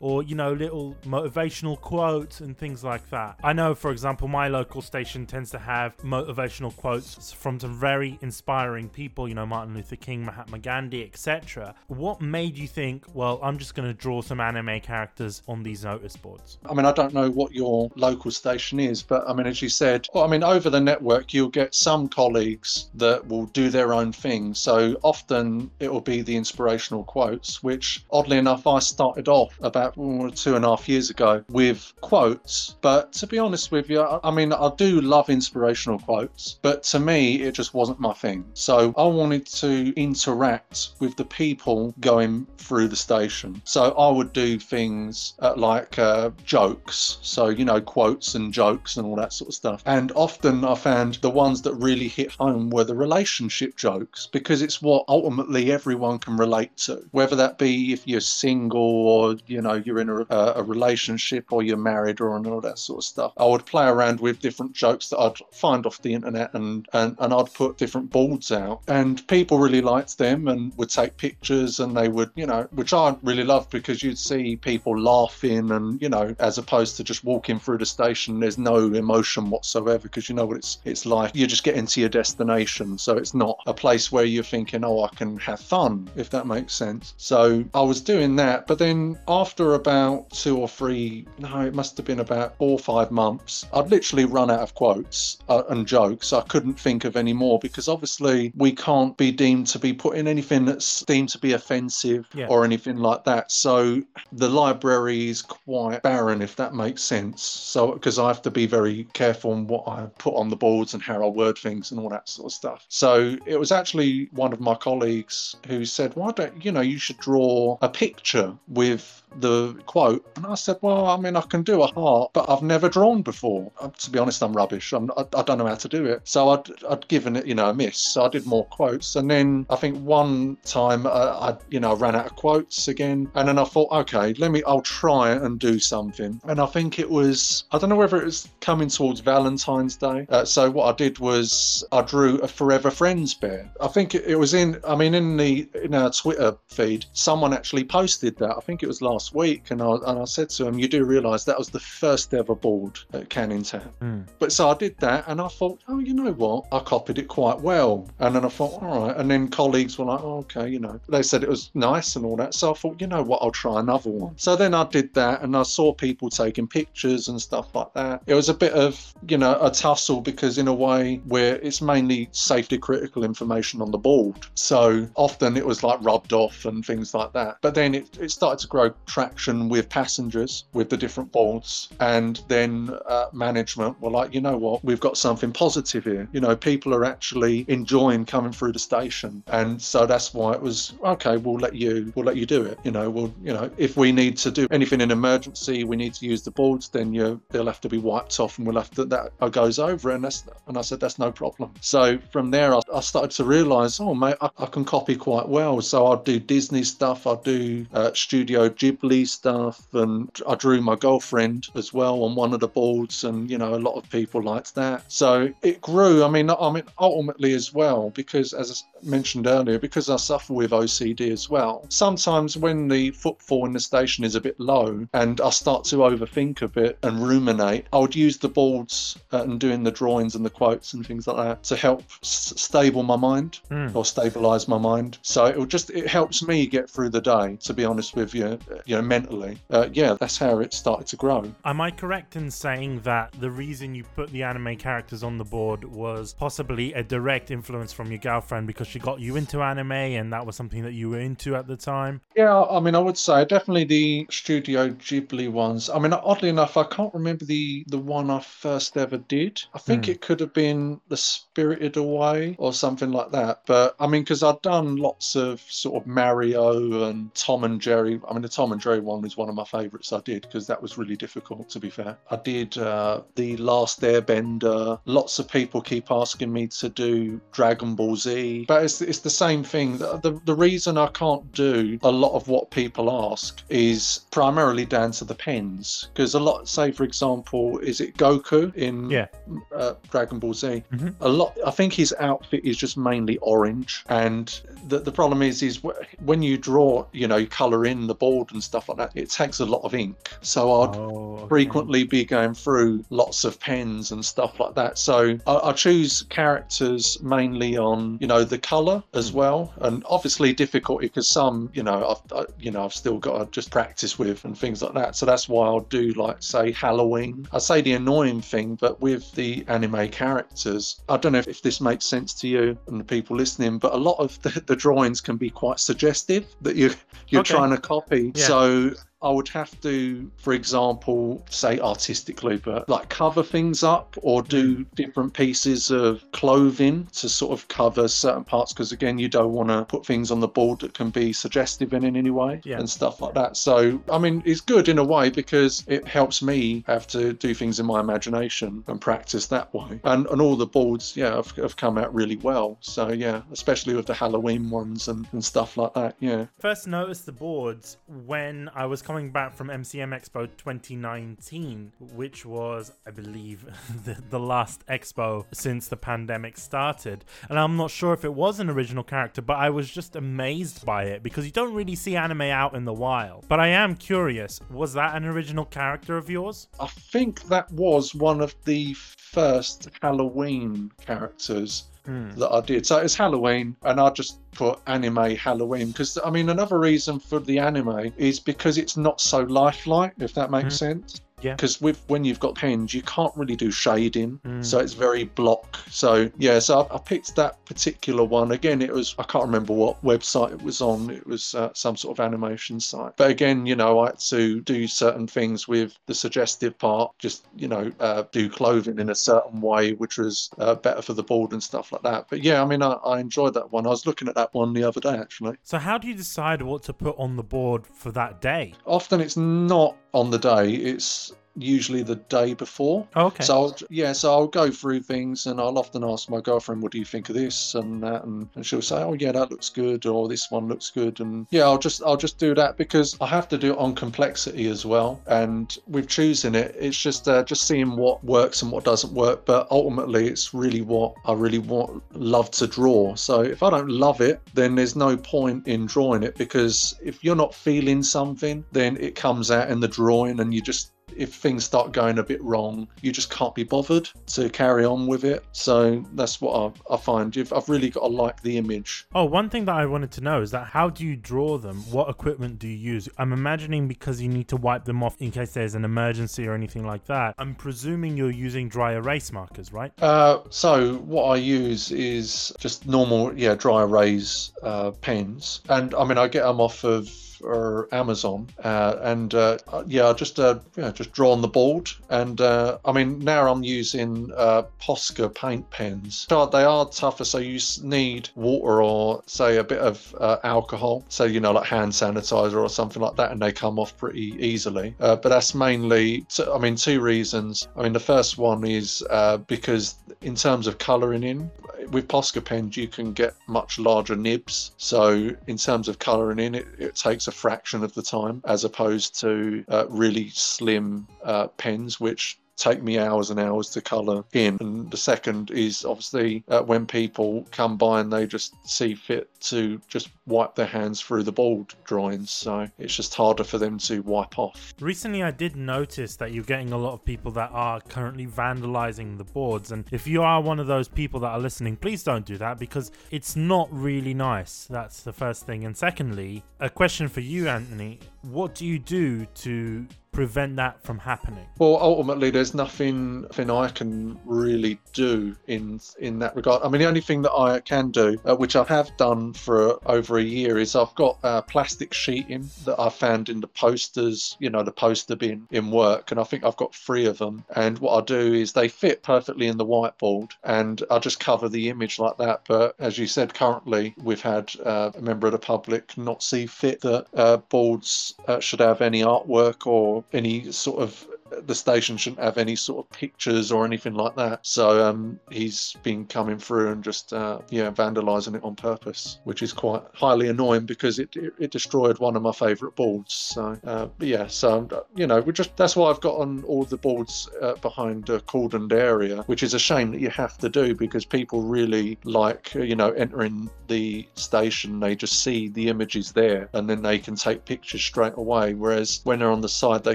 or, 0.00 0.22
you 0.22 0.34
know, 0.34 0.52
little 0.52 0.96
motivational 1.04 1.80
quotes 1.80 2.40
and 2.40 2.56
things 2.56 2.84
like 2.84 3.08
that. 3.10 3.38
I 3.42 3.52
know, 3.52 3.74
for 3.74 3.90
example, 3.90 4.28
my 4.28 4.48
local 4.48 4.82
station 4.82 5.26
tends 5.26 5.50
to 5.50 5.58
have 5.58 5.96
motivational 5.98 6.74
quotes 6.74 7.32
from 7.32 7.58
some 7.60 7.74
very 7.74 8.18
inspiring 8.22 8.88
people, 8.88 9.28
you 9.28 9.34
know, 9.34 9.46
Martin 9.46 9.74
Luther 9.74 9.96
King, 9.96 10.24
Mahatma 10.24 10.58
Gandhi, 10.58 11.02
etc. 11.04 11.74
What 11.88 12.20
made 12.20 12.56
you 12.56 12.68
think, 12.68 13.04
well, 13.14 13.40
I'm 13.42 13.58
just 13.58 13.74
going 13.74 13.88
to 13.88 13.94
draw 13.94 14.22
some 14.22 14.40
anime 14.40 14.80
characters 14.80 15.42
on 15.48 15.62
these 15.62 15.84
notice 15.84 16.16
boards? 16.16 16.58
I 16.68 16.74
mean, 16.74 16.86
I 16.86 16.92
don't 16.92 17.12
know 17.14 17.30
what 17.30 17.52
your 17.52 17.90
local 17.96 18.30
station 18.30 18.78
is, 18.80 19.02
but 19.02 19.28
I 19.28 19.32
mean, 19.32 19.46
as 19.46 19.60
you 19.60 19.68
said, 19.68 20.06
well, 20.14 20.24
I 20.24 20.28
mean, 20.28 20.44
over 20.44 20.70
the 20.70 20.80
network, 20.80 21.34
you'll 21.34 21.48
get 21.48 21.74
some 21.74 22.08
colleagues 22.08 22.90
that 22.94 23.26
will 23.26 23.46
do 23.46 23.70
their 23.70 23.92
own 23.92 24.12
thing. 24.12 24.54
So 24.54 24.96
often 25.02 25.70
it 25.80 25.92
will 25.92 26.00
be 26.00 26.22
the 26.22 26.36
inspirational 26.36 27.04
quotes, 27.04 27.62
which 27.62 28.04
oddly 28.10 28.38
enough, 28.38 28.66
I 28.66 28.78
started 28.78 29.17
off 29.26 29.58
about 29.62 29.94
two 29.94 30.54
and 30.54 30.64
a 30.64 30.68
half 30.68 30.88
years 30.88 31.10
ago 31.10 31.42
with 31.48 31.92
quotes. 32.00 32.76
But 32.80 33.12
to 33.14 33.26
be 33.26 33.38
honest 33.38 33.72
with 33.72 33.90
you, 33.90 34.02
I 34.02 34.28
I 34.28 34.30
mean, 34.30 34.52
I 34.52 34.70
do 34.76 35.00
love 35.00 35.30
inspirational 35.30 35.98
quotes, 35.98 36.58
but 36.60 36.82
to 36.82 36.98
me, 36.98 37.40
it 37.40 37.54
just 37.54 37.72
wasn't 37.72 37.98
my 37.98 38.12
thing. 38.12 38.44
So 38.52 38.92
I 38.94 39.04
wanted 39.04 39.46
to 39.46 39.98
interact 39.98 40.90
with 41.00 41.16
the 41.16 41.24
people 41.24 41.94
going 42.00 42.46
through 42.58 42.88
the 42.88 42.96
station. 42.96 43.62
So 43.64 43.92
I 43.92 44.10
would 44.10 44.34
do 44.34 44.58
things 44.58 45.32
uh, 45.38 45.54
like 45.56 45.98
uh, 45.98 46.30
jokes. 46.44 47.16
So, 47.22 47.48
you 47.48 47.64
know, 47.64 47.80
quotes 47.80 48.34
and 48.34 48.52
jokes 48.52 48.98
and 48.98 49.06
all 49.06 49.16
that 49.16 49.32
sort 49.32 49.48
of 49.48 49.54
stuff. 49.54 49.82
And 49.86 50.12
often 50.14 50.62
I 50.62 50.74
found 50.74 51.14
the 51.14 51.30
ones 51.30 51.62
that 51.62 51.72
really 51.74 52.08
hit 52.08 52.32
home 52.32 52.68
were 52.68 52.84
the 52.84 52.94
relationship 52.94 53.76
jokes 53.76 54.28
because 54.30 54.60
it's 54.60 54.82
what 54.82 55.06
ultimately 55.08 55.72
everyone 55.72 56.18
can 56.18 56.36
relate 56.36 56.76
to, 56.84 57.02
whether 57.12 57.36
that 57.36 57.56
be 57.56 57.94
if 57.94 58.06
you're 58.06 58.20
single 58.20 59.07
or, 59.08 59.36
you 59.46 59.62
know, 59.62 59.74
you're 59.74 60.00
in 60.00 60.10
a, 60.10 60.36
a 60.56 60.62
relationship 60.62 61.52
or 61.52 61.62
you're 61.62 61.76
married 61.76 62.20
or 62.20 62.36
and 62.36 62.46
all 62.46 62.60
that 62.60 62.78
sort 62.78 62.98
of 62.98 63.04
stuff. 63.04 63.32
I 63.36 63.46
would 63.46 63.66
play 63.66 63.86
around 63.86 64.20
with 64.20 64.40
different 64.40 64.72
jokes 64.72 65.08
that 65.08 65.18
I'd 65.18 65.38
find 65.52 65.86
off 65.86 66.02
the 66.02 66.14
internet 66.14 66.52
and, 66.54 66.86
and, 66.92 67.16
and 67.18 67.32
I'd 67.32 67.52
put 67.54 67.78
different 67.78 68.10
boards 68.10 68.52
out. 68.52 68.82
And 68.88 69.26
people 69.28 69.58
really 69.58 69.80
liked 69.80 70.18
them 70.18 70.48
and 70.48 70.76
would 70.76 70.90
take 70.90 71.16
pictures 71.16 71.80
and 71.80 71.96
they 71.96 72.08
would, 72.08 72.30
you 72.34 72.46
know, 72.46 72.68
which 72.72 72.92
I 72.92 73.16
really 73.22 73.44
loved 73.44 73.70
because 73.70 74.02
you'd 74.02 74.18
see 74.18 74.56
people 74.56 74.98
laughing 74.98 75.70
and, 75.70 76.00
you 76.02 76.08
know, 76.08 76.34
as 76.38 76.58
opposed 76.58 76.96
to 76.96 77.04
just 77.04 77.24
walking 77.24 77.58
through 77.58 77.78
the 77.78 77.86
station, 77.86 78.40
there's 78.40 78.58
no 78.58 78.76
emotion 78.92 79.50
whatsoever 79.50 80.02
because 80.02 80.28
you 80.28 80.34
know 80.34 80.46
what 80.46 80.56
it's 80.56 80.78
it's 80.84 81.06
like. 81.06 81.32
You're 81.34 81.48
just 81.54 81.64
getting 81.64 81.86
to 81.86 82.00
your 82.00 82.08
destination. 82.08 82.98
So 82.98 83.16
it's 83.16 83.34
not 83.34 83.58
a 83.66 83.74
place 83.74 84.12
where 84.12 84.24
you're 84.24 84.44
thinking, 84.44 84.84
oh, 84.84 85.04
I 85.04 85.08
can 85.14 85.38
have 85.38 85.60
fun, 85.60 86.10
if 86.16 86.30
that 86.30 86.46
makes 86.46 86.74
sense. 86.74 87.14
So 87.16 87.64
I 87.74 87.82
was 87.82 88.00
doing 88.00 88.36
that. 88.36 88.66
But 88.66 88.78
then 88.78 88.97
after 89.26 89.74
about 89.74 90.30
two 90.30 90.56
or 90.58 90.68
three, 90.68 91.26
no, 91.38 91.60
it 91.60 91.74
must 91.74 91.96
have 91.96 92.06
been 92.06 92.20
about 92.20 92.56
four 92.58 92.72
or 92.72 92.78
five 92.78 93.10
months, 93.10 93.66
I'd 93.72 93.90
literally 93.90 94.24
run 94.24 94.50
out 94.50 94.60
of 94.60 94.74
quotes 94.74 95.38
uh, 95.48 95.62
and 95.68 95.86
jokes. 95.86 96.32
I 96.32 96.40
couldn't 96.42 96.78
think 96.78 97.04
of 97.04 97.16
any 97.16 97.32
more 97.32 97.58
because 97.58 97.88
obviously 97.88 98.52
we 98.56 98.72
can't 98.72 99.16
be 99.16 99.30
deemed 99.30 99.66
to 99.68 99.78
be 99.78 99.92
putting 99.92 100.26
anything 100.26 100.64
that's 100.64 101.02
deemed 101.02 101.28
to 101.30 101.38
be 101.38 101.52
offensive 101.52 102.26
Yeah. 102.34 102.46
or 102.48 102.64
anything 102.64 102.98
like 102.98 103.24
that. 103.24 103.50
So 103.52 104.02
the 104.32 104.48
library 104.48 105.28
is 105.28 105.42
quite 105.42 106.02
barren, 106.02 106.42
if 106.42 106.56
that 106.56 106.74
makes 106.74 107.02
sense. 107.02 107.42
So 107.42 107.92
because 107.92 108.18
I 108.18 108.28
have 108.28 108.42
to 108.42 108.50
be 108.50 108.66
very 108.66 109.04
careful 109.12 109.52
on 109.52 109.66
what 109.66 109.86
I 109.86 110.06
put 110.18 110.34
on 110.34 110.48
the 110.48 110.56
boards 110.56 110.94
and 110.94 111.02
how 111.02 111.22
I 111.24 111.28
word 111.28 111.58
things 111.58 111.90
and 111.90 112.00
all 112.00 112.08
that 112.10 112.28
sort 112.28 112.46
of 112.46 112.52
stuff. 112.52 112.86
So 112.88 113.36
it 113.46 113.58
was 113.58 113.72
actually 113.72 114.28
one 114.32 114.52
of 114.52 114.60
my 114.60 114.74
colleagues 114.74 115.56
who 115.66 115.84
said, 115.84 116.14
"Why 116.16 116.32
don't 116.32 116.64
you 116.64 116.72
know 116.72 116.80
you 116.80 116.98
should 116.98 117.18
draw 117.18 117.78
a 117.82 117.88
picture 117.88 118.54
with 118.68 118.87
we've 118.88 119.22
the 119.40 119.74
quote?" 119.86 120.26
And 120.36 120.46
I 120.46 120.54
said, 120.54 120.76
"Well, 120.82 121.06
I 121.06 121.16
mean, 121.16 121.36
I 121.36 121.42
can 121.42 121.62
do 121.62 121.82
a 121.82 121.86
heart, 121.86 122.30
but 122.32 122.48
I've 122.48 122.62
never 122.62 122.88
drawn 122.88 123.22
before. 123.22 123.70
Uh, 123.80 123.88
To 123.88 124.10
be 124.10 124.18
honest, 124.18 124.42
I'm 124.42 124.52
rubbish. 124.52 124.92
I'm, 124.92 125.10
I, 125.16 125.24
I 125.36 125.42
don't 125.42 125.58
know 125.58 125.66
how 125.66 125.74
to 125.74 125.88
do 125.88 126.06
it. 126.06 126.20
So 126.24 126.50
I'd, 126.50 126.68
I'd 126.88 127.08
given 127.08 127.36
it, 127.36 127.46
you 127.46 127.54
know, 127.54 127.68
a 127.70 127.74
miss. 127.74 127.96
So 127.96 128.24
I 128.24 128.28
did 128.28 128.46
more 128.46 128.64
quotes, 128.66 129.16
and 129.16 129.30
then 129.30 129.66
I 129.70 129.76
think 129.76 129.98
one 129.98 130.56
time 130.64 131.06
uh, 131.06 131.10
I, 131.10 131.56
you 131.70 131.80
know, 131.80 131.94
ran 131.96 132.14
out 132.14 132.26
of 132.26 132.36
quotes 132.36 132.88
again, 132.88 133.30
and 133.34 133.48
then 133.48 133.58
I 133.58 133.64
thought, 133.64 133.90
okay, 133.92 134.34
let 134.34 134.50
me, 134.50 134.62
I'll 134.66 134.82
try 134.82 135.30
and 135.32 135.58
do 135.58 135.78
something. 135.78 136.40
And 136.44 136.60
I 136.60 136.66
think 136.66 136.98
it 136.98 137.10
was, 137.10 137.64
I 137.72 137.78
don't 137.78 137.90
know 137.90 137.96
whether 137.96 138.20
it 138.20 138.24
was 138.24 138.48
coming 138.60 138.88
towards 138.88 139.20
Valentine's 139.20 139.96
Day. 139.96 140.26
Uh, 140.28 140.44
so 140.44 140.70
what 140.70 140.92
I 140.92 140.96
did 140.96 141.18
was 141.18 141.84
I 141.92 142.02
drew 142.02 142.38
a 142.38 142.48
Forever 142.48 142.90
Friends 142.90 143.34
bear. 143.34 143.70
I 143.80 143.88
think 143.88 144.14
it, 144.14 144.24
it 144.26 144.36
was 144.36 144.54
in, 144.54 144.80
I 144.86 144.94
mean, 144.94 145.14
in 145.14 145.36
the 145.36 145.68
in 145.82 145.94
our 145.94 146.10
Twitter 146.10 146.56
feed, 146.68 147.04
someone 147.12 147.52
actually 147.52 147.84
posted 147.84 148.36
that. 148.38 148.56
I 148.56 148.60
think 148.60 148.82
it 148.82 148.86
was 148.86 149.02
last 149.02 149.17
week, 149.34 149.70
and 149.70 149.82
I 149.82 149.92
and 150.06 150.18
I 150.18 150.24
said 150.24 150.50
to 150.50 150.66
him, 150.66 150.78
you 150.78 150.88
do 150.88 151.04
realise 151.04 151.44
that 151.44 151.58
was 151.58 151.70
the 151.70 151.80
first 151.80 152.32
ever 152.34 152.54
board 152.54 152.98
at 153.12 153.30
Canning 153.30 153.62
Town. 153.62 153.90
Hmm. 154.00 154.20
But 154.38 154.52
so 154.52 154.70
I 154.70 154.74
did 154.74 154.96
that, 154.98 155.24
and 155.26 155.40
I 155.40 155.48
thought, 155.48 155.80
oh, 155.88 155.98
you 155.98 156.14
know 156.14 156.32
what? 156.32 156.66
I 156.72 156.80
copied 156.80 157.18
it 157.18 157.28
quite 157.28 157.60
well. 157.60 158.08
And 158.18 158.34
then 158.34 158.44
I 158.44 158.48
thought, 158.48 158.82
all 158.82 159.06
right. 159.06 159.16
And 159.16 159.30
then 159.30 159.48
colleagues 159.48 159.98
were 159.98 160.06
like, 160.06 160.20
oh, 160.22 160.38
okay, 160.38 160.68
you 160.68 160.78
know, 160.78 161.00
they 161.08 161.22
said 161.22 161.42
it 161.42 161.48
was 161.48 161.70
nice 161.74 162.16
and 162.16 162.24
all 162.24 162.36
that. 162.36 162.54
So 162.54 162.72
I 162.72 162.74
thought, 162.74 163.00
you 163.00 163.06
know 163.06 163.22
what? 163.22 163.42
I'll 163.42 163.50
try 163.50 163.80
another 163.80 164.10
one. 164.10 164.36
So 164.36 164.56
then 164.56 164.74
I 164.74 164.84
did 164.84 165.14
that, 165.14 165.42
and 165.42 165.56
I 165.56 165.62
saw 165.62 165.92
people 165.92 166.30
taking 166.30 166.66
pictures 166.66 167.28
and 167.28 167.40
stuff 167.40 167.74
like 167.74 167.92
that. 167.94 168.22
It 168.26 168.34
was 168.34 168.48
a 168.48 168.54
bit 168.54 168.72
of, 168.72 169.14
you 169.28 169.38
know, 169.38 169.58
a 169.60 169.70
tussle 169.70 170.20
because 170.20 170.58
in 170.58 170.68
a 170.68 170.74
way 170.74 171.16
where 171.26 171.56
it's 171.56 171.80
mainly 171.80 172.28
safety 172.32 172.78
critical 172.78 173.24
information 173.24 173.82
on 173.82 173.90
the 173.90 173.98
board. 173.98 174.36
So 174.54 175.08
often 175.14 175.56
it 175.56 175.66
was 175.66 175.82
like 175.82 175.98
rubbed 176.02 176.32
off 176.32 176.64
and 176.64 176.84
things 176.84 177.14
like 177.14 177.32
that. 177.32 177.58
But 177.60 177.74
then 177.74 177.94
it, 177.94 178.18
it 178.18 178.30
started 178.30 178.60
to 178.60 178.68
grow 178.68 178.90
traction 179.08 179.68
with 179.68 179.88
passengers 179.88 180.64
with 180.72 180.90
the 180.90 180.96
different 180.96 181.32
boards, 181.32 181.88
and 182.00 182.40
then 182.48 182.96
uh, 183.06 183.26
management 183.32 184.00
were 184.00 184.10
like, 184.10 184.34
you 184.34 184.40
know 184.40 184.56
what, 184.56 184.84
we've 184.84 185.00
got 185.00 185.16
something 185.16 185.52
positive 185.52 186.04
here. 186.04 186.28
You 186.32 186.40
know, 186.40 186.54
people 186.54 186.94
are 186.94 187.04
actually 187.04 187.64
enjoying 187.68 188.24
coming 188.24 188.52
through 188.52 188.72
the 188.72 188.78
station, 188.78 189.42
and 189.48 189.80
so 189.80 190.06
that's 190.06 190.32
why 190.32 190.52
it 190.52 190.60
was 190.60 190.92
okay. 191.04 191.36
We'll 191.36 191.58
let 191.58 191.74
you, 191.74 192.12
we'll 192.14 192.26
let 192.26 192.36
you 192.36 192.46
do 192.46 192.62
it. 192.62 192.78
You 192.84 192.92
know, 192.92 193.10
we'll, 193.10 193.34
you 193.42 193.52
know, 193.52 193.70
if 193.76 193.96
we 193.96 194.12
need 194.12 194.36
to 194.38 194.50
do 194.50 194.66
anything 194.70 195.00
in 195.00 195.10
emergency, 195.10 195.84
we 195.84 195.96
need 195.96 196.14
to 196.14 196.26
use 196.26 196.42
the 196.42 196.50
boards, 196.50 196.88
then 196.88 197.12
you 197.14 197.40
they'll 197.50 197.66
have 197.66 197.80
to 197.80 197.88
be 197.88 197.98
wiped 197.98 198.38
off, 198.40 198.58
and 198.58 198.66
we'll 198.66 198.76
have 198.76 198.90
to 198.92 199.04
that 199.06 199.32
goes 199.50 199.78
over, 199.78 200.10
and 200.10 200.24
that's 200.24 200.44
and 200.66 200.76
I 200.76 200.82
said 200.82 201.00
that's 201.00 201.18
no 201.18 201.32
problem. 201.32 201.72
So 201.80 202.18
from 202.30 202.50
there, 202.50 202.74
I, 202.74 202.80
I 202.94 203.00
started 203.00 203.30
to 203.32 203.44
realise, 203.44 204.00
oh 204.00 204.14
mate, 204.14 204.36
I, 204.40 204.50
I, 204.58 204.66
can 204.66 204.84
copy 204.84 205.16
quite 205.16 205.48
well. 205.48 205.80
So 205.80 206.06
I'll 206.06 206.22
do 206.22 206.38
Disney 206.38 206.84
stuff, 206.84 207.26
I'll 207.26 207.42
do 207.42 207.86
uh, 207.92 208.12
Studio 208.12 208.68
Ghibli 208.68 208.97
stuff, 209.24 209.86
and 209.92 210.30
I 210.46 210.54
drew 210.54 210.80
my 210.80 210.96
girlfriend 210.96 211.68
as 211.74 211.92
well 211.92 212.22
on 212.24 212.34
one 212.34 212.52
of 212.52 212.60
the 212.60 212.68
boards, 212.68 213.24
and 213.24 213.50
you 213.50 213.58
know 213.58 213.74
a 213.74 213.76
lot 213.76 213.96
of 213.96 214.08
people 214.10 214.42
liked 214.42 214.74
that. 214.74 215.10
So 215.10 215.52
it 215.62 215.80
grew. 215.80 216.24
I 216.24 216.28
mean, 216.28 216.50
I 216.50 216.70
mean 216.70 216.84
ultimately 216.98 217.54
as 217.54 217.72
well 217.72 218.10
because 218.10 218.52
as 218.52 218.84
I 219.02 219.06
mentioned 219.08 219.46
earlier, 219.46 219.78
because 219.78 220.10
I 220.10 220.16
suffer 220.16 220.52
with 220.52 220.70
OCD 220.70 221.30
as 221.30 221.48
well. 221.48 221.84
Sometimes 221.88 222.56
when 222.56 222.88
the 222.88 223.10
footfall 223.12 223.66
in 223.66 223.72
the 223.72 223.80
station 223.80 224.24
is 224.24 224.34
a 224.34 224.40
bit 224.40 224.58
low 224.58 225.06
and 225.12 225.40
I 225.40 225.50
start 225.50 225.84
to 225.84 225.96
overthink 225.96 226.62
a 226.62 226.68
bit 226.68 226.98
and 227.02 227.26
ruminate, 227.26 227.86
I 227.92 227.98
would 227.98 228.16
use 228.16 228.38
the 228.38 228.48
boards 228.48 229.18
uh, 229.32 229.42
and 229.42 229.60
doing 229.60 229.84
the 229.84 229.90
drawings 229.90 230.34
and 230.34 230.44
the 230.44 230.50
quotes 230.50 230.92
and 230.94 231.06
things 231.06 231.26
like 231.26 231.36
that 231.36 231.62
to 231.64 231.76
help 231.76 232.02
s- 232.22 232.54
stable 232.56 233.02
my 233.02 233.16
mind 233.16 233.60
mm. 233.70 233.94
or 233.94 234.04
stabilize 234.04 234.68
my 234.68 234.78
mind. 234.78 235.18
So 235.22 235.46
it 235.46 235.56
will 235.56 235.66
just 235.66 235.90
it 235.90 236.06
helps 236.06 236.42
me 236.42 236.66
get 236.66 236.90
through 236.90 237.10
the 237.10 237.20
day. 237.20 237.56
To 237.62 237.74
be 237.74 237.84
honest 237.84 238.16
with 238.16 238.34
you, 238.34 238.58
you 238.88 238.96
know, 238.96 239.02
mentally, 239.02 239.58
uh, 239.70 239.88
yeah, 239.92 240.16
that's 240.18 240.38
how 240.38 240.60
it 240.60 240.72
started 240.72 241.06
to 241.08 241.16
grow. 241.16 241.52
Am 241.64 241.80
I 241.80 241.90
correct 241.90 242.36
in 242.36 242.50
saying 242.50 243.00
that 243.00 243.32
the 243.38 243.50
reason 243.50 243.94
you 243.94 244.02
put 244.16 244.30
the 244.30 244.42
anime 244.42 244.76
characters 244.76 245.22
on 245.22 245.36
the 245.36 245.44
board 245.44 245.84
was 245.84 246.32
possibly 246.32 246.94
a 246.94 247.02
direct 247.02 247.50
influence 247.50 247.92
from 247.92 248.10
your 248.10 248.18
girlfriend 248.18 248.66
because 248.66 248.88
she 248.88 248.98
got 248.98 249.20
you 249.20 249.36
into 249.36 249.62
anime 249.62 249.92
and 249.92 250.32
that 250.32 250.46
was 250.46 250.56
something 250.56 250.82
that 250.82 250.92
you 250.92 251.10
were 251.10 251.20
into 251.20 251.54
at 251.54 251.66
the 251.66 251.76
time? 251.76 252.22
Yeah, 252.34 252.62
I 252.62 252.80
mean, 252.80 252.94
I 252.94 252.98
would 252.98 253.18
say 253.18 253.44
definitely 253.44 253.84
the 253.84 254.26
Studio 254.30 254.88
Ghibli 254.88 255.50
ones. 255.52 255.90
I 255.90 255.98
mean, 255.98 256.14
oddly 256.14 256.48
enough, 256.48 256.78
I 256.78 256.84
can't 256.84 257.12
remember 257.12 257.44
the 257.44 257.84
the 257.88 257.98
one 257.98 258.30
I 258.30 258.40
first 258.40 258.96
ever 258.96 259.18
did. 259.18 259.62
I 259.74 259.78
think 259.78 260.04
mm. 260.04 260.08
it 260.08 260.22
could 260.22 260.40
have 260.40 260.54
been 260.54 261.00
The 261.08 261.16
Spirited 261.16 261.96
Away 261.98 262.56
or 262.58 262.72
something 262.72 263.12
like 263.12 263.32
that. 263.32 263.62
But 263.66 263.96
I 264.00 264.06
mean, 264.06 264.22
because 264.22 264.42
I'd 264.42 264.62
done 264.62 264.96
lots 264.96 265.36
of 265.36 265.60
sort 265.60 266.02
of 266.02 266.06
Mario 266.06 267.08
and 267.08 267.34
Tom 267.34 267.64
and 267.64 267.80
Jerry. 267.80 268.20
I 268.26 268.32
mean, 268.32 268.42
the 268.42 268.48
Tom 268.48 268.72
and 268.72 268.77
Jerry 268.80 269.00
one 269.00 269.24
is 269.24 269.36
one 269.36 269.48
of 269.48 269.54
my 269.54 269.64
favourites 269.64 270.12
I 270.12 270.20
did 270.20 270.42
because 270.42 270.66
that 270.66 270.80
was 270.80 270.98
really 270.98 271.16
difficult, 271.16 271.68
to 271.70 271.80
be 271.80 271.90
fair. 271.90 272.16
I 272.30 272.36
did 272.36 272.76
uh, 272.78 273.22
The 273.34 273.56
Last 273.56 274.00
Airbender. 274.00 275.00
Lots 275.04 275.38
of 275.38 275.48
people 275.48 275.80
keep 275.80 276.10
asking 276.10 276.52
me 276.52 276.68
to 276.68 276.88
do 276.88 277.40
Dragon 277.52 277.94
Ball 277.94 278.16
Z, 278.16 278.64
but 278.68 278.84
it's, 278.84 279.00
it's 279.00 279.20
the 279.20 279.30
same 279.30 279.64
thing. 279.64 279.98
The, 279.98 280.18
the, 280.18 280.40
the 280.44 280.54
reason 280.54 280.98
I 280.98 281.08
can't 281.08 281.50
do 281.52 281.98
a 282.02 282.10
lot 282.10 282.34
of 282.34 282.48
what 282.48 282.70
people 282.70 283.10
ask 283.32 283.62
is 283.68 284.20
primarily 284.30 284.84
down 284.84 285.12
to 285.12 285.24
the 285.24 285.34
pens 285.34 286.08
because 286.12 286.34
a 286.34 286.40
lot, 286.40 286.68
say 286.68 286.92
for 286.92 287.04
example, 287.04 287.78
is 287.78 288.00
it 288.00 288.16
Goku 288.16 288.74
in 288.74 289.10
yeah. 289.10 289.26
uh, 289.74 289.94
Dragon 290.10 290.38
Ball 290.38 290.54
Z? 290.54 290.82
Mm-hmm. 290.92 291.08
A 291.20 291.28
lot. 291.28 291.56
I 291.64 291.70
think 291.70 291.92
his 291.92 292.14
outfit 292.18 292.64
is 292.64 292.76
just 292.76 292.96
mainly 292.96 293.38
orange, 293.38 294.04
and 294.08 294.60
the, 294.86 294.98
the 294.98 295.12
problem 295.12 295.42
is 295.42 295.62
is 295.62 295.82
when 296.24 296.42
you 296.42 296.56
draw, 296.56 297.06
you 297.12 297.28
know, 297.28 297.44
color 297.46 297.86
in 297.86 298.06
the 298.06 298.14
board 298.14 298.52
and 298.52 298.62
stuff 298.68 298.88
like 298.88 298.98
that, 298.98 299.12
it 299.14 299.30
takes 299.30 299.60
a 299.60 299.66
lot 299.66 299.82
of 299.82 299.94
ink. 299.94 300.16
So 300.42 300.82
I'd 300.82 300.96
oh, 300.96 301.38
okay. 301.38 301.48
frequently 301.48 302.04
be 302.04 302.24
going 302.24 302.54
through 302.54 303.04
lots 303.10 303.44
of 303.44 303.58
pens 303.58 304.12
and 304.12 304.24
stuff 304.24 304.60
like 304.60 304.74
that. 304.74 304.98
So 304.98 305.38
I, 305.46 305.54
I 305.70 305.72
choose 305.72 306.22
characters 306.28 307.20
mainly 307.22 307.76
on, 307.76 308.18
you 308.20 308.26
know, 308.26 308.44
the 308.44 308.58
color 308.58 309.02
as 309.14 309.30
hmm. 309.30 309.38
well, 309.38 309.74
and 309.78 310.04
obviously 310.08 310.52
difficulty 310.52 311.06
because 311.06 311.28
some, 311.28 311.70
you 311.72 311.82
know, 311.82 311.98
I've 312.10 312.32
I, 312.32 312.44
you 312.58 312.70
know 312.70 312.84
I've 312.84 312.94
still 312.94 313.18
got 313.18 313.38
to 313.38 313.50
just 313.50 313.70
practice 313.70 314.18
with 314.18 314.44
and 314.44 314.56
things 314.56 314.82
like 314.82 314.94
that. 314.94 315.16
So 315.16 315.26
that's 315.26 315.48
why 315.48 315.66
I'll 315.66 315.80
do 315.80 316.12
like 316.12 316.42
say 316.42 316.72
Halloween. 316.72 317.46
I 317.52 317.58
say 317.58 317.80
the 317.80 317.94
annoying 317.94 318.40
thing, 318.40 318.76
but 318.76 319.00
with 319.00 319.32
the 319.32 319.64
anime 319.68 320.08
characters, 320.08 321.00
I 321.08 321.16
don't 321.16 321.32
know 321.32 321.38
if, 321.38 321.48
if 321.48 321.62
this 321.62 321.80
makes 321.80 322.04
sense 322.04 322.34
to 322.34 322.48
you 322.48 322.78
and 322.86 323.00
the 323.00 323.04
people 323.04 323.36
listening, 323.36 323.78
but 323.78 323.92
a 323.94 323.96
lot 323.96 324.18
of 324.18 324.40
the, 324.42 324.62
the 324.66 324.76
drawings 324.76 325.20
can 325.20 325.36
be 325.36 325.50
quite 325.50 325.80
suggestive 325.80 326.46
that 326.62 326.76
you 326.76 326.90
you're 327.28 327.40
okay. 327.40 327.54
trying 327.54 327.70
to 327.70 327.78
copy. 327.78 328.32
Yeah. 328.34 328.44
So 328.44 328.57
so 328.58 328.90
I 329.20 329.30
would 329.30 329.48
have 329.48 329.80
to, 329.80 330.30
for 330.36 330.52
example, 330.52 331.44
say 331.50 331.80
artistically, 331.80 332.56
but 332.56 332.88
like 332.88 333.08
cover 333.08 333.42
things 333.42 333.82
up 333.82 334.16
or 334.22 334.42
do 334.42 334.78
mm. 334.78 334.86
different 334.94 335.34
pieces 335.34 335.90
of 335.90 336.24
clothing 336.32 337.08
to 337.14 337.28
sort 337.28 337.52
of 337.52 337.66
cover 337.68 338.06
certain 338.06 338.44
parts. 338.44 338.72
Because 338.72 338.92
again, 338.92 339.18
you 339.18 339.28
don't 339.28 339.52
want 339.52 339.70
to 339.70 339.84
put 339.84 340.06
things 340.06 340.30
on 340.30 340.38
the 340.38 340.46
board 340.46 340.80
that 340.80 340.94
can 340.94 341.10
be 341.10 341.32
suggestive 341.32 341.92
in, 341.92 342.04
in 342.04 342.16
any 342.16 342.30
way 342.30 342.60
yeah. 342.64 342.78
and 342.78 342.88
stuff 342.88 343.20
like 343.20 343.34
that. 343.34 343.56
So, 343.56 344.00
I 344.10 344.18
mean, 344.18 344.40
it's 344.44 344.60
good 344.60 344.88
in 344.88 344.98
a 344.98 345.04
way 345.04 345.30
because 345.30 345.82
it 345.88 346.06
helps 346.06 346.40
me 346.40 346.84
have 346.86 347.08
to 347.08 347.32
do 347.32 347.54
things 347.54 347.80
in 347.80 347.86
my 347.86 347.98
imagination 347.98 348.84
and 348.86 349.00
practice 349.00 349.46
that 349.46 349.72
way. 349.74 350.00
And, 350.04 350.26
and 350.28 350.40
all 350.40 350.54
the 350.54 350.66
boards, 350.66 351.16
yeah, 351.16 351.34
have, 351.34 351.50
have 351.52 351.76
come 351.76 351.98
out 351.98 352.14
really 352.14 352.36
well. 352.36 352.78
So, 352.80 353.08
yeah, 353.08 353.42
especially 353.50 353.94
with 353.94 354.06
the 354.06 354.14
Halloween 354.14 354.70
ones 354.70 355.08
and, 355.08 355.26
and 355.32 355.44
stuff 355.44 355.76
like 355.76 355.94
that. 355.94 356.14
Yeah. 356.20 356.46
First 356.60 356.86
noticed 356.86 357.26
the 357.26 357.32
boards 357.32 357.96
when 358.06 358.70
I 358.74 358.86
was 358.86 359.02
coming 359.08 359.30
back 359.30 359.54
from 359.54 359.68
MCM 359.68 360.10
Expo 360.10 360.46
2019, 360.58 361.92
which 362.14 362.44
was, 362.44 362.92
I 363.06 363.10
believe, 363.10 363.64
the, 364.04 364.22
the 364.28 364.38
last 364.38 364.86
expo 364.86 365.46
since 365.50 365.88
the 365.88 365.96
pandemic 365.96 366.58
started. 366.58 367.24
And 367.48 367.58
I'm 367.58 367.78
not 367.78 367.90
sure 367.90 368.12
if 368.12 368.22
it 368.22 368.34
was 368.34 368.60
an 368.60 368.68
original 368.68 369.02
character, 369.02 369.40
but 369.40 369.56
I 369.56 369.70
was 369.70 369.88
just 369.88 370.14
amazed 370.14 370.84
by 370.84 371.04
it 371.04 371.22
because 371.22 371.46
you 371.46 371.52
don't 371.52 371.72
really 371.72 371.94
see 371.94 372.16
anime 372.16 372.42
out 372.42 372.74
in 372.74 372.84
the 372.84 372.92
wild. 372.92 373.46
But 373.48 373.60
I 373.60 373.68
am 373.68 373.96
curious, 373.96 374.60
was 374.68 374.92
that 374.92 375.16
an 375.16 375.24
original 375.24 375.64
character 375.64 376.18
of 376.18 376.28
yours? 376.28 376.68
I 376.78 376.88
think 376.88 377.44
that 377.44 377.72
was 377.72 378.14
one 378.14 378.42
of 378.42 378.54
the 378.66 378.92
first 378.92 379.88
Halloween 380.02 380.92
characters 381.00 381.84
mm. 382.08 382.34
that 382.36 382.50
I 382.50 382.60
did. 382.60 382.86
So 382.86 382.98
it's 382.98 383.14
Halloween, 383.14 383.76
and 383.84 384.00
I 384.00 384.10
just 384.10 384.38
put 384.52 384.80
anime 384.86 385.36
Halloween 385.36 385.88
because 385.88 386.18
I 386.24 386.30
mean 386.30 386.48
another 386.48 386.78
reason 386.78 387.20
for 387.20 387.38
the 387.38 387.58
anime 387.58 388.12
is 388.16 388.40
because 388.40 388.78
it's 388.78 388.96
not 388.96 389.20
so 389.20 389.40
lifelike, 389.40 390.14
if 390.18 390.34
that 390.34 390.50
makes 390.50 390.74
mm. 390.74 390.78
sense. 390.78 391.20
Yeah. 391.40 391.54
Because 391.54 391.80
with 391.80 392.02
when 392.08 392.24
you've 392.24 392.40
got 392.40 392.54
pens, 392.54 392.92
you 392.94 393.02
can't 393.02 393.32
really 393.36 393.56
do 393.56 393.70
shading, 393.70 394.40
mm. 394.44 394.64
so 394.64 394.78
it's 394.78 394.94
very 394.94 395.24
block. 395.24 395.78
So 395.90 396.30
yeah, 396.38 396.58
so 396.58 396.80
I, 396.90 396.96
I, 396.96 396.98
picked 396.98 397.36
that 397.36 397.64
particular 397.64 398.24
one. 398.24 398.52
Again, 398.52 398.82
it 398.82 398.92
was 398.92 399.14
I 399.18 399.22
can't 399.22 399.44
remember 399.44 399.72
what 399.72 400.02
website 400.02 400.52
it 400.52 400.62
was 400.62 400.80
on. 400.80 401.10
It 401.10 401.26
was 401.26 401.54
uh, 401.54 401.70
some 401.74 401.96
sort 401.96 402.18
of 402.18 402.24
animation 402.24 402.80
site. 402.80 403.16
But 403.16 403.30
again, 403.30 403.66
you 403.66 403.76
know, 403.76 404.00
I 404.00 404.06
had 404.06 404.18
to 404.20 404.60
do 404.62 404.86
certain 404.86 405.26
things 405.26 405.68
with 405.68 405.96
the 406.06 406.14
suggestive 406.14 406.76
part. 406.78 407.12
Just 407.18 407.46
you 407.56 407.68
know, 407.68 407.92
uh, 408.00 408.24
do 408.32 408.48
clothing 408.48 408.98
in 408.98 409.10
a 409.10 409.14
certain 409.14 409.60
way, 409.60 409.92
which 409.92 410.18
was 410.18 410.50
uh, 410.58 410.74
better 410.74 411.02
for 411.02 411.14
the 411.14 411.22
board 411.22 411.52
and 411.52 411.62
stuff 411.62 411.92
like 411.92 412.02
that. 412.02 412.26
But 412.28 412.42
yeah, 412.42 412.62
I 412.62 412.64
mean, 412.64 412.82
I, 412.82 412.92
I 412.92 413.20
enjoyed 413.20 413.54
that 413.54 413.72
one. 413.72 413.86
I 413.86 413.90
was 413.90 414.06
looking 414.06 414.28
at 414.28 414.34
that 414.34 414.52
one 414.54 414.72
the 414.72 414.84
other 414.84 415.00
day 415.00 415.16
actually. 415.16 415.56
So 415.62 415.78
how 415.78 415.98
do 415.98 416.08
you 416.08 416.14
decide 416.14 416.62
what 416.62 416.82
to 416.84 416.92
put 416.92 417.18
on 417.18 417.36
the 417.36 417.42
board 417.42 417.86
for 417.86 418.10
that 418.12 418.40
day? 418.40 418.74
Often 418.84 419.20
it's 419.20 419.36
not 419.36 419.96
on 420.12 420.30
the 420.30 420.38
day. 420.38 420.72
It's 420.72 421.32
usually 421.62 422.02
the 422.02 422.16
day 422.16 422.54
before. 422.54 423.06
Oh, 423.16 423.26
okay. 423.26 423.44
So 423.44 423.54
I'll, 423.54 423.76
yeah, 423.90 424.12
so 424.12 424.32
I'll 424.32 424.46
go 424.46 424.70
through 424.70 425.02
things 425.02 425.46
and 425.46 425.60
I'll 425.60 425.78
often 425.78 426.04
ask 426.04 426.30
my 426.30 426.40
girlfriend, 426.40 426.82
"What 426.82 426.92
do 426.92 426.98
you 426.98 427.04
think 427.04 427.28
of 427.28 427.34
this?" 427.34 427.74
and 427.74 428.02
that, 428.02 428.24
and, 428.24 428.48
and 428.54 428.64
she'll 428.64 428.82
say, 428.82 428.96
"Oh 428.96 429.14
yeah, 429.14 429.32
that 429.32 429.50
looks 429.50 429.68
good," 429.68 430.06
or 430.06 430.28
"This 430.28 430.50
one 430.50 430.68
looks 430.68 430.90
good," 430.90 431.20
and 431.20 431.46
yeah, 431.50 431.62
I'll 431.62 431.78
just 431.78 432.02
I'll 432.04 432.16
just 432.16 432.38
do 432.38 432.54
that 432.54 432.76
because 432.76 433.16
I 433.20 433.26
have 433.26 433.48
to 433.48 433.58
do 433.58 433.72
it 433.72 433.78
on 433.78 433.94
complexity 433.94 434.68
as 434.68 434.84
well. 434.86 435.20
And 435.26 435.76
with 435.86 436.08
choosing 436.08 436.54
it, 436.54 436.76
it's 436.78 436.96
just 436.96 437.28
uh, 437.28 437.42
just 437.44 437.66
seeing 437.66 437.96
what 437.96 438.22
works 438.24 438.62
and 438.62 438.70
what 438.70 438.84
doesn't 438.84 439.12
work. 439.12 439.44
But 439.44 439.68
ultimately, 439.70 440.28
it's 440.28 440.54
really 440.54 440.82
what 440.82 441.14
I 441.24 441.32
really 441.32 441.58
want 441.58 442.02
love 442.14 442.50
to 442.52 442.66
draw. 442.66 443.14
So 443.14 443.42
if 443.42 443.62
I 443.62 443.70
don't 443.70 443.90
love 443.90 444.20
it, 444.20 444.40
then 444.54 444.74
there's 444.74 444.96
no 444.96 445.16
point 445.16 445.66
in 445.66 445.86
drawing 445.86 446.22
it 446.22 446.36
because 446.36 446.98
if 447.02 447.22
you're 447.24 447.36
not 447.36 447.54
feeling 447.54 448.02
something, 448.02 448.64
then 448.72 448.96
it 448.98 449.14
comes 449.14 449.50
out 449.50 449.70
in 449.70 449.80
the 449.80 449.88
drawing, 449.88 450.40
and 450.40 450.52
you 450.52 450.60
just 450.60 450.92
if 451.16 451.34
things 451.34 451.64
start 451.64 451.92
going 451.92 452.18
a 452.18 452.22
bit 452.22 452.42
wrong, 452.42 452.88
you 453.00 453.12
just 453.12 453.30
can't 453.30 453.54
be 453.54 453.64
bothered 453.64 454.08
to 454.26 454.48
carry 454.50 454.84
on 454.84 455.06
with 455.06 455.24
it. 455.24 455.44
So 455.52 456.04
that's 456.14 456.40
what 456.40 456.72
I, 456.90 456.94
I 456.94 456.96
find. 456.96 457.34
You've, 457.34 457.52
I've 457.52 457.68
really 457.68 457.90
got 457.90 458.00
to 458.00 458.06
like 458.06 458.42
the 458.42 458.56
image. 458.58 459.06
Oh, 459.14 459.24
one 459.24 459.48
thing 459.50 459.64
that 459.66 459.76
I 459.76 459.86
wanted 459.86 460.10
to 460.12 460.20
know 460.20 460.42
is 460.42 460.50
that 460.50 460.66
how 460.66 460.90
do 460.90 461.04
you 461.04 461.16
draw 461.16 461.58
them? 461.58 461.78
What 461.90 462.08
equipment 462.08 462.58
do 462.58 462.68
you 462.68 462.76
use? 462.76 463.08
I'm 463.18 463.32
imagining 463.32 463.88
because 463.88 464.20
you 464.20 464.28
need 464.28 464.48
to 464.48 464.56
wipe 464.56 464.84
them 464.84 465.02
off 465.02 465.16
in 465.20 465.30
case 465.30 465.52
there's 465.52 465.74
an 465.74 465.84
emergency 465.84 466.46
or 466.46 466.54
anything 466.54 466.86
like 466.86 467.04
that. 467.06 467.34
I'm 467.38 467.54
presuming 467.54 468.16
you're 468.16 468.30
using 468.30 468.68
dry 468.68 468.94
erase 468.94 469.32
markers, 469.32 469.72
right? 469.72 469.92
Uh, 470.00 470.40
so 470.50 470.96
what 470.96 471.24
I 471.24 471.36
use 471.36 471.90
is 471.90 472.52
just 472.58 472.86
normal, 472.86 473.36
yeah, 473.38 473.54
dry 473.54 473.82
erase 473.82 474.52
uh, 474.62 474.90
pens, 474.92 475.60
and 475.68 475.94
I 475.94 476.04
mean 476.04 476.18
I 476.18 476.28
get 476.28 476.44
them 476.44 476.60
off 476.60 476.84
of 476.84 477.08
for 477.38 477.88
Amazon, 477.92 478.48
uh, 478.62 478.96
and 479.02 479.34
uh, 479.34 479.58
yeah, 479.86 480.12
just 480.16 480.38
uh, 480.38 480.58
yeah, 480.76 480.90
just 480.90 481.12
draw 481.12 481.32
on 481.32 481.42
the 481.42 481.48
board. 481.48 481.90
And 482.10 482.40
uh, 482.40 482.78
I 482.84 482.92
mean, 482.92 483.18
now 483.20 483.50
I'm 483.50 483.62
using 483.62 484.30
uh, 484.36 484.62
Posca 484.80 485.34
paint 485.34 485.68
pens. 485.70 486.26
They 486.28 486.64
are 486.64 486.88
tougher, 486.88 487.24
so 487.24 487.38
you 487.38 487.58
need 487.82 488.30
water 488.34 488.82
or 488.82 489.22
say 489.26 489.56
a 489.56 489.64
bit 489.64 489.78
of 489.78 490.14
uh, 490.20 490.38
alcohol, 490.44 491.04
so 491.08 491.24
you 491.24 491.40
know 491.40 491.52
like 491.52 491.66
hand 491.66 491.92
sanitizer 491.92 492.56
or 492.56 492.68
something 492.68 493.02
like 493.02 493.16
that, 493.16 493.30
and 493.30 493.40
they 493.40 493.52
come 493.52 493.78
off 493.78 493.96
pretty 493.96 494.36
easily. 494.38 494.94
But 494.98 495.22
that's 495.22 495.54
mainly, 495.54 496.26
I 496.52 496.58
mean, 496.58 496.76
two 496.76 497.00
reasons. 497.00 497.68
I 497.76 497.82
mean, 497.82 497.92
the 497.92 498.00
first 498.00 498.38
one 498.38 498.66
is 498.66 499.04
because 499.46 499.96
in 500.22 500.34
terms 500.34 500.66
of 500.66 500.78
colouring 500.78 501.22
in, 501.22 501.50
with 501.90 502.08
Posca 502.08 502.44
pens 502.44 502.76
you 502.76 502.88
can 502.88 503.12
get 503.12 503.34
much 503.46 503.78
larger 503.78 504.16
nibs. 504.16 504.72
So 504.76 505.30
in 505.46 505.56
terms 505.56 505.88
of 505.88 505.98
colouring 505.98 506.38
in, 506.38 506.54
it, 506.54 506.66
it 506.78 506.96
takes 506.96 507.27
a 507.28 507.32
fraction 507.32 507.84
of 507.84 507.94
the 507.94 508.02
time 508.02 508.42
as 508.44 508.64
opposed 508.64 509.20
to 509.20 509.64
uh, 509.68 509.86
really 509.88 510.30
slim 510.30 511.06
uh, 511.22 511.46
pens, 511.48 512.00
which 512.00 512.38
take 512.58 512.82
me 512.82 512.98
hours 512.98 513.30
and 513.30 513.40
hours 513.40 513.70
to 513.70 513.80
colour 513.80 514.24
in. 514.32 514.58
And 514.60 514.90
the 514.90 514.96
second 514.96 515.50
is 515.50 515.84
obviously 515.84 516.44
uh, 516.48 516.62
when 516.62 516.86
people 516.86 517.46
come 517.50 517.76
by 517.76 518.00
and 518.00 518.12
they 518.12 518.26
just 518.26 518.54
see 518.68 518.94
fit 518.94 519.30
to 519.40 519.80
just 519.88 520.10
wipe 520.26 520.54
their 520.54 520.66
hands 520.66 521.00
through 521.00 521.22
the 521.22 521.32
board 521.32 521.72
drawings. 521.84 522.30
So 522.30 522.68
it's 522.78 522.94
just 522.94 523.14
harder 523.14 523.44
for 523.44 523.58
them 523.58 523.78
to 523.78 524.02
wipe 524.02 524.38
off. 524.38 524.74
Recently, 524.80 525.22
I 525.22 525.30
did 525.30 525.56
notice 525.56 526.16
that 526.16 526.32
you're 526.32 526.44
getting 526.44 526.72
a 526.72 526.78
lot 526.78 526.92
of 526.92 527.04
people 527.04 527.30
that 527.32 527.50
are 527.52 527.80
currently 527.80 528.26
vandalizing 528.26 529.16
the 529.16 529.24
boards. 529.24 529.72
And 529.72 529.84
if 529.92 530.06
you 530.06 530.22
are 530.22 530.40
one 530.40 530.58
of 530.58 530.66
those 530.66 530.88
people 530.88 531.20
that 531.20 531.28
are 531.28 531.38
listening, 531.38 531.76
please 531.76 532.02
don't 532.02 532.26
do 532.26 532.36
that 532.38 532.58
because 532.58 532.90
it's 533.10 533.36
not 533.36 533.68
really 533.72 534.14
nice. 534.14 534.66
That's 534.68 535.02
the 535.02 535.12
first 535.12 535.46
thing. 535.46 535.64
And 535.64 535.76
secondly, 535.76 536.42
a 536.60 536.68
question 536.68 537.08
for 537.08 537.20
you, 537.20 537.48
Anthony 537.48 538.00
what 538.22 538.54
do 538.54 538.66
you 538.66 538.78
do 538.78 539.24
to 539.26 539.86
prevent 540.18 540.56
that 540.56 540.82
from 540.82 540.98
happening? 540.98 541.46
Well, 541.58 541.78
ultimately, 541.80 542.30
there's 542.30 542.52
nothing, 542.52 543.22
nothing 543.22 543.52
I 543.52 543.68
can 543.68 544.18
really 544.24 544.80
do 544.92 545.36
in 545.46 545.80
in 546.00 546.18
that 546.18 546.34
regard. 546.34 546.60
I 546.64 546.68
mean, 546.68 546.80
the 546.80 546.88
only 546.88 547.00
thing 547.00 547.22
that 547.22 547.32
I 547.32 547.60
can 547.60 547.92
do, 547.92 548.18
uh, 548.28 548.34
which 548.34 548.56
I 548.56 548.64
have 548.64 548.90
done 548.96 549.32
for 549.32 549.78
over 549.88 550.18
a 550.18 550.22
year, 550.22 550.58
is 550.58 550.74
I've 550.74 550.94
got 550.96 551.18
uh, 551.22 551.42
plastic 551.42 551.94
sheeting 551.94 552.50
that 552.64 552.80
I 552.80 552.88
found 552.88 553.28
in 553.28 553.40
the 553.40 553.46
posters, 553.46 554.36
you 554.40 554.50
know, 554.50 554.64
the 554.64 554.72
poster 554.72 555.14
bin 555.14 555.46
in 555.52 555.70
work, 555.70 556.10
and 556.10 556.18
I 556.18 556.24
think 556.24 556.42
I've 556.42 556.56
got 556.56 556.74
three 556.74 557.06
of 557.06 557.18
them. 557.18 557.44
And 557.54 557.78
what 557.78 558.02
I 558.02 558.04
do 558.04 558.34
is 558.34 558.52
they 558.52 558.66
fit 558.66 559.04
perfectly 559.04 559.46
in 559.46 559.56
the 559.56 559.66
whiteboard, 559.66 560.32
and 560.42 560.82
I 560.90 560.98
just 560.98 561.20
cover 561.20 561.48
the 561.48 561.68
image 561.68 562.00
like 562.00 562.16
that. 562.16 562.42
But 562.48 562.74
as 562.80 562.98
you 562.98 563.06
said, 563.06 563.34
currently 563.34 563.94
we've 564.02 564.20
had 564.20 564.50
uh, 564.66 564.90
a 564.96 565.00
member 565.00 565.28
of 565.28 565.32
the 565.32 565.38
public 565.38 565.96
not 565.96 566.24
see 566.24 566.46
fit 566.46 566.80
that 566.80 567.06
uh, 567.14 567.36
boards 567.36 568.14
uh, 568.26 568.40
should 568.40 568.58
have 568.58 568.80
any 568.80 569.02
artwork 569.02 569.64
or 569.64 570.02
any 570.12 570.50
sort 570.52 570.80
of 570.80 571.06
the 571.46 571.54
station 571.54 571.96
shouldn't 571.96 572.22
have 572.22 572.38
any 572.38 572.56
sort 572.56 572.84
of 572.84 572.90
pictures 572.90 573.52
or 573.52 573.64
anything 573.64 573.94
like 573.94 574.16
that. 574.16 574.46
So 574.46 574.88
um, 574.88 575.18
he's 575.30 575.74
been 575.82 576.06
coming 576.06 576.38
through 576.38 576.72
and 576.72 576.82
just 576.82 577.12
uh, 577.12 577.40
yeah 577.50 577.70
vandalising 577.70 578.36
it 578.36 578.44
on 578.44 578.56
purpose, 578.56 579.20
which 579.24 579.42
is 579.42 579.52
quite 579.52 579.82
highly 579.94 580.28
annoying 580.28 580.66
because 580.66 580.98
it 580.98 581.14
it, 581.16 581.32
it 581.38 581.50
destroyed 581.50 581.98
one 581.98 582.16
of 582.16 582.22
my 582.22 582.32
favourite 582.32 582.74
boards. 582.76 583.14
So 583.14 583.58
uh, 583.64 583.88
yeah, 583.98 584.26
so 584.26 584.86
you 584.94 585.06
know 585.06 585.20
we 585.20 585.32
just 585.32 585.56
that's 585.56 585.76
why 585.76 585.90
I've 585.90 586.00
got 586.00 586.16
on 586.16 586.44
all 586.44 586.64
the 586.64 586.76
boards 586.76 587.28
uh, 587.40 587.54
behind 587.56 588.08
a 588.10 588.20
cordoned 588.20 588.72
area, 588.72 589.22
which 589.26 589.42
is 589.42 589.54
a 589.54 589.58
shame 589.58 589.90
that 589.92 590.00
you 590.00 590.10
have 590.10 590.38
to 590.38 590.48
do 590.48 590.74
because 590.74 591.04
people 591.04 591.42
really 591.42 591.98
like 592.04 592.54
you 592.54 592.76
know 592.76 592.90
entering 592.92 593.50
the 593.68 594.06
station, 594.14 594.80
they 594.80 594.96
just 594.96 595.22
see 595.22 595.48
the 595.48 595.68
images 595.68 596.12
there 596.12 596.48
and 596.54 596.68
then 596.68 596.82
they 596.82 596.98
can 596.98 597.14
take 597.14 597.44
pictures 597.44 597.82
straight 597.82 598.14
away. 598.16 598.54
Whereas 598.54 599.00
when 599.04 599.20
they're 599.20 599.30
on 599.30 599.40
the 599.40 599.48
side, 599.48 599.84
they 599.84 599.94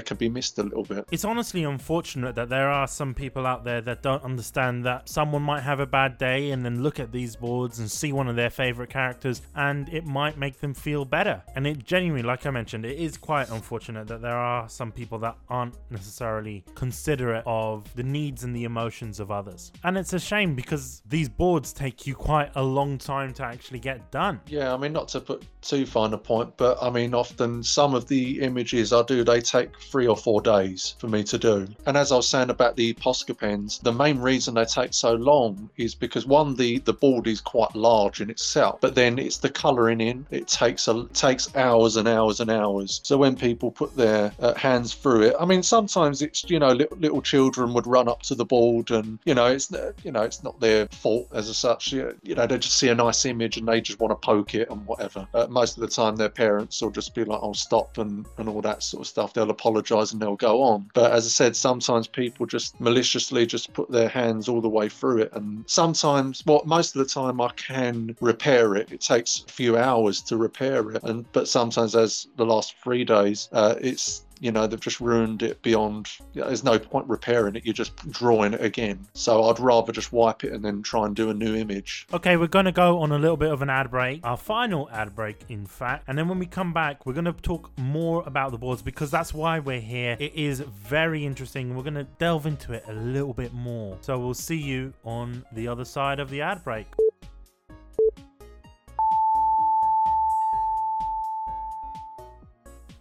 can 0.00 0.16
be 0.16 0.28
missed 0.28 0.58
a 0.58 0.62
little 0.62 0.84
bit. 0.84 1.06
It's 1.10 1.23
honestly 1.24 1.64
unfortunate 1.64 2.34
that 2.34 2.48
there 2.48 2.68
are 2.68 2.86
some 2.86 3.14
people 3.14 3.46
out 3.46 3.64
there 3.64 3.80
that 3.80 4.02
don't 4.02 4.22
understand 4.22 4.84
that 4.84 5.08
someone 5.08 5.42
might 5.42 5.62
have 5.62 5.80
a 5.80 5.86
bad 5.86 6.18
day 6.18 6.50
and 6.50 6.64
then 6.64 6.82
look 6.82 7.00
at 7.00 7.12
these 7.12 7.36
boards 7.36 7.78
and 7.78 7.90
see 7.90 8.12
one 8.12 8.28
of 8.28 8.36
their 8.36 8.50
favorite 8.50 8.90
characters 8.90 9.42
and 9.54 9.88
it 9.88 10.04
might 10.04 10.38
make 10.38 10.60
them 10.60 10.74
feel 10.74 11.04
better. 11.04 11.42
And 11.54 11.66
it 11.66 11.84
genuinely, 11.84 12.22
like 12.22 12.46
I 12.46 12.50
mentioned, 12.50 12.84
it 12.84 12.98
is 12.98 13.16
quite 13.16 13.50
unfortunate 13.50 14.06
that 14.08 14.22
there 14.22 14.36
are 14.36 14.68
some 14.68 14.92
people 14.92 15.18
that 15.20 15.36
aren't 15.48 15.74
necessarily 15.90 16.64
considerate 16.74 17.44
of 17.46 17.94
the 17.94 18.02
needs 18.02 18.44
and 18.44 18.54
the 18.54 18.64
emotions 18.64 19.20
of 19.20 19.30
others. 19.30 19.72
And 19.84 19.96
it's 19.96 20.12
a 20.12 20.20
shame 20.20 20.54
because 20.54 21.02
these 21.06 21.28
boards 21.28 21.72
take 21.72 22.06
you 22.06 22.14
quite 22.14 22.50
a 22.54 22.62
long 22.62 22.98
time 22.98 23.32
to 23.34 23.44
actually 23.44 23.78
get 23.78 24.10
done. 24.10 24.40
Yeah, 24.46 24.74
I 24.74 24.76
mean, 24.76 24.92
not 24.92 25.08
to 25.08 25.20
put 25.20 25.44
too 25.62 25.86
fine 25.86 26.12
a 26.12 26.18
point, 26.18 26.56
but 26.56 26.78
I 26.82 26.90
mean, 26.90 27.14
often 27.14 27.62
some 27.62 27.94
of 27.94 28.08
the 28.08 28.40
images 28.40 28.92
I 28.92 29.02
do, 29.02 29.24
they 29.24 29.40
take 29.40 29.80
three 29.80 30.06
or 30.06 30.16
four 30.16 30.40
days 30.40 30.94
for 30.98 31.08
me 31.08 31.13
to 31.22 31.38
do. 31.38 31.68
And 31.86 31.96
as 31.96 32.10
I 32.12 32.16
was 32.16 32.28
saying 32.28 32.50
about 32.50 32.76
the 32.76 32.94
Posca 32.94 33.38
pens, 33.38 33.78
the 33.82 33.92
main 33.92 34.18
reason 34.18 34.54
they 34.54 34.64
take 34.64 34.94
so 34.94 35.14
long 35.14 35.70
is 35.76 35.94
because 35.94 36.26
one, 36.26 36.56
the, 36.56 36.78
the 36.80 36.92
board 36.92 37.26
is 37.26 37.40
quite 37.40 37.74
large 37.74 38.20
in 38.20 38.30
itself, 38.30 38.80
but 38.80 38.94
then 38.94 39.18
it's 39.18 39.38
the 39.38 39.50
colouring 39.50 40.00
in. 40.00 40.26
It 40.30 40.48
takes 40.48 40.88
a 40.88 41.06
takes 41.14 41.54
hours 41.56 41.96
and 41.96 42.08
hours 42.08 42.40
and 42.40 42.50
hours. 42.50 43.00
So 43.04 43.16
when 43.16 43.36
people 43.36 43.70
put 43.70 43.96
their 43.96 44.32
uh, 44.40 44.54
hands 44.54 44.94
through 44.94 45.22
it, 45.22 45.36
I 45.38 45.44
mean, 45.44 45.62
sometimes 45.62 46.22
it's 46.22 46.48
you 46.48 46.58
know 46.58 46.72
little, 46.72 46.96
little 46.98 47.22
children 47.22 47.74
would 47.74 47.86
run 47.86 48.08
up 48.08 48.22
to 48.22 48.34
the 48.34 48.44
board 48.44 48.90
and 48.90 49.18
you 49.24 49.34
know 49.34 49.46
it's 49.46 49.70
you 50.02 50.12
know 50.12 50.22
it's 50.22 50.42
not 50.42 50.58
their 50.60 50.86
fault 50.88 51.28
as 51.32 51.54
such. 51.56 51.92
You 51.92 52.14
know 52.22 52.46
they 52.46 52.58
just 52.58 52.78
see 52.78 52.88
a 52.88 52.94
nice 52.94 53.24
image 53.24 53.56
and 53.56 53.68
they 53.68 53.80
just 53.80 54.00
want 54.00 54.10
to 54.10 54.26
poke 54.26 54.54
it 54.54 54.70
and 54.70 54.86
whatever. 54.86 55.26
Uh, 55.34 55.46
most 55.48 55.76
of 55.76 55.80
the 55.82 55.88
time, 55.88 56.16
their 56.16 56.28
parents 56.28 56.80
will 56.80 56.90
just 56.90 57.14
be 57.14 57.24
like, 57.24 57.40
"Oh, 57.42 57.52
stop," 57.52 57.98
and 57.98 58.26
and 58.38 58.48
all 58.48 58.62
that 58.62 58.82
sort 58.82 59.02
of 59.02 59.06
stuff. 59.06 59.32
They'll 59.32 59.50
apologise 59.50 60.12
and 60.12 60.20
they'll 60.20 60.36
go 60.36 60.62
on. 60.62 60.90
As 61.10 61.26
I 61.26 61.28
said, 61.28 61.56
sometimes 61.56 62.08
people 62.08 62.46
just 62.46 62.78
maliciously 62.80 63.46
just 63.46 63.72
put 63.72 63.90
their 63.90 64.08
hands 64.08 64.48
all 64.48 64.60
the 64.60 64.68
way 64.68 64.88
through 64.88 65.22
it. 65.22 65.32
And 65.32 65.64
sometimes, 65.68 66.42
well, 66.46 66.62
most 66.66 66.94
of 66.96 67.00
the 67.00 67.12
time 67.12 67.40
I 67.40 67.50
can 67.56 68.16
repair 68.20 68.74
it. 68.76 68.90
It 68.92 69.00
takes 69.00 69.44
a 69.48 69.52
few 69.52 69.76
hours 69.76 70.22
to 70.24 70.36
repair 70.36 70.90
it. 70.92 71.02
And 71.04 71.30
but 71.32 71.48
sometimes, 71.48 71.94
as 71.94 72.26
the 72.36 72.46
last 72.46 72.74
three 72.82 73.04
days, 73.04 73.48
uh, 73.52 73.76
it's 73.80 74.23
you 74.40 74.52
know 74.52 74.66
they've 74.66 74.80
just 74.80 75.00
ruined 75.00 75.42
it 75.42 75.60
beyond 75.62 76.10
you 76.32 76.40
know, 76.40 76.46
there's 76.48 76.64
no 76.64 76.78
point 76.78 77.06
repairing 77.08 77.56
it 77.56 77.64
you're 77.64 77.74
just 77.74 77.96
drawing 78.10 78.54
it 78.54 78.62
again. 78.62 79.06
So 79.14 79.44
i'd 79.44 79.60
rather 79.60 79.92
just 79.92 80.12
wipe 80.12 80.44
it 80.44 80.52
and 80.52 80.64
then 80.64 80.82
try 80.82 81.06
and 81.06 81.14
do 81.14 81.30
a 81.30 81.34
new 81.34 81.54
image. 81.54 82.06
Okay 82.12 82.36
we're 82.36 82.46
going 82.46 82.64
to 82.64 82.72
go 82.72 82.98
on 82.98 83.12
a 83.12 83.18
little 83.18 83.36
bit 83.36 83.50
of 83.50 83.62
an 83.62 83.70
ad 83.70 83.90
break 83.90 84.20
our 84.24 84.36
final 84.36 84.88
ad 84.90 85.14
break 85.14 85.44
in 85.48 85.66
fact. 85.66 86.04
And 86.08 86.18
then 86.18 86.28
when 86.28 86.38
we 86.38 86.46
come 86.46 86.72
back 86.72 87.06
we're 87.06 87.12
going 87.12 87.24
to 87.24 87.32
talk 87.32 87.70
more 87.78 88.22
about 88.26 88.52
the 88.52 88.58
boards 88.58 88.82
because 88.82 89.10
that's 89.10 89.32
why 89.32 89.58
we're 89.58 89.80
here. 89.80 90.16
It 90.18 90.34
is 90.34 90.60
very 90.60 91.24
interesting. 91.24 91.76
We're 91.76 91.82
going 91.82 91.94
to 91.94 92.04
delve 92.18 92.46
into 92.46 92.72
it 92.72 92.84
a 92.88 92.92
little 92.92 93.32
bit 93.32 93.52
more. 93.52 93.98
So 94.00 94.18
we'll 94.18 94.34
see 94.34 94.56
you 94.56 94.92
on 95.04 95.44
the 95.52 95.68
other 95.68 95.84
side 95.84 96.20
of 96.20 96.30
the 96.30 96.40
ad 96.40 96.62
break 96.64 96.86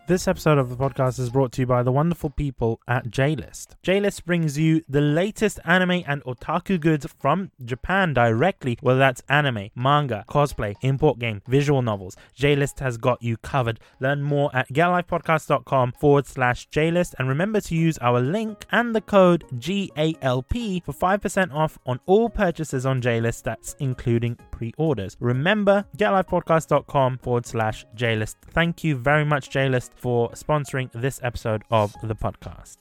This 0.06 0.28
episode 0.28 0.58
of 0.58 0.70
the 0.70 0.76
podcast 0.76 1.18
is 1.18 1.30
brought 1.30 1.54
to 1.54 1.62
you 1.62 1.66
by 1.66 1.82
the 1.82 1.92
wonderful 1.94 2.30
people 2.30 2.82
at 2.90 3.06
JList. 3.06 3.78
JList 3.86 4.26
brings 4.26 4.60
you 4.60 4.84
the 4.90 5.00
latest 5.00 5.62
anime 5.64 6.04
and 6.06 6.22
otaku 6.26 6.78
goods 6.78 7.08
from 7.22 7.52
Japan 7.64 8.14
directly, 8.14 8.78
whether 8.82 9.00
that's 9.00 9.24
anime, 9.30 9.70
manga, 9.76 10.26
cosplay, 10.28 10.76
import 10.82 11.20
game, 11.20 11.42
visual 11.48 11.82
novels. 11.82 12.18
JList 12.38 12.82
has 12.82 12.98
got 12.98 13.24
you 13.24 13.38
covered. 13.38 13.80
Learn 14.02 14.22
more 14.22 14.54
at 14.54 14.68
getlifepodcast.com 14.74 15.94
forward 15.94 16.28
slash 16.28 16.68
JList 16.68 17.16
and 17.18 17.30
remember 17.30 17.62
to 17.62 17.74
use 17.74 17.98
our 18.00 18.20
link 18.20 18.66
and 18.74 18.94
the 18.94 19.00
code 19.00 19.46
GALP 19.58 20.84
for 20.84 20.92
5% 20.92 21.54
off 21.54 21.80
on 21.86 22.02
all 22.08 22.30
purchases 22.30 22.86
on 22.86 23.02
JList, 23.02 23.44
that's 23.44 23.78
including 23.80 24.38
pre 24.64 24.74
orders. 24.78 25.18
Remember, 25.20 25.86
getlifepodcast.com 25.98 27.18
forward 27.18 27.46
slash 27.46 27.86
JList. 27.96 28.36
Thank 28.52 28.84
you 28.84 28.96
very 28.96 29.26
much, 29.26 29.50
JList 29.50 29.92
for 29.96 30.30
sponsoring 30.32 30.90
this 30.94 31.20
episode 31.24 31.64
of 31.70 31.94
the 32.02 32.16
podcast. 32.16 32.78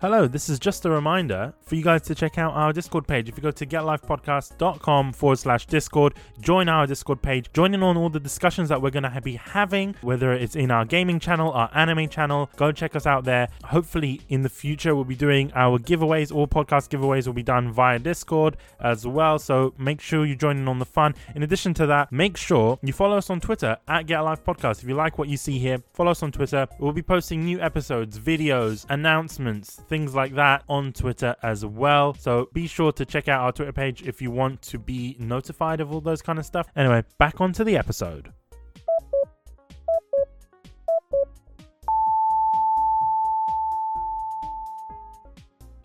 Hello, 0.00 0.28
this 0.28 0.48
is 0.48 0.60
just 0.60 0.84
a 0.84 0.90
reminder 0.90 1.52
for 1.60 1.74
you 1.74 1.82
guys 1.82 2.02
to 2.02 2.14
check 2.14 2.38
out 2.38 2.54
our 2.54 2.72
Discord 2.72 3.08
page. 3.08 3.28
If 3.28 3.36
you 3.36 3.42
go 3.42 3.50
to 3.50 3.66
getlifepodcast.com 3.66 5.12
forward 5.12 5.40
slash 5.40 5.66
Discord, 5.66 6.14
join 6.40 6.68
our 6.68 6.86
Discord 6.86 7.20
page, 7.20 7.52
join 7.52 7.74
in 7.74 7.82
on 7.82 7.96
all 7.96 8.08
the 8.08 8.20
discussions 8.20 8.68
that 8.68 8.80
we're 8.80 8.92
going 8.92 9.02
to 9.02 9.20
be 9.20 9.34
having, 9.34 9.96
whether 10.02 10.32
it's 10.32 10.54
in 10.54 10.70
our 10.70 10.84
gaming 10.84 11.18
channel, 11.18 11.50
our 11.50 11.68
anime 11.74 12.08
channel. 12.08 12.48
Go 12.54 12.70
check 12.70 12.94
us 12.94 13.06
out 13.06 13.24
there. 13.24 13.48
Hopefully, 13.64 14.20
in 14.28 14.42
the 14.42 14.48
future, 14.48 14.94
we'll 14.94 15.02
be 15.02 15.16
doing 15.16 15.50
our 15.56 15.80
giveaways. 15.80 16.32
All 16.32 16.46
podcast 16.46 16.90
giveaways 16.90 17.26
will 17.26 17.34
be 17.34 17.42
done 17.42 17.72
via 17.72 17.98
Discord 17.98 18.56
as 18.78 19.04
well. 19.04 19.40
So 19.40 19.74
make 19.78 20.00
sure 20.00 20.24
you 20.24 20.36
join 20.36 20.58
in 20.58 20.68
on 20.68 20.78
the 20.78 20.86
fun. 20.86 21.16
In 21.34 21.42
addition 21.42 21.74
to 21.74 21.86
that, 21.86 22.12
make 22.12 22.36
sure 22.36 22.78
you 22.84 22.92
follow 22.92 23.18
us 23.18 23.30
on 23.30 23.40
Twitter 23.40 23.76
at 23.88 24.06
Get 24.06 24.20
Life 24.20 24.44
Podcast. 24.44 24.80
If 24.80 24.88
you 24.88 24.94
like 24.94 25.18
what 25.18 25.26
you 25.26 25.36
see 25.36 25.58
here, 25.58 25.82
follow 25.92 26.12
us 26.12 26.22
on 26.22 26.30
Twitter. 26.30 26.68
We'll 26.78 26.92
be 26.92 27.02
posting 27.02 27.44
new 27.44 27.60
episodes, 27.60 28.16
videos, 28.16 28.86
announcements 28.90 29.80
things 29.88 30.14
like 30.14 30.34
that 30.34 30.64
on 30.68 30.92
Twitter 30.92 31.34
as 31.42 31.64
well. 31.64 32.14
So 32.14 32.48
be 32.52 32.66
sure 32.66 32.92
to 32.92 33.04
check 33.04 33.28
out 33.28 33.40
our 33.40 33.52
Twitter 33.52 33.72
page 33.72 34.02
if 34.02 34.22
you 34.22 34.30
want 34.30 34.62
to 34.62 34.78
be 34.78 35.16
notified 35.18 35.80
of 35.80 35.92
all 35.92 36.00
those 36.00 36.22
kind 36.22 36.38
of 36.38 36.46
stuff. 36.46 36.68
Anyway, 36.76 37.02
back 37.18 37.40
onto 37.40 37.64
the 37.64 37.76
episode. 37.76 38.32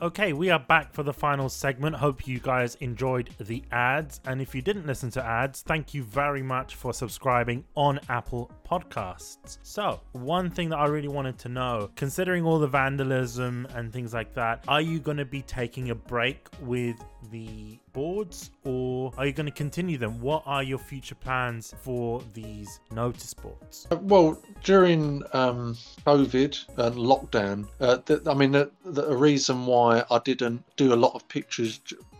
Okay, 0.01 0.33
we 0.33 0.49
are 0.49 0.59
back 0.59 0.93
for 0.93 1.03
the 1.03 1.13
final 1.13 1.47
segment. 1.47 1.95
Hope 1.95 2.27
you 2.27 2.39
guys 2.39 2.75
enjoyed 2.81 3.29
the 3.39 3.63
ads. 3.71 4.19
And 4.25 4.41
if 4.41 4.53
you 4.53 4.61
didn't 4.61 4.85
listen 4.85 5.09
to 5.11 5.23
ads, 5.23 5.61
thank 5.61 5.93
you 5.93 6.03
very 6.03 6.41
much 6.41 6.75
for 6.75 6.93
subscribing 6.93 7.63
on 7.75 7.99
Apple 8.09 8.51
Podcasts. 8.69 9.59
So, 9.61 10.01
one 10.11 10.49
thing 10.49 10.69
that 10.69 10.77
I 10.77 10.87
really 10.87 11.07
wanted 11.07 11.37
to 11.39 11.49
know 11.49 11.89
considering 11.95 12.43
all 12.43 12.59
the 12.59 12.67
vandalism 12.67 13.67
and 13.75 13.93
things 13.93 14.13
like 14.13 14.33
that, 14.33 14.65
are 14.67 14.81
you 14.81 14.99
going 14.99 15.17
to 15.17 15.25
be 15.25 15.41
taking 15.43 15.91
a 15.91 15.95
break 15.95 16.47
with 16.61 16.97
the 17.31 17.79
boards 17.93 18.51
or 18.63 19.11
are 19.17 19.25
you 19.25 19.31
going 19.31 19.45
to 19.45 19.51
continue 19.51 19.97
them? 19.97 20.19
What 20.19 20.43
are 20.45 20.63
your 20.63 20.79
future 20.79 21.15
plans 21.15 21.73
for 21.81 22.21
these 22.33 22.79
notice 22.91 23.33
boards? 23.33 23.87
Uh, 23.91 23.97
well, 23.97 24.41
during 24.63 25.23
um, 25.33 25.77
COVID 26.05 26.77
and 26.77 26.95
lockdown, 26.95 27.67
uh, 27.79 27.97
th- 27.97 28.21
I 28.27 28.33
mean, 28.33 28.51
the, 28.51 28.71
the 28.83 29.15
reason 29.15 29.65
why 29.65 30.03
I 30.09 30.19
didn't 30.19 30.63
do 30.75 30.93
a 30.93 30.95
lot 30.95 31.13
of 31.13 31.27
pictures 31.27 31.79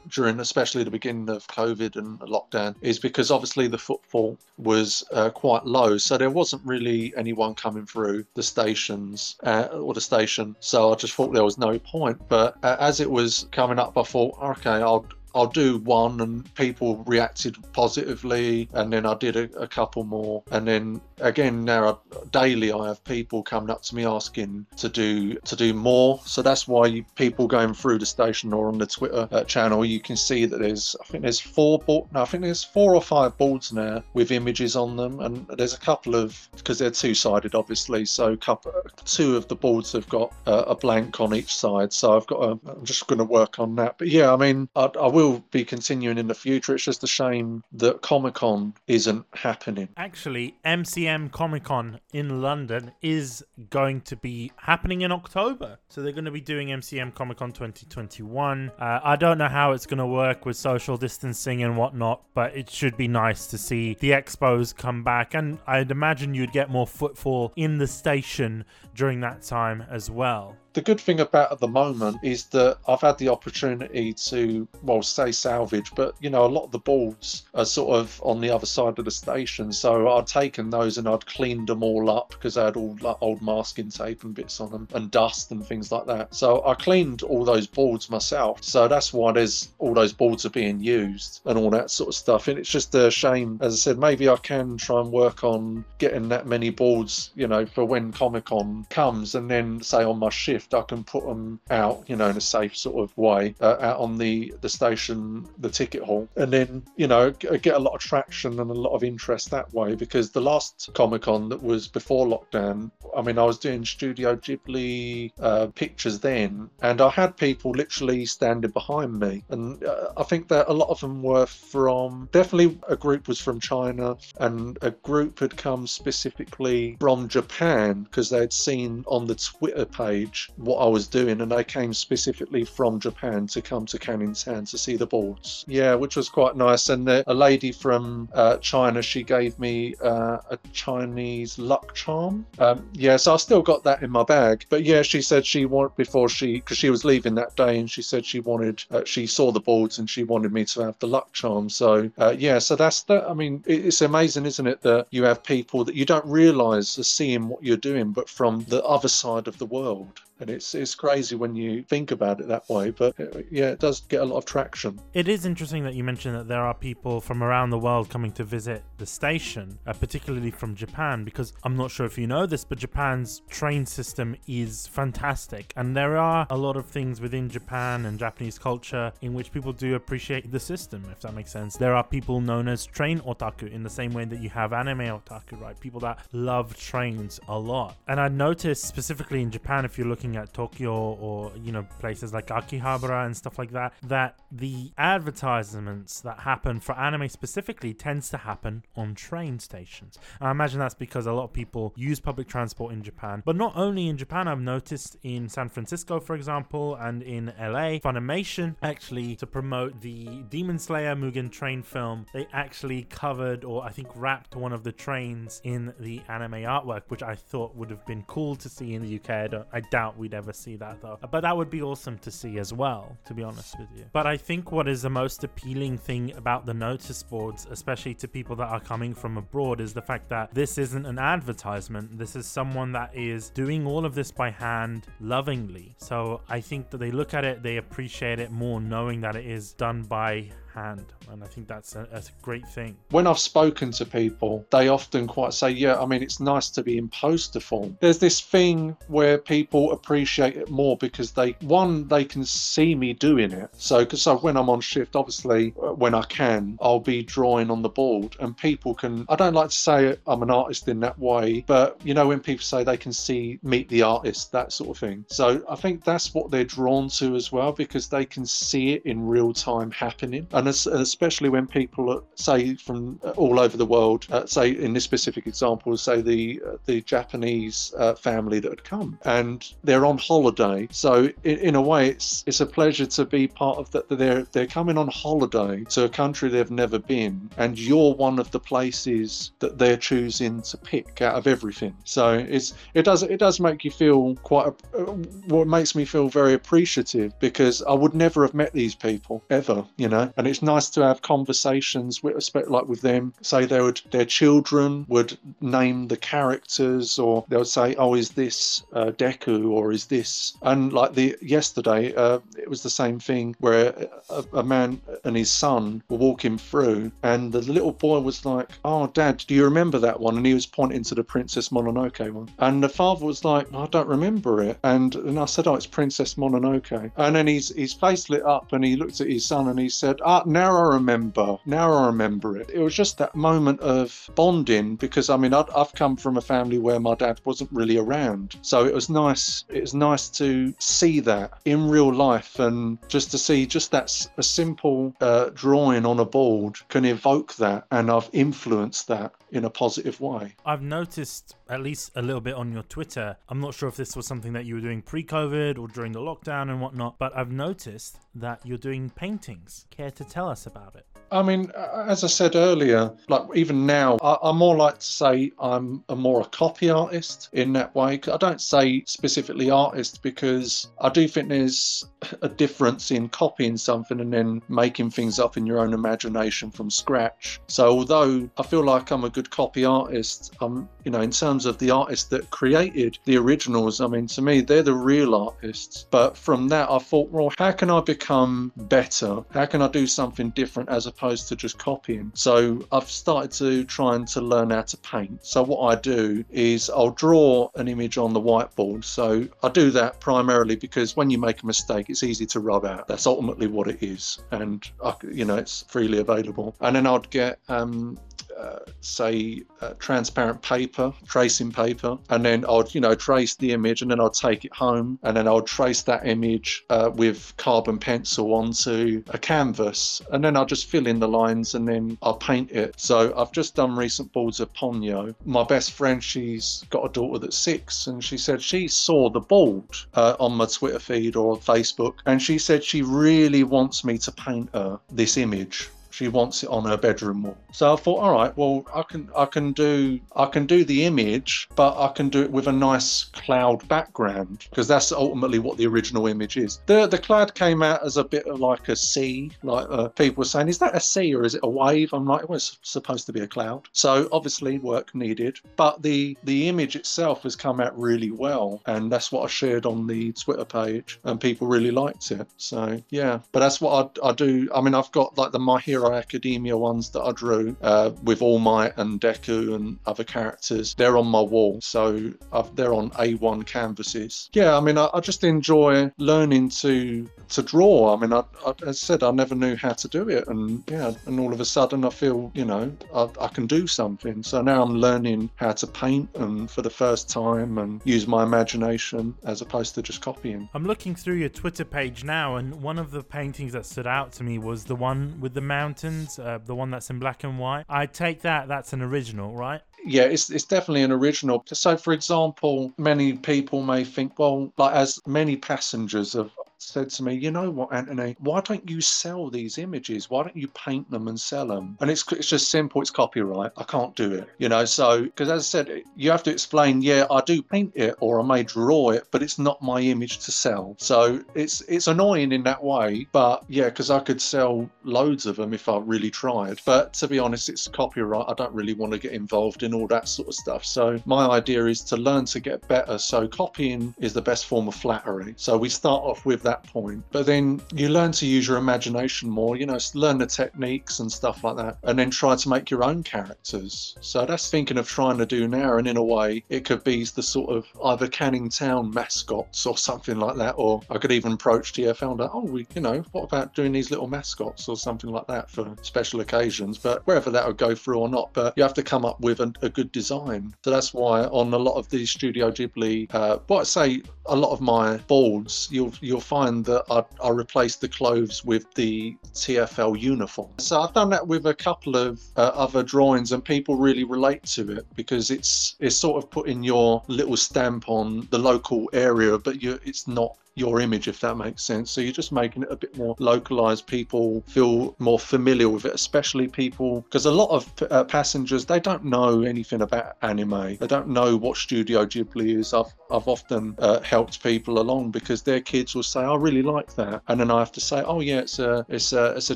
during 0.09 0.39
especially 0.39 0.83
the 0.83 0.91
beginning 0.91 1.29
of 1.29 1.47
COVID 1.47 1.95
and 1.95 2.19
lockdown 2.19 2.75
is 2.81 2.99
because 2.99 3.31
obviously 3.31 3.67
the 3.67 3.77
footfall 3.77 4.37
was 4.57 5.03
uh, 5.11 5.29
quite 5.29 5.65
low, 5.65 5.97
so 5.97 6.17
there 6.17 6.29
wasn't 6.29 6.61
really 6.65 7.13
anyone 7.17 7.55
coming 7.55 7.85
through 7.85 8.25
the 8.33 8.43
stations 8.43 9.35
uh, 9.43 9.67
or 9.71 9.93
the 9.93 10.01
station. 10.01 10.55
So 10.59 10.91
I 10.91 10.95
just 10.95 11.13
thought 11.13 11.33
there 11.33 11.43
was 11.43 11.57
no 11.57 11.79
point. 11.79 12.19
But 12.27 12.57
uh, 12.63 12.77
as 12.79 12.99
it 12.99 13.09
was 13.09 13.47
coming 13.51 13.79
up, 13.79 13.97
I 13.97 14.03
thought, 14.03 14.37
okay, 14.41 14.81
I'll 14.81 15.05
I'll 15.35 15.47
do 15.47 15.77
one, 15.79 16.21
and 16.21 16.53
people 16.55 17.03
reacted 17.05 17.57
positively, 17.73 18.69
and 18.73 18.91
then 18.91 19.05
I 19.05 19.15
did 19.15 19.35
a, 19.35 19.43
a 19.59 19.67
couple 19.67 20.03
more, 20.03 20.43
and 20.51 20.67
then 20.67 21.01
again 21.19 21.63
now 21.63 21.89
I, 21.89 22.17
daily 22.31 22.71
I 22.71 22.87
have 22.87 23.03
people 23.03 23.43
coming 23.43 23.69
up 23.69 23.81
to 23.83 23.95
me 23.95 24.05
asking 24.05 24.65
to 24.77 24.89
do 24.89 25.35
to 25.35 25.55
do 25.55 25.73
more. 25.73 26.19
So 26.25 26.41
that's 26.41 26.67
why 26.67 26.87
you, 26.87 27.05
people 27.15 27.47
going 27.47 27.73
through 27.73 27.99
the 27.99 28.05
station 28.05 28.53
or 28.53 28.67
on 28.67 28.77
the 28.77 28.85
Twitter 28.85 29.27
uh, 29.31 29.43
channel, 29.45 29.85
you 29.85 29.99
can 29.99 30.17
see 30.17 30.45
that 30.45 30.59
there's 30.59 30.95
I 31.01 31.05
think 31.05 31.23
there's 31.23 31.39
four 31.39 31.79
board, 31.79 32.07
no, 32.13 32.21
I 32.21 32.25
think 32.25 32.43
there's 32.43 32.63
four 32.63 32.93
or 32.93 33.01
five 33.01 33.37
boards 33.37 33.73
now 33.73 34.03
with 34.13 34.31
images 34.31 34.75
on 34.75 34.95
them, 34.95 35.19
and 35.19 35.47
there's 35.57 35.73
a 35.73 35.79
couple 35.79 36.15
of 36.15 36.47
because 36.55 36.79
they're 36.79 36.91
two 36.91 37.13
sided 37.13 37.55
obviously, 37.55 38.05
so 38.05 38.35
couple 38.37 38.73
two 39.05 39.35
of 39.35 39.47
the 39.47 39.55
boards 39.55 39.91
have 39.93 40.07
got 40.09 40.33
uh, 40.47 40.63
a 40.67 40.75
blank 40.75 41.19
on 41.19 41.33
each 41.33 41.55
side. 41.55 41.93
So 41.93 42.15
I've 42.15 42.27
got 42.27 42.41
a, 42.41 42.59
I'm 42.69 42.83
just 42.83 43.07
going 43.07 43.19
to 43.19 43.25
work 43.25 43.59
on 43.59 43.75
that. 43.75 43.97
But 43.97 44.09
yeah, 44.09 44.33
I 44.33 44.37
mean 44.37 44.69
I, 44.75 44.89
I 44.99 45.07
will 45.07 45.22
will 45.23 45.43
be 45.51 45.65
continuing 45.65 46.17
in 46.17 46.27
the 46.27 46.35
future. 46.35 46.75
It's 46.75 46.83
just 46.83 47.03
a 47.03 47.07
shame 47.07 47.63
that 47.73 48.01
Comic 48.01 48.35
Con 48.35 48.73
isn't 48.87 49.25
happening. 49.33 49.89
Actually, 49.97 50.55
MCM 50.65 51.31
Comic 51.31 51.63
Con 51.63 51.99
in 52.13 52.41
London 52.41 52.91
is 53.01 53.43
going 53.69 54.01
to 54.01 54.15
be 54.15 54.51
happening 54.57 55.01
in 55.01 55.11
October. 55.11 55.77
So 55.89 56.01
they're 56.01 56.11
going 56.11 56.25
to 56.25 56.31
be 56.31 56.41
doing 56.41 56.69
MCM 56.69 57.13
Comic 57.15 57.37
Con 57.37 57.51
2021. 57.51 58.71
Uh, 58.77 58.99
I 59.03 59.15
don't 59.15 59.37
know 59.37 59.47
how 59.47 59.71
it's 59.71 59.85
going 59.85 59.99
to 59.99 60.07
work 60.07 60.45
with 60.45 60.57
social 60.57 60.97
distancing 60.97 61.63
and 61.63 61.77
whatnot, 61.77 62.23
but 62.33 62.55
it 62.55 62.69
should 62.69 62.97
be 62.97 63.07
nice 63.07 63.47
to 63.47 63.57
see 63.57 63.95
the 63.99 64.11
expos 64.11 64.75
come 64.75 65.03
back. 65.03 65.33
And 65.33 65.59
I'd 65.67 65.91
imagine 65.91 66.33
you'd 66.33 66.51
get 66.51 66.69
more 66.69 66.87
footfall 66.87 67.53
in 67.55 67.77
the 67.77 67.87
station 67.87 68.65
during 68.95 69.21
that 69.21 69.41
time 69.41 69.83
as 69.89 70.09
well 70.09 70.57
the 70.73 70.81
good 70.81 70.99
thing 70.99 71.19
about 71.19 71.51
at 71.51 71.59
the 71.59 71.67
moment 71.67 72.17
is 72.23 72.45
that 72.45 72.77
I've 72.87 73.01
had 73.01 73.17
the 73.17 73.29
opportunity 73.29 74.13
to, 74.13 74.67
well, 74.81 75.03
say 75.03 75.31
salvage, 75.31 75.91
but 75.95 76.15
you 76.19 76.29
know, 76.29 76.45
a 76.45 76.47
lot 76.47 76.63
of 76.63 76.71
the 76.71 76.79
boards 76.79 77.43
are 77.53 77.65
sort 77.65 77.97
of 77.97 78.19
on 78.23 78.41
the 78.41 78.49
other 78.49 78.65
side 78.65 78.97
of 78.97 79.05
the 79.05 79.11
station. 79.11 79.71
So 79.71 80.09
I'd 80.09 80.27
taken 80.27 80.69
those 80.69 80.97
and 80.97 81.07
I'd 81.07 81.25
cleaned 81.25 81.67
them 81.67 81.83
all 81.83 82.09
up 82.09 82.29
because 82.29 82.55
they 82.55 82.63
had 82.63 82.75
all 82.75 82.97
like, 83.01 83.17
old 83.21 83.41
masking 83.41 83.89
tape 83.89 84.23
and 84.23 84.33
bits 84.33 84.59
on 84.59 84.71
them 84.71 84.87
and 84.93 85.11
dust 85.11 85.51
and 85.51 85.65
things 85.65 85.91
like 85.91 86.07
that. 86.07 86.33
So 86.33 86.65
I 86.65 86.73
cleaned 86.73 87.21
all 87.23 87.45
those 87.45 87.67
boards 87.67 88.09
myself. 88.09 88.63
So 88.63 88.87
that's 88.87 89.13
why 89.13 89.31
there's 89.31 89.69
all 89.77 89.93
those 89.93 90.13
boards 90.13 90.45
are 90.45 90.49
being 90.49 90.79
used 90.81 91.41
and 91.45 91.57
all 91.57 91.69
that 91.71 91.91
sort 91.91 92.09
of 92.09 92.15
stuff. 92.15 92.47
And 92.47 92.57
it's 92.57 92.69
just 92.69 92.95
a 92.95 93.11
shame, 93.11 93.59
as 93.61 93.73
I 93.73 93.77
said, 93.77 93.99
maybe 93.99 94.27
I 94.27 94.37
can 94.37 94.77
try 94.77 94.99
and 94.99 95.11
work 95.11 95.43
on 95.43 95.85
getting 95.99 96.29
that 96.29 96.47
many 96.47 96.71
boards, 96.71 97.31
you 97.35 97.47
know, 97.47 97.65
for 97.65 97.85
when 97.85 98.11
Comic 98.11 98.45
Con 98.45 98.85
comes 98.89 99.35
and 99.35 99.49
then 99.49 99.81
say 99.81 100.03
on 100.03 100.17
my 100.17 100.29
shift 100.29 100.62
I 100.71 100.81
can 100.81 101.03
put 101.03 101.25
them 101.25 101.59
out, 101.69 102.03
you 102.07 102.15
know, 102.15 102.29
in 102.29 102.37
a 102.37 102.41
safe 102.41 102.75
sort 102.75 103.03
of 103.03 103.17
way, 103.17 103.55
uh, 103.61 103.77
out 103.79 103.99
on 103.99 104.17
the 104.17 104.53
the 104.61 104.69
station, 104.69 105.47
the 105.57 105.69
ticket 105.69 106.03
hall, 106.03 106.27
and 106.35 106.51
then 106.51 106.83
you 106.95 107.07
know 107.07 107.31
get 107.31 107.75
a 107.75 107.79
lot 107.79 107.95
of 107.95 108.01
traction 108.01 108.59
and 108.59 108.69
a 108.69 108.73
lot 108.73 108.93
of 108.93 109.03
interest 109.03 109.51
that 109.51 109.73
way. 109.73 109.95
Because 109.95 110.31
the 110.31 110.41
last 110.41 110.89
Comic 110.93 111.23
Con 111.23 111.49
that 111.49 111.63
was 111.63 111.87
before 111.87 112.25
lockdown, 112.27 112.91
I 113.15 113.21
mean, 113.21 113.37
I 113.37 113.43
was 113.43 113.59
doing 113.59 113.85
Studio 113.85 114.35
Ghibli 114.35 115.31
uh, 115.39 115.67
pictures 115.67 116.19
then, 116.19 116.69
and 116.81 117.01
I 117.01 117.09
had 117.09 117.37
people 117.37 117.71
literally 117.71 118.25
standing 118.25 118.71
behind 118.71 119.19
me, 119.19 119.43
and 119.49 119.83
uh, 119.83 120.09
I 120.17 120.23
think 120.23 120.47
that 120.49 120.69
a 120.69 120.73
lot 120.73 120.89
of 120.89 120.99
them 120.99 121.21
were 121.23 121.45
from 121.45 122.29
definitely 122.31 122.77
a 122.87 122.95
group 122.95 123.27
was 123.27 123.39
from 123.39 123.59
China, 123.59 124.17
and 124.39 124.77
a 124.81 124.91
group 124.91 125.39
had 125.39 125.55
come 125.57 125.87
specifically 125.87 126.97
from 126.99 127.27
Japan 127.27 128.03
because 128.03 128.29
they 128.29 128.39
had 128.39 128.53
seen 128.53 129.03
on 129.07 129.27
the 129.27 129.35
Twitter 129.35 129.85
page 129.85 130.49
what 130.57 130.77
I 130.77 130.87
was 130.87 131.07
doing, 131.07 131.41
and 131.41 131.51
they 131.51 131.63
came 131.63 131.93
specifically 131.93 132.65
from 132.65 132.99
Japan 132.99 133.47
to 133.47 133.61
come 133.61 133.85
to 133.87 133.99
Canning 133.99 134.33
Town 134.33 134.65
to 134.65 134.77
see 134.77 134.95
the 134.95 135.05
boards. 135.05 135.65
Yeah, 135.67 135.95
which 135.95 136.15
was 136.15 136.29
quite 136.29 136.55
nice. 136.55 136.89
And 136.89 137.07
the, 137.07 137.23
a 137.27 137.33
lady 137.33 137.71
from 137.71 138.29
uh, 138.33 138.57
China, 138.57 139.01
she 139.01 139.23
gave 139.23 139.57
me 139.59 139.95
uh, 140.03 140.37
a 140.49 140.57
Chinese 140.71 141.57
luck 141.57 141.93
charm. 141.93 142.45
Um, 142.59 142.87
yeah, 142.93 143.17
so 143.17 143.33
I 143.33 143.37
still 143.37 143.61
got 143.61 143.83
that 143.83 144.03
in 144.03 144.09
my 144.11 144.23
bag. 144.23 144.65
But 144.69 144.83
yeah, 144.83 145.01
she 145.01 145.21
said 145.21 145.45
she 145.45 145.65
wanted 145.65 145.95
before 145.95 146.29
she 146.29 146.55
because 146.55 146.77
she 146.77 146.89
was 146.89 147.05
leaving 147.05 147.35
that 147.35 147.55
day, 147.55 147.79
and 147.79 147.89
she 147.89 148.01
said 148.01 148.25
she 148.25 148.39
wanted 148.39 148.83
uh, 148.91 149.03
she 149.05 149.27
saw 149.27 149.51
the 149.51 149.59
boards 149.59 149.99
and 149.99 150.09
she 150.09 150.23
wanted 150.23 150.53
me 150.53 150.65
to 150.65 150.81
have 150.81 150.99
the 150.99 151.07
luck 151.07 151.33
charm. 151.33 151.69
So 151.69 152.11
uh, 152.17 152.35
yeah, 152.37 152.59
so 152.59 152.75
that's 152.75 153.03
that. 153.03 153.29
I 153.29 153.33
mean, 153.33 153.63
it's 153.65 154.01
amazing, 154.01 154.45
isn't 154.45 154.67
it, 154.67 154.81
that 154.81 155.07
you 155.11 155.23
have 155.23 155.43
people 155.43 155.83
that 155.85 155.95
you 155.95 156.05
don't 156.05 156.25
realise 156.25 156.97
are 156.99 157.03
seeing 157.03 157.47
what 157.47 157.63
you're 157.63 157.77
doing, 157.77 158.11
but 158.11 158.29
from 158.29 158.65
the 158.67 158.83
other 158.83 159.07
side 159.07 159.47
of 159.47 159.57
the 159.57 159.65
world 159.65 160.21
and 160.43 160.51
it's 160.51 160.75
it's 160.75 160.93
crazy 160.93 161.35
when 161.35 161.55
you 161.55 161.83
think 161.83 162.11
about 162.11 162.41
it 162.41 162.47
that 162.49 162.69
way. 162.69 162.91
But 162.91 163.17
uh, 163.19 163.41
yeah, 163.49 163.69
it 163.69 163.79
does 163.79 164.01
get 164.01 164.21
a 164.21 164.25
lot 164.25 164.37
of 164.37 164.45
traction. 164.45 164.99
It 165.13 165.27
is 165.29 165.45
interesting 165.45 165.83
that 165.85 165.93
you 165.93 166.03
mentioned 166.03 166.35
that 166.35 166.47
there 166.49 166.61
are 166.61 166.73
people 166.73 167.21
from 167.21 167.41
around 167.41 167.69
the 167.69 167.79
world 167.79 168.09
coming 168.09 168.31
to 168.33 168.43
visit 168.43 168.83
the 168.97 169.05
station, 169.05 169.79
uh, 169.87 169.93
particularly 169.93 170.51
from 170.51 170.75
Japan, 170.75 171.23
because 171.23 171.53
I'm 171.63 171.77
not 171.77 171.91
sure 171.91 172.05
if 172.05 172.17
you 172.17 172.27
know 172.27 172.45
this, 172.45 172.65
but 172.65 172.77
Japan's 172.77 173.41
train 173.49 173.85
system 173.85 174.35
is 174.45 174.85
fantastic, 174.87 175.73
and 175.77 175.95
there 175.95 176.17
are 176.17 176.45
a 176.49 176.57
lot 176.57 176.75
of 176.75 176.85
things 176.85 177.21
within 177.21 177.49
Japan 177.49 178.05
and 178.05 178.19
Japanese 178.19 178.59
culture 178.59 179.13
in 179.21 179.33
which 179.33 179.51
people 179.51 179.71
do 179.71 179.95
appreciate 179.95 180.51
the 180.51 180.59
system, 180.59 181.05
if 181.09 181.21
that 181.21 181.33
makes 181.33 181.51
sense. 181.51 181.77
There 181.77 181.95
are 181.95 182.03
people 182.03 182.41
known 182.41 182.67
as 182.67 182.85
train 182.85 183.19
otaku 183.21 183.71
in 183.71 183.81
the 183.81 183.89
same 183.89 184.11
way 184.13 184.25
that 184.25 184.41
you 184.41 184.49
have 184.49 184.73
anime 184.73 184.99
otaku, 184.99 185.59
right? 185.61 185.79
People 185.79 186.01
that 186.01 186.19
love 186.33 186.75
trains 186.75 187.39
a 187.47 187.57
lot, 187.57 187.95
and 188.09 188.19
I 188.19 188.27
noticed 188.27 188.83
specifically 188.85 189.41
in 189.41 189.49
Japan, 189.49 189.85
if 189.85 189.97
you're 189.97 190.07
looking 190.07 190.32
looking 190.33 190.49
at 190.49 190.53
Tokyo 190.53 190.93
or 190.93 191.51
you 191.61 191.71
know 191.71 191.85
places 191.99 192.33
like 192.33 192.47
Akihabara 192.47 193.25
and 193.25 193.35
stuff 193.35 193.57
like 193.59 193.71
that, 193.71 193.93
that 194.03 194.39
the 194.51 194.91
advertisements 194.97 196.21
that 196.21 196.39
happen 196.39 196.79
for 196.79 196.97
anime 196.97 197.29
specifically 197.29 197.93
tends 197.93 198.29
to 198.29 198.37
happen 198.37 198.83
on 198.95 199.15
train 199.15 199.59
stations. 199.59 200.17
I 200.41 200.51
imagine 200.51 200.79
that's 200.79 200.95
because 200.95 201.25
a 201.25 201.33
lot 201.33 201.45
of 201.45 201.53
people 201.53 201.93
use 201.95 202.19
public 202.19 202.47
transport 202.47 202.93
in 202.93 203.03
Japan, 203.03 203.43
but 203.45 203.55
not 203.55 203.75
only 203.75 204.07
in 204.07 204.17
Japan. 204.17 204.47
I've 204.47 204.59
noticed 204.59 205.17
in 205.23 205.47
San 205.47 205.69
Francisco, 205.69 206.19
for 206.19 206.35
example, 206.35 206.95
and 206.95 207.23
in 207.23 207.47
LA, 207.59 207.99
Funimation 207.99 208.75
actually 208.81 209.35
to 209.37 209.47
promote 209.47 210.01
the 210.01 210.43
Demon 210.49 210.79
Slayer 210.79 211.15
Mugen 211.15 211.51
Train 211.51 211.81
film, 211.81 212.25
they 212.33 212.47
actually 212.51 213.03
covered 213.03 213.63
or 213.63 213.83
I 213.83 213.89
think 213.89 214.07
wrapped 214.15 214.55
one 214.55 214.73
of 214.73 214.83
the 214.83 214.91
trains 214.91 215.61
in 215.63 215.93
the 215.99 216.21
anime 216.27 216.63
artwork, 216.63 217.03
which 217.07 217.23
I 217.23 217.35
thought 217.35 217.75
would 217.75 217.89
have 217.89 218.05
been 218.05 218.23
cool 218.23 218.55
to 218.57 218.69
see 218.69 218.93
in 218.93 219.01
the 219.03 219.15
UK. 219.15 219.29
I, 219.29 219.49
I 219.71 219.79
doubt 219.91 220.12
we'd 220.17 220.33
ever 220.33 220.53
see 220.53 220.75
that 220.77 221.01
though. 221.01 221.19
But 221.31 221.41
that 221.41 221.55
would 221.55 221.69
be 221.69 221.81
awesome 221.81 222.17
to 222.19 222.31
see 222.31 222.57
as 222.59 222.73
well, 222.73 223.17
to 223.25 223.33
be 223.33 223.43
honest 223.43 223.77
with 223.79 223.89
you. 223.95 224.05
But 224.11 224.27
I 224.27 224.37
think 224.37 224.71
what 224.71 224.87
is 224.87 225.01
the 225.01 225.09
most 225.09 225.43
appealing 225.43 225.97
thing 225.97 226.33
about 226.35 226.65
the 226.65 226.73
notice 226.73 227.23
boards, 227.23 227.67
especially 227.69 228.13
to 228.15 228.27
people 228.27 228.55
that 228.57 228.69
are 228.69 228.79
coming 228.79 229.13
from 229.13 229.37
abroad, 229.37 229.79
is 229.79 229.93
the 229.93 230.01
fact 230.01 230.29
that 230.29 230.53
this 230.53 230.77
isn't 230.77 231.05
an 231.05 231.19
advertisement. 231.19 232.17
This 232.17 232.35
is 232.35 232.45
someone 232.45 232.91
that 232.93 233.15
is 233.15 233.49
doing 233.49 233.85
all 233.85 234.05
of 234.05 234.15
this 234.15 234.31
by 234.31 234.49
hand 234.49 235.07
lovingly. 235.19 235.95
So 235.97 236.41
I 236.49 236.61
think 236.61 236.89
that 236.89 236.97
they 236.97 237.11
look 237.11 237.33
at 237.33 237.45
it, 237.45 237.63
they 237.63 237.77
appreciate 237.77 238.39
it 238.39 238.51
more 238.51 238.81
knowing 238.81 239.21
that 239.21 239.35
it 239.35 239.45
is 239.45 239.73
done 239.73 240.03
by 240.03 240.51
hand. 240.73 241.05
And 241.31 241.43
I 241.43 241.47
think 241.47 241.67
that's 241.67 241.95
a, 241.95 242.07
that's 242.11 242.29
a 242.29 242.31
great 242.41 242.67
thing. 242.67 242.97
When 243.09 243.27
I've 243.27 243.39
spoken 243.39 243.91
to 243.91 244.05
people, 244.05 244.65
they 244.71 244.87
often 244.89 245.27
quite 245.27 245.53
say, 245.53 245.69
Yeah, 245.69 245.99
I 245.99 246.05
mean, 246.05 246.23
it's 246.23 246.39
nice 246.39 246.69
to 246.71 246.83
be 246.83 246.97
in 246.97 247.09
poster 247.09 247.59
form. 247.59 247.97
There's 247.99 248.19
this 248.19 248.41
thing 248.41 248.97
where 249.07 249.37
people 249.37 249.91
appreciate 249.91 250.57
it 250.57 250.69
more 250.69 250.97
because 250.97 251.31
they, 251.31 251.51
one, 251.61 252.07
they 252.07 252.25
can 252.25 252.45
see 252.45 252.95
me 252.95 253.13
doing 253.13 253.51
it. 253.51 253.69
So, 253.77 254.07
so 254.07 254.37
when 254.37 254.57
I'm 254.57 254.69
on 254.69 254.81
shift, 254.81 255.15
obviously, 255.15 255.73
uh, 255.81 255.93
when 255.93 256.13
I 256.13 256.23
can, 256.23 256.77
I'll 256.81 256.99
be 256.99 257.23
drawing 257.23 257.69
on 257.69 257.81
the 257.81 257.89
board 257.89 258.35
and 258.39 258.55
people 258.57 258.93
can, 258.93 259.25
I 259.29 259.35
don't 259.35 259.53
like 259.53 259.69
to 259.69 259.75
say 259.75 260.17
I'm 260.27 260.43
an 260.43 260.51
artist 260.51 260.87
in 260.87 260.99
that 261.01 261.17
way, 261.19 261.63
but 261.67 261.99
you 262.03 262.13
know, 262.13 262.27
when 262.27 262.39
people 262.39 262.63
say 262.63 262.83
they 262.83 262.97
can 262.97 263.13
see, 263.13 263.59
meet 263.63 263.89
the 263.89 264.01
artist, 264.01 264.51
that 264.51 264.71
sort 264.71 264.91
of 264.91 264.97
thing. 264.97 265.25
So 265.27 265.63
I 265.69 265.75
think 265.75 266.03
that's 266.03 266.33
what 266.33 266.51
they're 266.51 266.63
drawn 266.63 267.09
to 267.09 267.35
as 267.35 267.51
well 267.51 267.71
because 267.71 268.07
they 268.07 268.25
can 268.25 268.45
see 268.45 268.93
it 268.93 269.03
in 269.05 269.27
real 269.27 269.53
time 269.53 269.91
happening. 269.91 270.47
And 270.51 270.62
especially 270.67 271.49
when 271.49 271.67
people 271.67 272.23
say 272.35 272.75
from 272.75 273.19
all 273.35 273.59
over 273.59 273.77
the 273.77 273.85
world, 273.85 274.27
uh, 274.31 274.45
say 274.45 274.71
in 274.71 274.93
this 274.93 275.03
specific 275.03 275.47
example, 275.47 275.95
say 275.97 276.21
the 276.21 276.61
uh, 276.65 276.77
the 276.85 277.01
Japanese 277.01 277.93
uh, 277.97 278.15
family 278.15 278.59
that 278.59 278.69
had 278.69 278.83
come 278.83 279.17
and 279.25 279.73
they're 279.83 280.05
on 280.05 280.17
holiday. 280.17 280.87
So 280.91 281.29
in, 281.43 281.57
in, 281.59 281.75
a 281.75 281.81
way, 281.81 282.09
it's 282.09 282.43
it's 282.47 282.61
a 282.61 282.65
pleasure 282.65 283.05
to 283.05 283.25
be 283.25 283.47
part 283.47 283.77
of 283.77 283.91
that. 283.91 284.09
They're 284.09 284.43
they're 284.51 284.67
coming 284.67 284.97
on 284.97 285.07
holiday 285.07 285.83
to 285.89 286.05
a 286.05 286.09
country 286.09 286.49
they've 286.49 286.71
never 286.71 286.99
been, 286.99 287.49
and 287.57 287.77
you're 287.77 288.13
one 288.13 288.39
of 288.39 288.51
the 288.51 288.59
places 288.59 289.51
that 289.59 289.77
they're 289.77 289.97
choosing 289.97 290.61
to 290.61 290.77
pick 290.77 291.21
out 291.21 291.35
of 291.35 291.47
everything. 291.47 291.95
So 292.03 292.33
it's 292.33 292.73
it 292.93 293.03
does 293.03 293.23
it 293.23 293.37
does 293.37 293.59
make 293.59 293.83
you 293.83 293.91
feel 293.91 294.35
quite. 294.35 294.67
A, 294.93 294.99
what 295.47 295.67
makes 295.67 295.95
me 295.95 296.05
feel 296.05 296.29
very 296.29 296.53
appreciative 296.53 297.37
because 297.39 297.81
I 297.83 297.93
would 297.93 298.13
never 298.13 298.43
have 298.43 298.53
met 298.53 298.73
these 298.73 298.95
people 298.95 299.43
ever, 299.49 299.85
you 299.97 300.09
know. 300.09 300.31
And 300.37 300.47
it's 300.53 300.61
nice 300.61 300.87
to 300.91 301.01
have 301.01 301.23
conversations 301.23 302.21
with, 302.21 302.51
like 302.69 302.87
with 302.87 303.01
them. 303.01 303.33
Say 303.41 303.65
they 303.65 303.81
would, 303.81 304.01
their 304.11 304.23
children 304.25 305.03
would 305.09 305.35
name 305.61 306.09
the 306.09 306.17
characters, 306.17 307.17
or 307.17 307.43
they 307.49 307.57
would 307.57 307.65
say, 307.65 307.95
"Oh, 307.95 308.13
is 308.13 308.29
this 308.29 308.83
uh, 308.93 309.11
Deku, 309.17 309.71
or 309.71 309.91
is 309.91 310.05
this?" 310.05 310.53
And 310.61 310.93
like 310.93 311.15
the 311.15 311.35
yesterday, 311.41 312.13
uh, 312.13 312.37
it 312.55 312.69
was 312.69 312.83
the 312.83 312.91
same 312.91 313.17
thing 313.19 313.55
where 313.61 314.09
a, 314.29 314.43
a 314.53 314.63
man 314.63 315.01
and 315.23 315.35
his 315.35 315.51
son 315.51 316.03
were 316.07 316.17
walking 316.17 316.59
through, 316.59 317.11
and 317.23 317.51
the 317.51 317.61
little 317.61 317.91
boy 317.91 318.19
was 318.19 318.45
like, 318.45 318.69
"Oh, 318.85 319.07
Dad, 319.07 319.43
do 319.47 319.55
you 319.55 319.63
remember 319.63 319.97
that 319.97 320.19
one?" 320.19 320.37
And 320.37 320.45
he 320.45 320.53
was 320.53 320.67
pointing 320.67 321.03
to 321.05 321.15
the 321.15 321.23
Princess 321.23 321.69
Mononoke 321.69 322.31
one, 322.31 322.51
and 322.59 322.83
the 322.83 322.89
father 322.89 323.25
was 323.25 323.43
like, 323.43 323.73
"I 323.73 323.87
don't 323.87 324.07
remember 324.07 324.61
it," 324.61 324.77
and 324.83 325.15
and 325.15 325.39
I 325.39 325.45
said, 325.45 325.65
"Oh, 325.65 325.73
it's 325.73 325.87
Princess 325.87 326.35
Mononoke," 326.35 327.11
and 327.17 327.35
then 327.35 327.47
his 327.47 327.69
his 327.69 327.93
face 327.93 328.29
lit 328.29 328.45
up, 328.45 328.71
and 328.71 328.85
he 328.85 328.95
looked 328.95 329.19
at 329.19 329.27
his 329.27 329.45
son 329.45 329.67
and 329.67 329.79
he 329.79 329.89
said, 329.89 330.19
"Ah, 330.23 330.42
now 330.45 330.75
I 330.75 330.93
remember. 330.95 331.57
Now 331.65 331.91
I 331.93 332.07
remember 332.07 332.57
it." 332.57 332.69
It 332.73 332.79
was 332.79 332.93
just 332.93 333.17
that 333.17 333.35
moment 333.35 333.79
of 333.81 334.29
bonding 334.35 334.95
because 334.95 335.29
I 335.29 335.37
mean, 335.37 335.53
i 335.53 335.63
I've 335.75 335.93
come 335.93 336.15
from 336.15 336.37
a 336.37 336.41
family 336.41 336.77
where 336.77 336.99
my 336.99 337.15
dad 337.15 337.41
wasn't 337.45 337.71
really 337.71 337.97
around, 337.97 338.57
so 338.61 338.85
it 338.85 338.93
was 338.93 339.09
nice. 339.09 339.65
It 339.69 339.81
was 339.81 339.93
nice 339.93 340.29
to 340.29 340.73
see 340.79 341.19
that 341.21 341.51
in 341.65 341.89
real 341.89 342.13
life 342.13 342.59
and 342.59 342.97
just 343.07 343.31
to 343.31 343.37
see 343.37 343.65
just 343.65 343.91
that 343.91 344.27
a 344.37 344.43
simple 344.43 345.13
uh, 345.21 345.49
drawing 345.53 346.05
on 346.05 346.19
a 346.19 346.25
board 346.25 346.77
can 346.89 347.05
evoke 347.05 347.55
that, 347.55 347.85
and 347.91 348.11
I've 348.11 348.29
influenced 348.33 349.07
that 349.07 349.33
in 349.53 349.65
a 349.65 349.69
positive 349.69 350.19
way. 350.19 350.55
I've 350.65 350.81
noticed 350.81 351.55
at 351.69 351.81
least 351.81 352.11
a 352.15 352.21
little 352.21 352.41
bit 352.41 352.55
on 352.55 352.71
your 352.73 352.83
Twitter. 352.83 353.37
I'm 353.49 353.61
not 353.61 353.75
sure 353.75 353.87
if 353.87 353.95
this 353.95 354.15
was 354.15 354.25
something 354.25 354.53
that 354.53 354.65
you 354.65 354.75
were 354.75 354.81
doing 354.81 355.01
pre 355.01 355.23
COVID 355.23 355.77
or 355.77 355.87
during 355.87 356.11
the 356.11 356.19
lockdown 356.19 356.69
and 356.69 356.81
whatnot, 356.81 357.19
but 357.19 357.35
I've 357.37 357.51
noticed 357.51 358.19
that 358.35 358.61
you're 358.65 358.77
doing 358.77 359.11
paintings. 359.11 359.85
Care 359.91 360.11
to 360.11 360.23
tell 360.23 360.49
us 360.49 360.65
about 360.65 360.95
it? 360.95 361.05
I 361.33 361.41
mean, 361.41 361.71
as 362.07 362.23
I 362.23 362.27
said 362.27 362.55
earlier, 362.55 363.11
like 363.27 363.41
even 363.55 363.87
now, 363.87 364.17
I, 364.21 364.49
am 364.49 364.57
more 364.57 364.75
like 364.75 364.99
to 364.99 365.05
say 365.05 365.51
I'm 365.59 366.03
a 366.07 366.15
more 366.15 366.41
a 366.41 366.45
copy 366.45 366.91
artist 366.91 367.49
in 367.53 367.73
that 367.73 367.95
way. 367.95 368.21
I 368.31 368.37
don't 368.37 368.61
say 368.61 369.03
specifically 369.07 369.71
artist 369.71 370.21
because 370.21 370.91
I 371.01 371.09
do 371.09 371.27
think 371.27 371.49
there's 371.49 372.05
a 372.43 372.49
difference 372.49 373.09
in 373.09 373.29
copying 373.29 373.77
something 373.77 374.19
and 374.19 374.31
then 374.31 374.61
making 374.69 375.09
things 375.09 375.39
up 375.39 375.57
in 375.57 375.65
your 375.65 375.79
own 375.79 375.93
imagination 375.93 376.69
from 376.69 376.91
scratch. 376.91 377.59
So 377.67 377.87
although 377.87 378.47
I 378.57 378.63
feel 378.63 378.83
like 378.83 379.09
I'm 379.09 379.23
a 379.23 379.29
good 379.29 379.49
copy 379.49 379.85
artist, 379.85 380.53
I'm, 380.61 380.87
you 381.03 381.09
know, 381.09 381.21
in 381.21 381.31
terms 381.31 381.65
of 381.65 381.79
the 381.79 381.89
artists 381.89 382.29
that 382.29 382.51
created 382.51 383.17
the 383.25 383.37
originals, 383.37 384.01
I 384.01 384.07
mean, 384.07 384.27
to 384.27 384.41
me, 384.43 384.61
they're 384.61 384.83
the 384.83 384.93
real 384.93 385.33
artists. 385.33 386.05
But 386.11 386.37
from 386.37 386.67
that, 386.67 386.91
I 386.91 386.99
thought, 386.99 387.31
well, 387.31 387.51
how 387.57 387.71
can 387.71 387.89
I 387.89 388.01
become 388.01 388.71
better? 388.77 389.43
How 389.49 389.65
can 389.65 389.81
I 389.81 389.87
do 389.87 390.05
something 390.05 390.51
different 390.51 390.89
as 390.89 391.07
opposed 391.07 391.22
opposed 391.23 391.47
to 391.47 391.55
just 391.55 391.77
copying. 391.77 392.31
So 392.35 392.85
I've 392.91 393.09
started 393.09 393.51
to 393.53 393.85
try 393.85 394.15
and 394.15 394.27
to 394.29 394.41
learn 394.41 394.71
how 394.71 394.81
to 394.81 394.97
paint. 394.97 395.45
So 395.45 395.63
what 395.63 395.79
I 395.79 395.99
do 395.99 396.43
is 396.51 396.89
I'll 396.89 397.11
draw 397.11 397.69
an 397.75 397.87
image 397.87 398.17
on 398.17 398.33
the 398.33 398.41
whiteboard. 398.41 399.05
So 399.05 399.47
I 399.63 399.69
do 399.69 399.89
that 399.91 400.19
primarily 400.19 400.75
because 400.75 401.15
when 401.15 401.29
you 401.29 401.37
make 401.37 401.63
a 401.63 401.65
mistake, 401.65 402.09
it's 402.09 402.23
easy 402.23 402.45
to 402.47 402.59
rub 402.59 402.85
out. 402.85 403.07
That's 403.07 403.25
ultimately 403.25 403.67
what 403.67 403.87
it 403.87 404.03
is, 404.03 404.39
and 404.51 404.85
I, 405.03 405.15
you 405.31 405.45
know 405.45 405.55
it's 405.55 405.85
freely 405.87 406.19
available. 406.19 406.75
And 406.81 406.95
then 406.95 407.07
I'd 407.07 407.29
get 407.29 407.59
um, 407.69 408.19
uh, 408.57 408.79
say 409.01 409.63
uh, 409.81 409.93
transparent 409.99 410.61
paper, 410.61 411.13
tracing 411.27 411.71
paper, 411.71 412.17
and 412.29 412.45
then 412.45 412.65
I'd 412.67 412.93
you 412.93 413.01
know 413.01 413.15
trace 413.15 413.55
the 413.55 413.71
image, 413.71 414.01
and 414.01 414.11
then 414.11 414.19
I'd 414.19 414.33
take 414.33 414.65
it 414.65 414.73
home, 414.73 415.19
and 415.23 415.35
then 415.35 415.47
I'd 415.47 415.65
trace 415.65 416.01
that 416.03 416.27
image 416.27 416.83
uh, 416.89 417.11
with 417.13 417.53
carbon 417.57 417.97
pencil 417.97 418.53
onto 418.53 419.23
a 419.29 419.37
canvas, 419.37 420.21
and 420.31 420.43
then 420.43 420.55
I'll 420.55 420.65
just 420.65 420.87
fill 420.87 421.07
in 421.07 421.19
the 421.19 421.27
lines, 421.27 421.75
and 421.75 421.87
then 421.87 422.17
I'll 422.21 422.35
paint 422.37 422.71
it. 422.71 422.99
So 422.99 423.33
I've 423.37 423.51
just 423.51 423.75
done 423.75 423.95
recent 423.95 424.31
boards 424.33 424.59
of 424.59 424.73
Ponyo. 424.73 425.33
My 425.45 425.63
best 425.63 425.91
friend, 425.91 426.23
she's 426.23 426.83
got 426.89 427.05
a 427.05 427.09
daughter 427.09 427.39
that's 427.39 427.57
six, 427.57 428.07
and 428.07 428.23
she 428.23 428.37
said 428.37 428.61
she 428.61 428.87
saw 428.87 429.29
the 429.29 429.39
board 429.39 429.85
uh, 430.13 430.35
on 430.39 430.53
my 430.53 430.65
Twitter 430.65 430.99
feed 430.99 431.35
or 431.35 431.57
Facebook, 431.57 432.15
and 432.25 432.41
she 432.41 432.57
said 432.57 432.83
she 432.83 433.01
really 433.01 433.63
wants 433.63 434.03
me 434.03 434.17
to 434.17 434.31
paint 434.31 434.69
her 434.73 434.99
this 435.11 435.37
image 435.37 435.89
she 436.13 436.27
wants 436.27 436.61
it 436.61 436.69
on 436.69 436.85
her 436.85 436.95
bedroom 436.95 437.41
wall. 437.41 437.57
So 437.73 437.91
I 437.91 437.95
thought, 437.95 438.19
all 438.19 438.33
right, 438.33 438.55
well, 438.55 438.85
I 438.93 439.01
can 439.01 439.29
I 439.35 439.45
can 439.45 439.73
do 439.73 440.19
I 440.35 440.45
can 440.45 440.67
do 440.67 440.85
the 440.85 441.05
image, 441.05 441.67
but 441.75 441.97
I 441.99 442.09
can 442.13 442.29
do 442.29 442.43
it 442.43 442.51
with 442.51 442.67
a 442.67 442.71
nice 442.71 443.25
cloud 443.25 443.87
background 443.87 444.67
because 444.69 444.87
that's 444.87 445.11
ultimately 445.11 445.57
what 445.57 445.77
the 445.77 445.87
original 445.87 446.27
image 446.27 446.55
is. 446.55 446.79
The 446.85 447.07
the 447.07 447.17
cloud 447.17 447.55
came 447.55 447.81
out 447.81 448.05
as 448.05 448.15
a 448.15 448.23
bit 448.23 448.45
of 448.45 448.59
like 448.59 448.89
a 448.89 448.95
sea, 448.95 449.51
like 449.63 449.87
uh, 449.89 450.09
people 450.09 450.41
were 450.41 450.45
saying, 450.45 450.67
is 450.67 450.77
that 450.79 450.95
a 450.95 450.99
sea 450.99 451.33
or 451.33 451.43
is 451.43 451.55
it 451.55 451.61
a 451.63 451.69
wave? 451.69 452.13
I'm 452.13 452.25
like, 452.25 452.43
it 452.43 452.49
was 452.49 452.77
supposed 452.83 453.25
to 453.25 453.33
be 453.33 453.39
a 453.39 453.47
cloud. 453.47 453.87
So 453.91 454.29
obviously 454.31 454.77
work 454.77 455.15
needed, 455.15 455.59
but 455.75 456.03
the 456.03 456.37
the 456.43 456.69
image 456.69 456.95
itself 456.95 457.41
has 457.41 457.55
come 457.55 457.79
out 457.79 457.97
really 457.99 458.29
well, 458.29 458.83
and 458.85 459.11
that's 459.11 459.31
what 459.31 459.43
I 459.43 459.47
shared 459.47 459.87
on 459.87 460.05
the 460.05 460.31
Twitter 460.33 460.65
page, 460.65 461.19
and 461.23 461.41
people 461.41 461.65
really 461.65 461.91
liked 461.91 462.29
it. 462.31 462.47
So 462.57 463.01
yeah, 463.09 463.39
but 463.51 463.61
that's 463.61 463.81
what 463.81 464.19
I, 464.21 464.29
I 464.29 464.31
do. 464.33 464.69
I 464.75 464.81
mean, 464.81 464.93
I've 464.93 465.11
got 465.11 465.37
like 465.39 465.51
the 465.51 465.59
My 465.59 465.79
Hero 465.79 466.13
Academia 466.13 466.77
ones 466.77 467.09
that 467.11 467.23
I 467.23 467.31
drew 467.31 467.62
uh, 467.81 468.11
with 468.23 468.41
All 468.41 468.59
Might 468.59 468.93
and 468.97 469.19
Deku 469.19 469.75
and 469.75 469.97
other 470.05 470.23
characters, 470.23 470.95
they're 470.95 471.17
on 471.17 471.27
my 471.27 471.41
wall. 471.41 471.79
So 471.81 472.31
I've, 472.51 472.75
they're 472.75 472.93
on 472.93 473.11
A1 473.11 473.65
canvases. 473.65 474.49
Yeah, 474.53 474.77
I 474.77 474.79
mean, 474.79 474.97
I, 474.97 475.09
I, 475.13 475.19
just 475.19 475.43
enjoy 475.43 476.11
learning 476.17 476.69
to 476.69 477.29
to 477.49 477.61
draw. 477.61 478.15
I 478.15 478.19
mean, 478.19 478.33
I, 478.33 478.43
I, 478.65 478.73
as 478.87 478.87
I 478.87 478.91
said, 478.91 479.23
I 479.23 479.31
never 479.31 479.55
knew 479.55 479.75
how 479.75 479.93
to 479.93 480.07
do 480.07 480.29
it, 480.29 480.47
and 480.47 480.83
yeah, 480.89 481.13
and 481.25 481.39
all 481.39 481.53
of 481.53 481.59
a 481.59 481.65
sudden 481.65 482.05
I 482.05 482.09
feel, 482.09 482.51
you 482.53 482.65
know, 482.65 482.91
I, 483.13 483.29
I 483.39 483.47
can 483.47 483.67
do 483.67 483.87
something. 483.87 484.43
So 484.43 484.61
now 484.61 484.83
I'm 484.83 484.95
learning 484.95 485.49
how 485.55 485.71
to 485.73 485.87
paint 485.87 486.29
and 486.35 486.69
for 486.69 486.81
the 486.81 486.89
first 486.89 487.29
time 487.29 487.77
and 487.77 488.01
use 488.05 488.27
my 488.27 488.43
imagination 488.43 489.35
as 489.43 489.61
opposed 489.61 489.95
to 489.95 490.01
just 490.01 490.21
copying. 490.21 490.69
I'm 490.73 490.85
looking 490.85 491.15
through 491.15 491.35
your 491.35 491.49
Twitter 491.49 491.85
page 491.85 492.23
now, 492.23 492.55
and 492.55 492.81
one 492.81 492.97
of 492.97 493.11
the 493.11 493.23
paintings 493.23 493.73
that 493.73 493.85
stood 493.85 494.07
out 494.07 494.31
to 494.33 494.43
me 494.43 494.57
was 494.57 494.85
the 494.85 494.95
one 494.95 495.39
with 495.39 495.53
the 495.53 495.61
Mountains, 495.61 496.39
uh, 496.39 496.59
the 496.65 496.75
one 496.75 496.91
that's 496.91 497.09
in 497.09 497.19
black 497.19 497.43
and. 497.57 497.85
I 497.89 498.05
take 498.05 498.41
that 498.41 498.67
that's 498.67 498.93
an 498.93 499.01
original, 499.01 499.53
right? 499.53 499.81
Yeah, 500.05 500.23
it's, 500.23 500.49
it's 500.49 500.65
definitely 500.65 501.03
an 501.03 501.11
original. 501.11 501.63
So, 501.67 501.95
for 501.95 502.13
example, 502.13 502.93
many 502.97 503.33
people 503.33 503.83
may 503.83 504.03
think, 504.03 504.37
well, 504.37 504.71
like 504.77 504.93
as 504.93 505.19
many 505.25 505.55
passengers 505.55 506.35
of 506.35 506.51
said 506.89 507.09
to 507.11 507.23
me, 507.23 507.35
you 507.35 507.51
know 507.51 507.69
what, 507.69 507.93
Anthony, 507.93 508.35
why 508.39 508.61
don't 508.61 508.87
you 508.89 509.01
sell 509.01 509.49
these 509.49 509.77
images? 509.77 510.29
Why 510.29 510.43
don't 510.43 510.55
you 510.55 510.67
paint 510.69 511.09
them 511.09 511.27
and 511.27 511.39
sell 511.39 511.67
them? 511.67 511.97
And 512.01 512.09
it's, 512.09 512.23
it's 512.31 512.49
just 512.49 512.69
simple. 512.69 513.01
It's 513.01 513.11
copyright. 513.11 513.71
I 513.77 513.83
can't 513.83 514.15
do 514.15 514.33
it, 514.33 514.49
you 514.57 514.69
know? 514.69 514.85
So, 514.85 515.23
because 515.23 515.49
as 515.49 515.61
I 515.61 515.63
said, 515.63 516.03
you 516.15 516.31
have 516.31 516.43
to 516.43 516.51
explain, 516.51 517.01
yeah, 517.01 517.25
I 517.29 517.41
do 517.41 517.61
paint 517.61 517.93
it 517.95 518.15
or 518.19 518.41
I 518.41 518.43
may 518.43 518.63
draw 518.63 519.11
it, 519.11 519.27
but 519.31 519.43
it's 519.43 519.59
not 519.59 519.81
my 519.81 520.01
image 520.01 520.39
to 520.39 520.51
sell. 520.51 520.95
So 520.99 521.43
it's, 521.55 521.81
it's 521.81 522.07
annoying 522.07 522.51
in 522.51 522.63
that 522.63 522.83
way. 522.83 523.27
But 523.31 523.63
yeah, 523.67 523.85
because 523.85 524.09
I 524.09 524.19
could 524.19 524.41
sell 524.41 524.89
loads 525.03 525.45
of 525.45 525.55
them 525.55 525.73
if 525.73 525.87
I 525.87 525.97
really 525.97 526.31
tried. 526.31 526.79
But 526.85 527.13
to 527.13 527.27
be 527.27 527.39
honest, 527.39 527.69
it's 527.69 527.87
copyright. 527.87 528.45
I 528.47 528.53
don't 528.53 528.73
really 528.73 528.93
want 528.93 529.13
to 529.13 529.19
get 529.19 529.31
involved 529.31 529.83
in 529.83 529.93
all 529.93 530.07
that 530.07 530.27
sort 530.27 530.47
of 530.47 530.55
stuff. 530.55 530.85
So 530.85 531.21
my 531.25 531.47
idea 531.47 531.85
is 531.85 532.01
to 532.01 532.17
learn 532.17 532.45
to 532.45 532.59
get 532.59 532.87
better. 532.87 533.17
So 533.17 533.47
copying 533.47 534.13
is 534.19 534.33
the 534.33 534.41
best 534.41 534.65
form 534.65 534.87
of 534.87 534.95
flattery. 534.95 535.53
So 535.57 535.77
we 535.77 535.89
start 535.89 536.23
off 536.23 536.45
with 536.45 536.63
that 536.63 536.72
that 536.73 536.91
point. 536.91 537.23
But 537.31 537.45
then 537.45 537.81
you 537.93 538.09
learn 538.09 538.31
to 538.33 538.45
use 538.45 538.67
your 538.67 538.77
imagination 538.77 539.49
more, 539.49 539.75
you 539.77 539.85
know, 539.85 539.97
learn 540.13 540.37
the 540.37 540.45
techniques 540.45 541.19
and 541.19 541.31
stuff 541.31 541.63
like 541.63 541.77
that, 541.77 541.97
and 542.03 542.17
then 542.17 542.29
try 542.29 542.55
to 542.55 542.69
make 542.69 542.89
your 542.89 543.03
own 543.03 543.23
characters. 543.23 544.15
So 544.21 544.45
that's 544.45 544.69
thinking 544.69 544.97
of 544.97 545.07
trying 545.07 545.37
to 545.37 545.45
do 545.45 545.67
now. 545.67 545.97
And 545.97 546.07
in 546.07 546.17
a 546.17 546.23
way, 546.23 546.63
it 546.69 546.85
could 546.85 547.03
be 547.03 547.23
the 547.23 547.43
sort 547.43 547.69
of 547.69 547.85
either 548.03 548.27
Canning 548.27 548.69
Town 548.69 549.11
mascots 549.13 549.85
or 549.85 549.97
something 549.97 550.39
like 550.39 550.57
that. 550.57 550.75
Or 550.77 551.01
I 551.09 551.17
could 551.17 551.31
even 551.31 551.53
approach 551.53 551.93
TFL 551.93 552.31
and 552.31 552.41
oh, 552.41 552.65
we, 552.65 552.87
you 552.95 553.01
know, 553.01 553.23
what 553.31 553.43
about 553.43 553.75
doing 553.75 553.91
these 553.91 554.11
little 554.11 554.27
mascots 554.27 554.89
or 554.89 554.97
something 554.97 555.29
like 555.29 555.47
that 555.47 555.69
for 555.69 555.95
special 556.01 556.41
occasions? 556.41 556.97
But 556.97 557.25
wherever 557.27 557.49
that 557.51 557.67
would 557.67 557.77
go 557.77 557.95
through 557.95 558.19
or 558.19 558.29
not, 558.29 558.51
but 558.53 558.73
you 558.75 558.83
have 558.83 558.93
to 558.95 559.03
come 559.03 559.25
up 559.25 559.39
with 559.39 559.59
a, 559.59 559.71
a 559.81 559.89
good 559.89 560.11
design. 560.11 560.73
So 560.83 560.89
that's 560.91 561.13
why 561.13 561.43
on 561.45 561.73
a 561.73 561.77
lot 561.77 561.95
of 561.95 562.09
these 562.09 562.31
Studio 562.31 562.71
Ghibli, 562.71 563.33
uh, 563.33 563.59
what 563.67 563.81
I 563.81 563.83
say, 563.83 564.21
a 564.45 564.55
lot 564.55 564.71
of 564.71 564.81
my 564.81 565.17
boards, 565.17 565.87
you'll 565.91 566.13
you'll 566.21 566.41
find 566.53 566.85
that 566.85 567.03
I, 567.09 567.23
I 567.43 567.49
replace 567.49 567.95
the 567.95 568.07
clothes 568.07 568.63
with 568.63 568.93
the 568.93 569.35
TFL 569.55 570.19
uniform. 570.21 570.69
So 570.77 571.01
I've 571.01 571.13
done 571.13 571.31
that 571.31 571.47
with 571.47 571.65
a 571.65 571.73
couple 571.73 572.15
of 572.15 572.39
uh, 572.55 572.71
other 572.75 573.01
drawings, 573.01 573.53
and 573.53 573.65
people 573.65 573.95
really 573.95 574.23
relate 574.23 574.63
to 574.77 574.97
it 574.97 575.05
because 575.15 575.49
it's 575.49 575.95
it's 575.99 576.15
sort 576.15 576.37
of 576.43 576.51
putting 576.51 576.83
your 576.83 577.23
little 577.27 577.57
stamp 577.57 578.03
on 578.07 578.47
the 578.51 578.59
local 578.59 579.09
area, 579.13 579.57
but 579.57 579.81
you 579.81 579.99
it's 580.05 580.27
not 580.27 580.55
your 580.75 580.99
image, 581.01 581.27
if 581.27 581.39
that 581.41 581.55
makes 581.55 581.83
sense. 581.83 582.09
So 582.11 582.21
you're 582.21 582.31
just 582.31 582.51
making 582.51 582.83
it 582.83 582.91
a 582.91 582.95
bit 582.95 583.17
more 583.17 583.35
localized. 583.39 584.07
People 584.07 584.63
feel 584.67 585.15
more 585.19 585.39
familiar 585.39 585.89
with 585.89 586.05
it, 586.05 586.13
especially 586.13 586.67
people 586.67 587.21
because 587.21 587.45
a 587.45 587.51
lot 587.51 587.69
of 587.69 587.91
uh, 588.11 588.23
passengers 588.23 588.85
they 588.85 588.99
don't 588.99 589.23
know 589.23 589.61
anything 589.61 590.01
about 590.01 590.37
anime. 590.41 590.97
They 590.97 591.07
don't 591.07 591.29
know 591.29 591.55
what 591.55 591.77
Studio 591.77 592.25
Ghibli 592.25 592.77
is. 592.77 592.93
I've 592.93 593.13
I've 593.31 593.47
often 593.47 593.95
uh, 593.99 594.19
helped 594.21 594.61
people 594.63 594.99
along 594.99 595.31
because 595.31 595.61
their 595.63 595.81
kids 595.81 596.15
will 596.15 596.23
say, 596.23 596.41
"I 596.41 596.55
really 596.55 596.83
like 596.83 597.15
that," 597.15 597.41
and 597.47 597.59
then 597.59 597.71
I 597.71 597.79
have 597.79 597.91
to 597.93 598.01
say, 598.01 598.23
"Oh 598.25 598.39
yeah, 598.39 598.59
it's 598.59 598.79
a 598.79 599.05
it's 599.09 599.33
a 599.33 599.55
it's 599.55 599.69
a 599.69 599.75